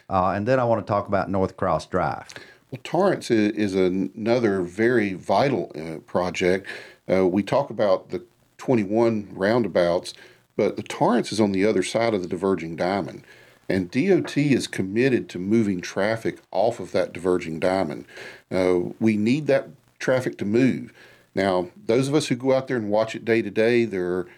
Uh, 0.09 0.31
and 0.31 0.47
then 0.47 0.61
I 0.61 0.65
want 0.65 0.85
to 0.85 0.91
talk 0.91 1.09
about 1.09 1.31
North 1.31 1.57
Cross 1.57 1.87
Drive. 1.87 2.27
Well, 2.71 2.81
Torrence 2.85 3.31
is 3.31 3.75
another 3.75 4.63
very 4.63 5.15
vital 5.15 5.73
uh, 5.75 5.99
project. 6.01 6.67
Uh, 7.11 7.27
we 7.27 7.43
talk 7.43 7.71
about 7.71 8.11
the 8.11 8.25
21 8.59 9.29
roundabouts, 9.33 10.15
but 10.57 10.77
the 10.77 10.83
Torrence 10.83 11.33
is 11.33 11.41
on 11.41 11.53
the 11.53 11.67
other 11.67 11.83
side 11.83 12.15
of 12.15 12.23
the 12.23 12.29
diverging 12.29 12.77
diamond. 12.77 13.25
And 13.69 13.91
DOT 13.91 14.37
is 14.37 14.67
committed 14.67 15.29
to 15.31 15.39
moving 15.39 15.81
traffic 15.81 16.39
off 16.51 16.79
of 16.79 16.93
that 16.93 17.13
diverging 17.13 17.61
diamond. 17.61 18.07
Uh, 18.51 18.81
we 19.01 19.17
need 19.17 19.47
that 19.47 19.69
traffic 19.99 20.39
to 20.39 20.45
move. 20.45 20.93
Now, 21.35 21.69
those 21.87 22.09
of 22.09 22.15
us 22.15 22.29
who 22.29 22.37
go 22.37 22.53
out 22.53 22.69
there 22.69 22.77
and 22.77 22.91
watch 22.91 23.15
it 23.15 23.25
day 23.25 23.43
to 23.43 23.51
day, 23.51 23.85
there 23.85 24.07
are 24.13 24.29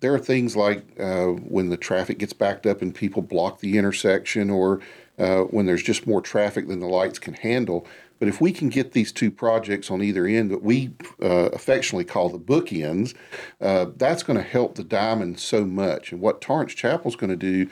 there 0.00 0.14
are 0.14 0.18
things 0.18 0.54
like 0.54 0.84
uh, 1.00 1.28
when 1.28 1.70
the 1.70 1.78
traffic 1.78 2.18
gets 2.18 2.34
backed 2.34 2.66
up 2.66 2.82
and 2.82 2.94
people 2.94 3.22
block 3.22 3.60
the 3.60 3.78
intersection, 3.78 4.50
or 4.50 4.80
uh, 5.18 5.42
when 5.42 5.66
there's 5.66 5.82
just 5.82 6.06
more 6.06 6.20
traffic 6.20 6.68
than 6.68 6.80
the 6.80 6.86
lights 6.86 7.18
can 7.18 7.34
handle. 7.34 7.86
But 8.18 8.28
if 8.28 8.40
we 8.40 8.52
can 8.52 8.68
get 8.68 8.92
these 8.92 9.12
two 9.12 9.30
projects 9.30 9.90
on 9.90 10.02
either 10.02 10.26
end 10.26 10.50
that 10.50 10.62
we 10.62 10.92
uh, 11.22 11.50
affectionately 11.52 12.04
call 12.04 12.28
the 12.28 12.38
bookends, 12.38 13.14
uh, 13.60 13.86
that's 13.96 14.22
going 14.22 14.36
to 14.36 14.42
help 14.42 14.76
the 14.76 14.84
diamond 14.84 15.40
so 15.40 15.64
much. 15.64 16.12
And 16.12 16.20
what 16.20 16.40
Torrence 16.40 16.74
Chapel 16.74 17.08
is 17.08 17.16
going 17.16 17.30
to 17.30 17.36
do 17.36 17.68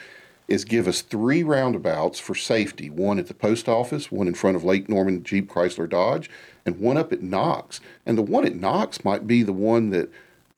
is 0.49 0.65
give 0.65 0.87
us 0.87 1.01
three 1.01 1.43
roundabouts 1.43 2.19
for 2.19 2.35
safety 2.35 2.91
one 2.91 3.19
at 3.19 3.29
the 3.29 3.35
post 3.35 3.69
office, 3.69 4.11
one 4.11 4.29
in 4.29 4.35
front 4.35 4.57
of 4.57 4.65
Lake 4.65 4.89
Norman 4.89 5.23
Jeep 5.23 5.51
Chrysler 5.51 5.89
Dodge, 5.89 6.29
and 6.67 6.79
one 6.79 6.97
up 6.97 7.13
at 7.13 7.23
Knox. 7.23 7.81
And 8.05 8.19
the 8.19 8.23
one 8.23 8.45
at 8.45 8.57
Knox 8.57 9.05
might 9.05 9.27
be 9.27 9.43
the 9.43 9.53
one 9.53 9.91
that 9.91 10.11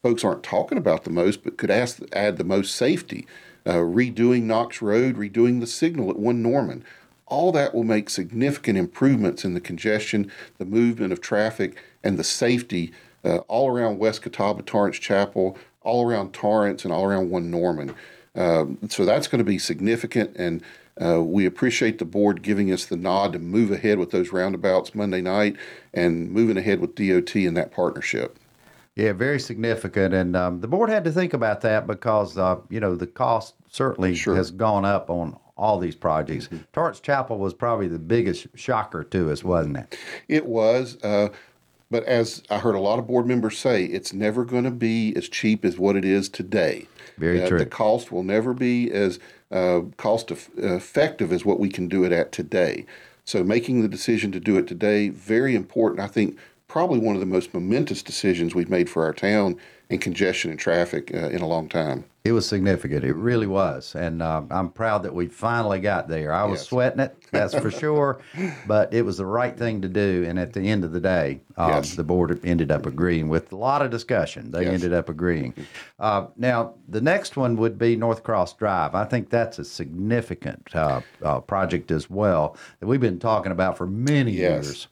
folks 0.02 0.24
aren't 0.24 0.42
talking 0.42 0.78
about 0.78 1.04
the 1.04 1.10
most, 1.10 1.42
but 1.44 1.56
could 1.56 1.70
ask, 1.70 2.00
add 2.12 2.36
the 2.36 2.44
most 2.44 2.74
safety. 2.74 3.26
Uh, 3.66 3.76
redoing 3.76 4.42
Knox 4.42 4.82
Road, 4.82 5.16
redoing 5.16 5.60
the 5.60 5.66
signal 5.66 6.10
at 6.10 6.18
1 6.18 6.42
Norman. 6.42 6.84
All 7.26 7.50
that 7.52 7.74
will 7.74 7.84
make 7.84 8.10
significant 8.10 8.76
improvements 8.76 9.42
in 9.42 9.54
the 9.54 9.60
congestion, 9.60 10.30
the 10.58 10.66
movement 10.66 11.14
of 11.14 11.22
traffic, 11.22 11.82
and 12.02 12.18
the 12.18 12.24
safety 12.24 12.92
uh, 13.24 13.38
all 13.48 13.70
around 13.70 13.98
West 13.98 14.20
Catawba, 14.20 14.64
Torrence 14.64 14.98
Chapel, 14.98 15.56
all 15.80 16.06
around 16.06 16.34
Torrence, 16.34 16.84
and 16.84 16.92
all 16.92 17.06
around 17.06 17.30
1 17.30 17.50
Norman. 17.50 17.94
Um, 18.34 18.78
so 18.88 19.04
that's 19.04 19.28
going 19.28 19.38
to 19.38 19.44
be 19.44 19.58
significant, 19.58 20.34
and 20.36 20.62
uh, 21.00 21.22
we 21.22 21.46
appreciate 21.46 21.98
the 21.98 22.04
board 22.04 22.42
giving 22.42 22.72
us 22.72 22.86
the 22.86 22.96
nod 22.96 23.32
to 23.32 23.38
move 23.38 23.70
ahead 23.70 23.98
with 23.98 24.10
those 24.10 24.32
roundabouts 24.32 24.94
Monday 24.94 25.20
night 25.20 25.56
and 25.92 26.30
moving 26.30 26.56
ahead 26.56 26.80
with 26.80 26.94
DOT 26.94 27.36
in 27.36 27.54
that 27.54 27.72
partnership. 27.72 28.38
Yeah, 28.96 29.12
very 29.12 29.40
significant, 29.40 30.14
and 30.14 30.36
um, 30.36 30.60
the 30.60 30.68
board 30.68 30.88
had 30.88 31.02
to 31.04 31.12
think 31.12 31.34
about 31.34 31.60
that 31.62 31.86
because 31.86 32.38
uh, 32.38 32.56
you 32.70 32.78
know 32.80 32.94
the 32.94 33.08
cost 33.08 33.54
certainly 33.70 34.14
Sure. 34.14 34.36
has 34.36 34.50
gone 34.50 34.84
up 34.84 35.10
on 35.10 35.36
all 35.56 35.78
these 35.78 35.94
projects. 35.96 36.48
Torrence 36.72 37.00
Chapel 37.00 37.38
was 37.38 37.54
probably 37.54 37.88
the 37.88 37.98
biggest 37.98 38.46
shocker 38.54 39.04
to 39.04 39.30
us, 39.30 39.44
wasn't 39.44 39.76
it? 39.76 39.98
It 40.28 40.46
was, 40.46 40.96
uh, 41.02 41.28
but 41.90 42.04
as 42.04 42.42
I 42.50 42.58
heard 42.58 42.74
a 42.74 42.80
lot 42.80 42.98
of 42.98 43.06
board 43.06 43.26
members 43.26 43.58
say, 43.58 43.84
it's 43.84 44.12
never 44.12 44.44
going 44.44 44.64
to 44.64 44.70
be 44.70 45.14
as 45.16 45.28
cheap 45.28 45.64
as 45.64 45.78
what 45.78 45.96
it 45.96 46.04
is 46.04 46.28
today. 46.28 46.88
Very 47.18 47.42
Uh, 47.42 47.48
true. 47.48 47.58
The 47.58 47.66
cost 47.66 48.10
will 48.10 48.22
never 48.24 48.54
be 48.54 48.90
as 48.90 49.18
uh, 49.50 49.82
cost 49.96 50.32
eff- 50.32 50.50
effective 50.56 51.32
as 51.32 51.44
what 51.44 51.60
we 51.60 51.68
can 51.68 51.88
do 51.88 52.04
it 52.04 52.12
at 52.12 52.32
today. 52.32 52.86
So 53.24 53.42
making 53.42 53.82
the 53.82 53.88
decision 53.88 54.32
to 54.32 54.40
do 54.40 54.56
it 54.58 54.66
today 54.66 55.08
very 55.08 55.54
important. 55.54 56.00
I 56.00 56.08
think 56.08 56.36
probably 56.74 56.98
one 56.98 57.14
of 57.14 57.20
the 57.20 57.26
most 57.26 57.54
momentous 57.54 58.02
decisions 58.02 58.52
we've 58.52 58.68
made 58.68 58.90
for 58.90 59.04
our 59.04 59.12
town 59.12 59.56
in 59.90 59.96
congestion 60.00 60.50
and 60.50 60.58
traffic 60.58 61.08
uh, 61.14 61.28
in 61.28 61.40
a 61.40 61.46
long 61.46 61.68
time. 61.68 62.04
It 62.24 62.32
was 62.32 62.48
significant. 62.48 63.04
It 63.04 63.14
really 63.14 63.46
was, 63.46 63.94
and 63.94 64.20
uh, 64.20 64.42
I'm 64.50 64.70
proud 64.70 65.04
that 65.04 65.14
we 65.14 65.26
finally 65.28 65.78
got 65.78 66.08
there. 66.08 66.32
I 66.32 66.42
was 66.46 66.58
Yes. 66.62 66.68
sweating 66.70 66.98
it, 66.98 67.16
that's 67.30 67.54
for 67.54 67.70
sure, 67.82 68.18
but 68.66 68.92
it 68.92 69.02
was 69.02 69.18
the 69.18 69.26
right 69.26 69.56
thing 69.56 69.82
to 69.82 69.88
do. 69.88 70.24
And 70.26 70.36
at 70.36 70.52
the 70.52 70.62
end 70.62 70.82
of 70.82 70.90
the 70.90 70.98
day, 70.98 71.42
uh, 71.56 71.74
Yes. 71.76 71.94
the 71.94 72.02
board 72.02 72.40
ended 72.44 72.72
up 72.72 72.86
agreeing 72.86 73.28
with 73.28 73.52
a 73.52 73.56
lot 73.56 73.80
of 73.80 73.92
discussion. 73.92 74.50
They 74.50 74.64
Yes. 74.64 74.72
ended 74.74 74.92
up 74.94 75.08
agreeing. 75.08 75.54
Uh, 76.00 76.26
now, 76.36 76.74
the 76.88 77.00
next 77.00 77.36
one 77.36 77.54
would 77.56 77.78
be 77.78 77.94
North 77.94 78.24
Cross 78.24 78.54
Drive. 78.54 78.96
I 78.96 79.04
think 79.04 79.30
that's 79.30 79.60
a 79.60 79.64
significant 79.64 80.74
uh, 80.74 81.02
uh, 81.22 81.38
project 81.40 81.92
as 81.92 82.10
well 82.10 82.56
that 82.80 82.88
we've 82.88 83.00
been 83.00 83.20
talking 83.20 83.52
about 83.52 83.78
for 83.78 83.86
many 83.86 84.32
years. 84.32 84.88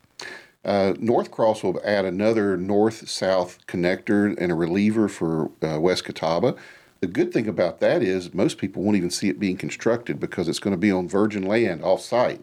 Uh, 0.65 0.95
North 0.99 1.31
Cross 1.31 1.63
will 1.63 1.81
add 1.85 2.05
another 2.05 2.57
north 2.57 3.09
south 3.09 3.67
connector 3.67 4.37
and 4.39 4.53
a 4.53 4.55
reliever 4.55 5.09
for 5.09 5.51
uh, 5.63 5.81
West 5.81 6.05
Catawba. 6.05 6.55
The 7.01 7.09
good 7.09 7.33
thing 7.33 7.49
about 7.49 7.81
that 7.81 8.01
is 8.01 8.33
most 8.33 8.59
people 8.59 8.83
won't 8.83 8.97
even 8.97 9.11
see 9.11 9.29
it 9.29 9.41
being 9.41 9.57
constructed 9.57 10.21
because 10.21 10.47
it's 10.47 10.61
going 10.61 10.73
to 10.75 10.79
be 10.79 10.93
on 10.93 11.09
virgin 11.09 11.43
land 11.43 11.83
off 11.83 12.01
site. 12.01 12.43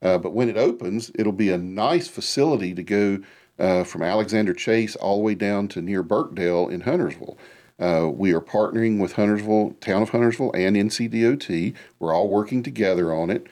Uh, 0.00 0.16
but 0.16 0.32
when 0.32 0.48
it 0.48 0.56
opens, 0.56 1.10
it'll 1.14 1.32
be 1.32 1.50
a 1.50 1.58
nice 1.58 2.08
facility 2.08 2.72
to 2.74 2.82
go 2.82 3.18
uh, 3.58 3.84
from 3.84 4.02
Alexander 4.02 4.54
Chase 4.54 4.96
all 4.96 5.18
the 5.18 5.24
way 5.24 5.34
down 5.34 5.68
to 5.68 5.82
near 5.82 6.02
Birkdale 6.02 6.68
in 6.68 6.82
Huntersville. 6.82 7.36
Uh, 7.78 8.08
we 8.12 8.32
are 8.32 8.40
partnering 8.40 8.98
with 8.98 9.12
Huntersville, 9.12 9.76
Town 9.80 10.02
of 10.02 10.10
Huntersville, 10.10 10.52
and 10.52 10.76
NCDOT. 10.76 11.74
We're 11.98 12.14
all 12.14 12.28
working 12.28 12.62
together 12.62 13.12
on 13.12 13.30
it. 13.30 13.46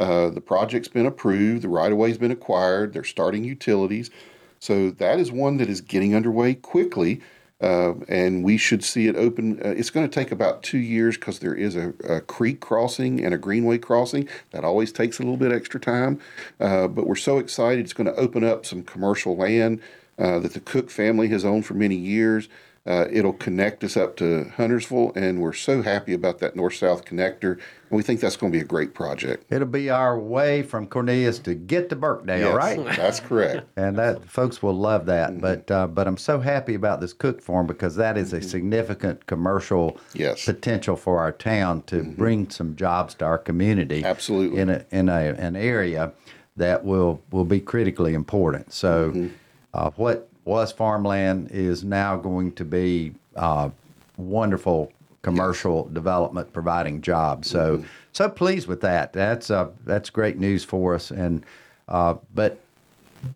Uh, 0.00 0.30
the 0.30 0.40
project's 0.40 0.88
been 0.88 1.04
approved, 1.04 1.62
the 1.62 1.68
right 1.68 1.92
of 1.92 1.98
way's 1.98 2.16
been 2.16 2.30
acquired, 2.30 2.94
they're 2.94 3.04
starting 3.04 3.44
utilities. 3.44 4.10
So 4.58 4.90
that 4.90 5.20
is 5.20 5.30
one 5.30 5.58
that 5.58 5.68
is 5.68 5.82
getting 5.82 6.14
underway 6.14 6.54
quickly, 6.54 7.20
uh, 7.60 7.92
and 8.08 8.42
we 8.42 8.56
should 8.56 8.82
see 8.82 9.08
it 9.08 9.16
open. 9.16 9.60
Uh, 9.62 9.68
it's 9.68 9.90
going 9.90 10.08
to 10.08 10.14
take 10.14 10.32
about 10.32 10.62
two 10.62 10.78
years 10.78 11.18
because 11.18 11.40
there 11.40 11.54
is 11.54 11.76
a, 11.76 11.92
a 12.08 12.22
creek 12.22 12.60
crossing 12.60 13.22
and 13.22 13.34
a 13.34 13.38
greenway 13.38 13.76
crossing. 13.76 14.26
That 14.52 14.64
always 14.64 14.90
takes 14.90 15.18
a 15.18 15.22
little 15.22 15.36
bit 15.36 15.52
extra 15.52 15.78
time, 15.78 16.18
uh, 16.58 16.88
but 16.88 17.06
we're 17.06 17.14
so 17.14 17.36
excited. 17.36 17.84
It's 17.84 17.92
going 17.92 18.06
to 18.06 18.16
open 18.16 18.42
up 18.42 18.64
some 18.64 18.82
commercial 18.82 19.36
land 19.36 19.80
uh, 20.18 20.38
that 20.38 20.54
the 20.54 20.60
Cook 20.60 20.90
family 20.90 21.28
has 21.28 21.44
owned 21.44 21.66
for 21.66 21.74
many 21.74 21.96
years. 21.96 22.48
Uh, 22.86 23.04
it'll 23.12 23.34
connect 23.34 23.84
us 23.84 23.94
up 23.94 24.16
to 24.16 24.50
Huntersville, 24.56 25.12
and 25.14 25.38
we're 25.42 25.52
so 25.52 25.82
happy 25.82 26.14
about 26.14 26.38
that 26.38 26.56
north 26.56 26.74
south 26.74 27.04
connector. 27.04 27.52
And 27.52 27.62
we 27.90 28.02
think 28.02 28.20
that's 28.20 28.36
going 28.36 28.50
to 28.52 28.58
be 28.58 28.62
a 28.62 28.66
great 28.66 28.94
project. 28.94 29.44
It'll 29.52 29.68
be 29.68 29.90
our 29.90 30.18
way 30.18 30.62
from 30.62 30.86
Cornelius 30.86 31.38
to 31.40 31.54
get 31.54 31.90
to 31.90 31.96
Birkdale, 31.96 32.38
Yes, 32.38 32.54
right? 32.56 32.82
That's 32.96 33.20
correct. 33.20 33.66
and 33.76 33.98
that 33.98 34.24
folks 34.30 34.62
will 34.62 34.72
love 34.72 35.04
that. 35.06 35.30
Mm-hmm. 35.30 35.40
But 35.40 35.70
uh, 35.70 35.86
but 35.88 36.08
I'm 36.08 36.16
so 36.16 36.40
happy 36.40 36.74
about 36.74 37.02
this 37.02 37.12
cook 37.12 37.42
farm 37.42 37.66
because 37.66 37.96
that 37.96 38.16
is 38.16 38.32
a 38.32 38.40
significant 38.40 39.26
commercial 39.26 39.98
Yes. 40.14 40.46
potential 40.46 40.96
for 40.96 41.18
our 41.18 41.32
town 41.32 41.82
to 41.82 42.02
bring 42.02 42.48
some 42.48 42.76
jobs 42.76 43.12
to 43.16 43.26
our 43.26 43.38
community. 43.38 44.02
Absolutely. 44.04 44.58
in 44.58 44.70
a 44.70 44.86
in 44.90 45.08
a 45.10 45.34
an 45.34 45.54
area 45.54 46.12
that 46.56 46.82
will 46.82 47.22
will 47.30 47.44
be 47.44 47.60
critically 47.60 48.14
important. 48.14 48.72
So 48.72 49.10
Mm-hmm. 49.10 49.26
uh, 49.74 49.90
what 49.96 50.29
was 50.50 50.72
farmland 50.72 51.48
is 51.52 51.84
now 51.84 52.16
going 52.16 52.50
to 52.52 52.64
be 52.64 53.12
uh, 53.36 53.70
wonderful 54.16 54.92
commercial 55.22 55.84
development 55.92 56.52
providing 56.52 57.00
jobs. 57.00 57.48
So 57.48 57.76
Mm-hmm. 57.76 57.86
so 58.12 58.28
pleased 58.28 58.66
with 58.66 58.80
that. 58.80 59.12
That's 59.12 59.50
uh, 59.50 59.68
that's 59.84 60.10
great 60.10 60.38
news 60.38 60.64
for 60.64 60.94
us. 60.96 61.12
And 61.12 61.44
uh, 61.88 62.14
but 62.34 62.58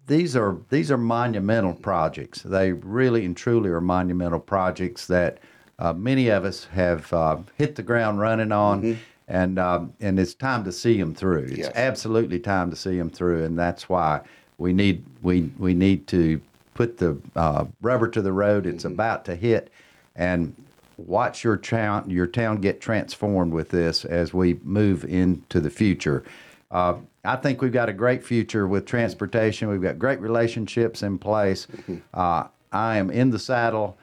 these 0.09 0.35
are 0.35 0.57
these 0.71 0.91
are 0.91 0.99
monumental 0.99 1.75
projects. 1.75 2.43
They 2.43 2.73
really 2.73 3.25
and 3.25 3.37
truly 3.37 3.71
are 3.71 3.81
monumental 3.81 4.41
projects 4.41 5.07
that 5.07 5.39
uh, 5.79 5.93
many 5.93 6.29
of 6.31 6.45
us 6.45 6.65
have 6.73 7.13
uh, 7.13 7.37
hit 7.57 7.77
the 7.77 7.83
ground 7.83 8.19
running 8.19 8.51
on, 8.51 8.99
and 9.29 9.59
um, 9.61 9.93
and 10.01 10.19
it's 10.19 10.35
time 10.35 10.65
to 10.65 10.73
see 10.73 10.99
them 10.99 11.15
through. 11.15 11.45
It's 11.51 11.59
Yes. 11.59 11.73
absolutely 11.77 12.41
time 12.41 12.71
to 12.71 12.77
see 12.77 12.97
them 12.99 13.11
through, 13.11 13.45
and 13.45 13.57
that's 13.57 13.89
why 13.89 14.21
we 14.59 14.73
need 14.73 15.05
we 15.23 15.51
we 15.59 15.75
need 15.75 16.07
to 16.09 16.41
put 16.75 16.99
the 16.99 17.17
uh, 17.37 17.65
rubber 17.81 18.09
to 18.09 18.21
the 18.21 18.33
road. 18.33 18.67
It's 18.67 18.85
about 18.85 19.25
to 19.27 19.37
hit, 19.37 19.71
and 20.15 20.55
watch 20.97 21.43
your 21.43 21.57
town 21.57 22.09
your 22.11 22.27
town 22.27 22.61
get 22.61 22.81
transformed 22.81 23.53
with 23.53 23.71
this 23.71 24.05
as 24.05 24.33
we 24.35 24.61
move 24.63 25.05
into 25.05 25.61
the 25.61 25.71
future. 25.71 26.23
Uh, 26.71 26.95
I 27.25 27.37
think 27.37 27.63
we've 27.63 27.73
got 27.73 27.89
a 27.89 27.93
great 27.93 28.23
future 28.25 28.67
with 28.67 28.85
transportation. 28.85 29.69
We've 29.69 29.81
got 29.83 29.99
great 29.99 30.21
relationships 30.21 31.03
in 31.03 31.19
place. 31.19 31.67
Uh, 32.13 32.49
I 32.73 32.97
am 32.99 33.11
in 33.11 33.31
the 33.31 33.39
saddle, 33.39 33.97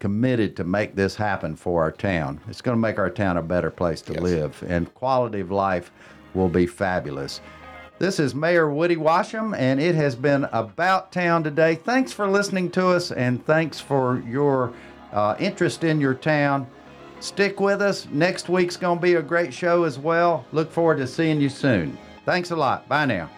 committed 0.00 0.56
to 0.56 0.64
make 0.64 0.94
this 0.94 1.14
happen 1.14 1.56
for 1.56 1.82
our 1.82 1.92
town. 1.92 2.40
It's 2.48 2.60
going 2.60 2.76
to 2.76 2.80
make 2.80 2.98
our 2.98 3.08
town 3.10 3.36
a 3.38 3.42
better 3.42 3.70
place 3.70 4.02
to 4.02 4.12
Yes. 4.14 4.22
live, 4.22 4.64
and 4.68 4.92
quality 4.94 5.40
of 5.40 5.50
life 5.50 5.90
will 6.34 6.48
be 6.48 6.66
fabulous. 6.66 7.40
This 7.96 8.18
is 8.18 8.34
Mayor 8.34 8.68
Woody 8.68 8.96
Washam, 8.96 9.56
and 9.56 9.80
it 9.80 9.94
has 9.94 10.16
been 10.16 10.48
About 10.52 11.12
Town 11.12 11.44
today. 11.44 11.76
Thanks 11.76 12.10
for 12.10 12.26
listening 12.26 12.68
to 12.72 12.88
us, 12.88 13.12
and 13.12 13.44
thanks 13.46 13.78
for 13.78 14.20
your 14.28 14.72
uh, 15.12 15.36
interest 15.38 15.84
in 15.84 16.00
your 16.00 16.14
town. 16.14 16.66
Stick 17.20 17.60
with 17.60 17.80
us. 17.80 18.08
Next 18.10 18.48
week's 18.48 18.76
going 18.76 18.98
to 18.98 19.02
be 19.02 19.14
a 19.14 19.22
great 19.22 19.54
show 19.54 19.84
as 19.84 19.96
well. 19.96 20.44
Look 20.50 20.72
forward 20.72 20.96
to 20.98 21.06
seeing 21.06 21.40
you 21.40 21.48
soon. 21.48 21.96
Thanks 22.24 22.50
a 22.50 22.56
lot. 22.56 22.88
Bye 22.88 23.06
now. 23.06 23.30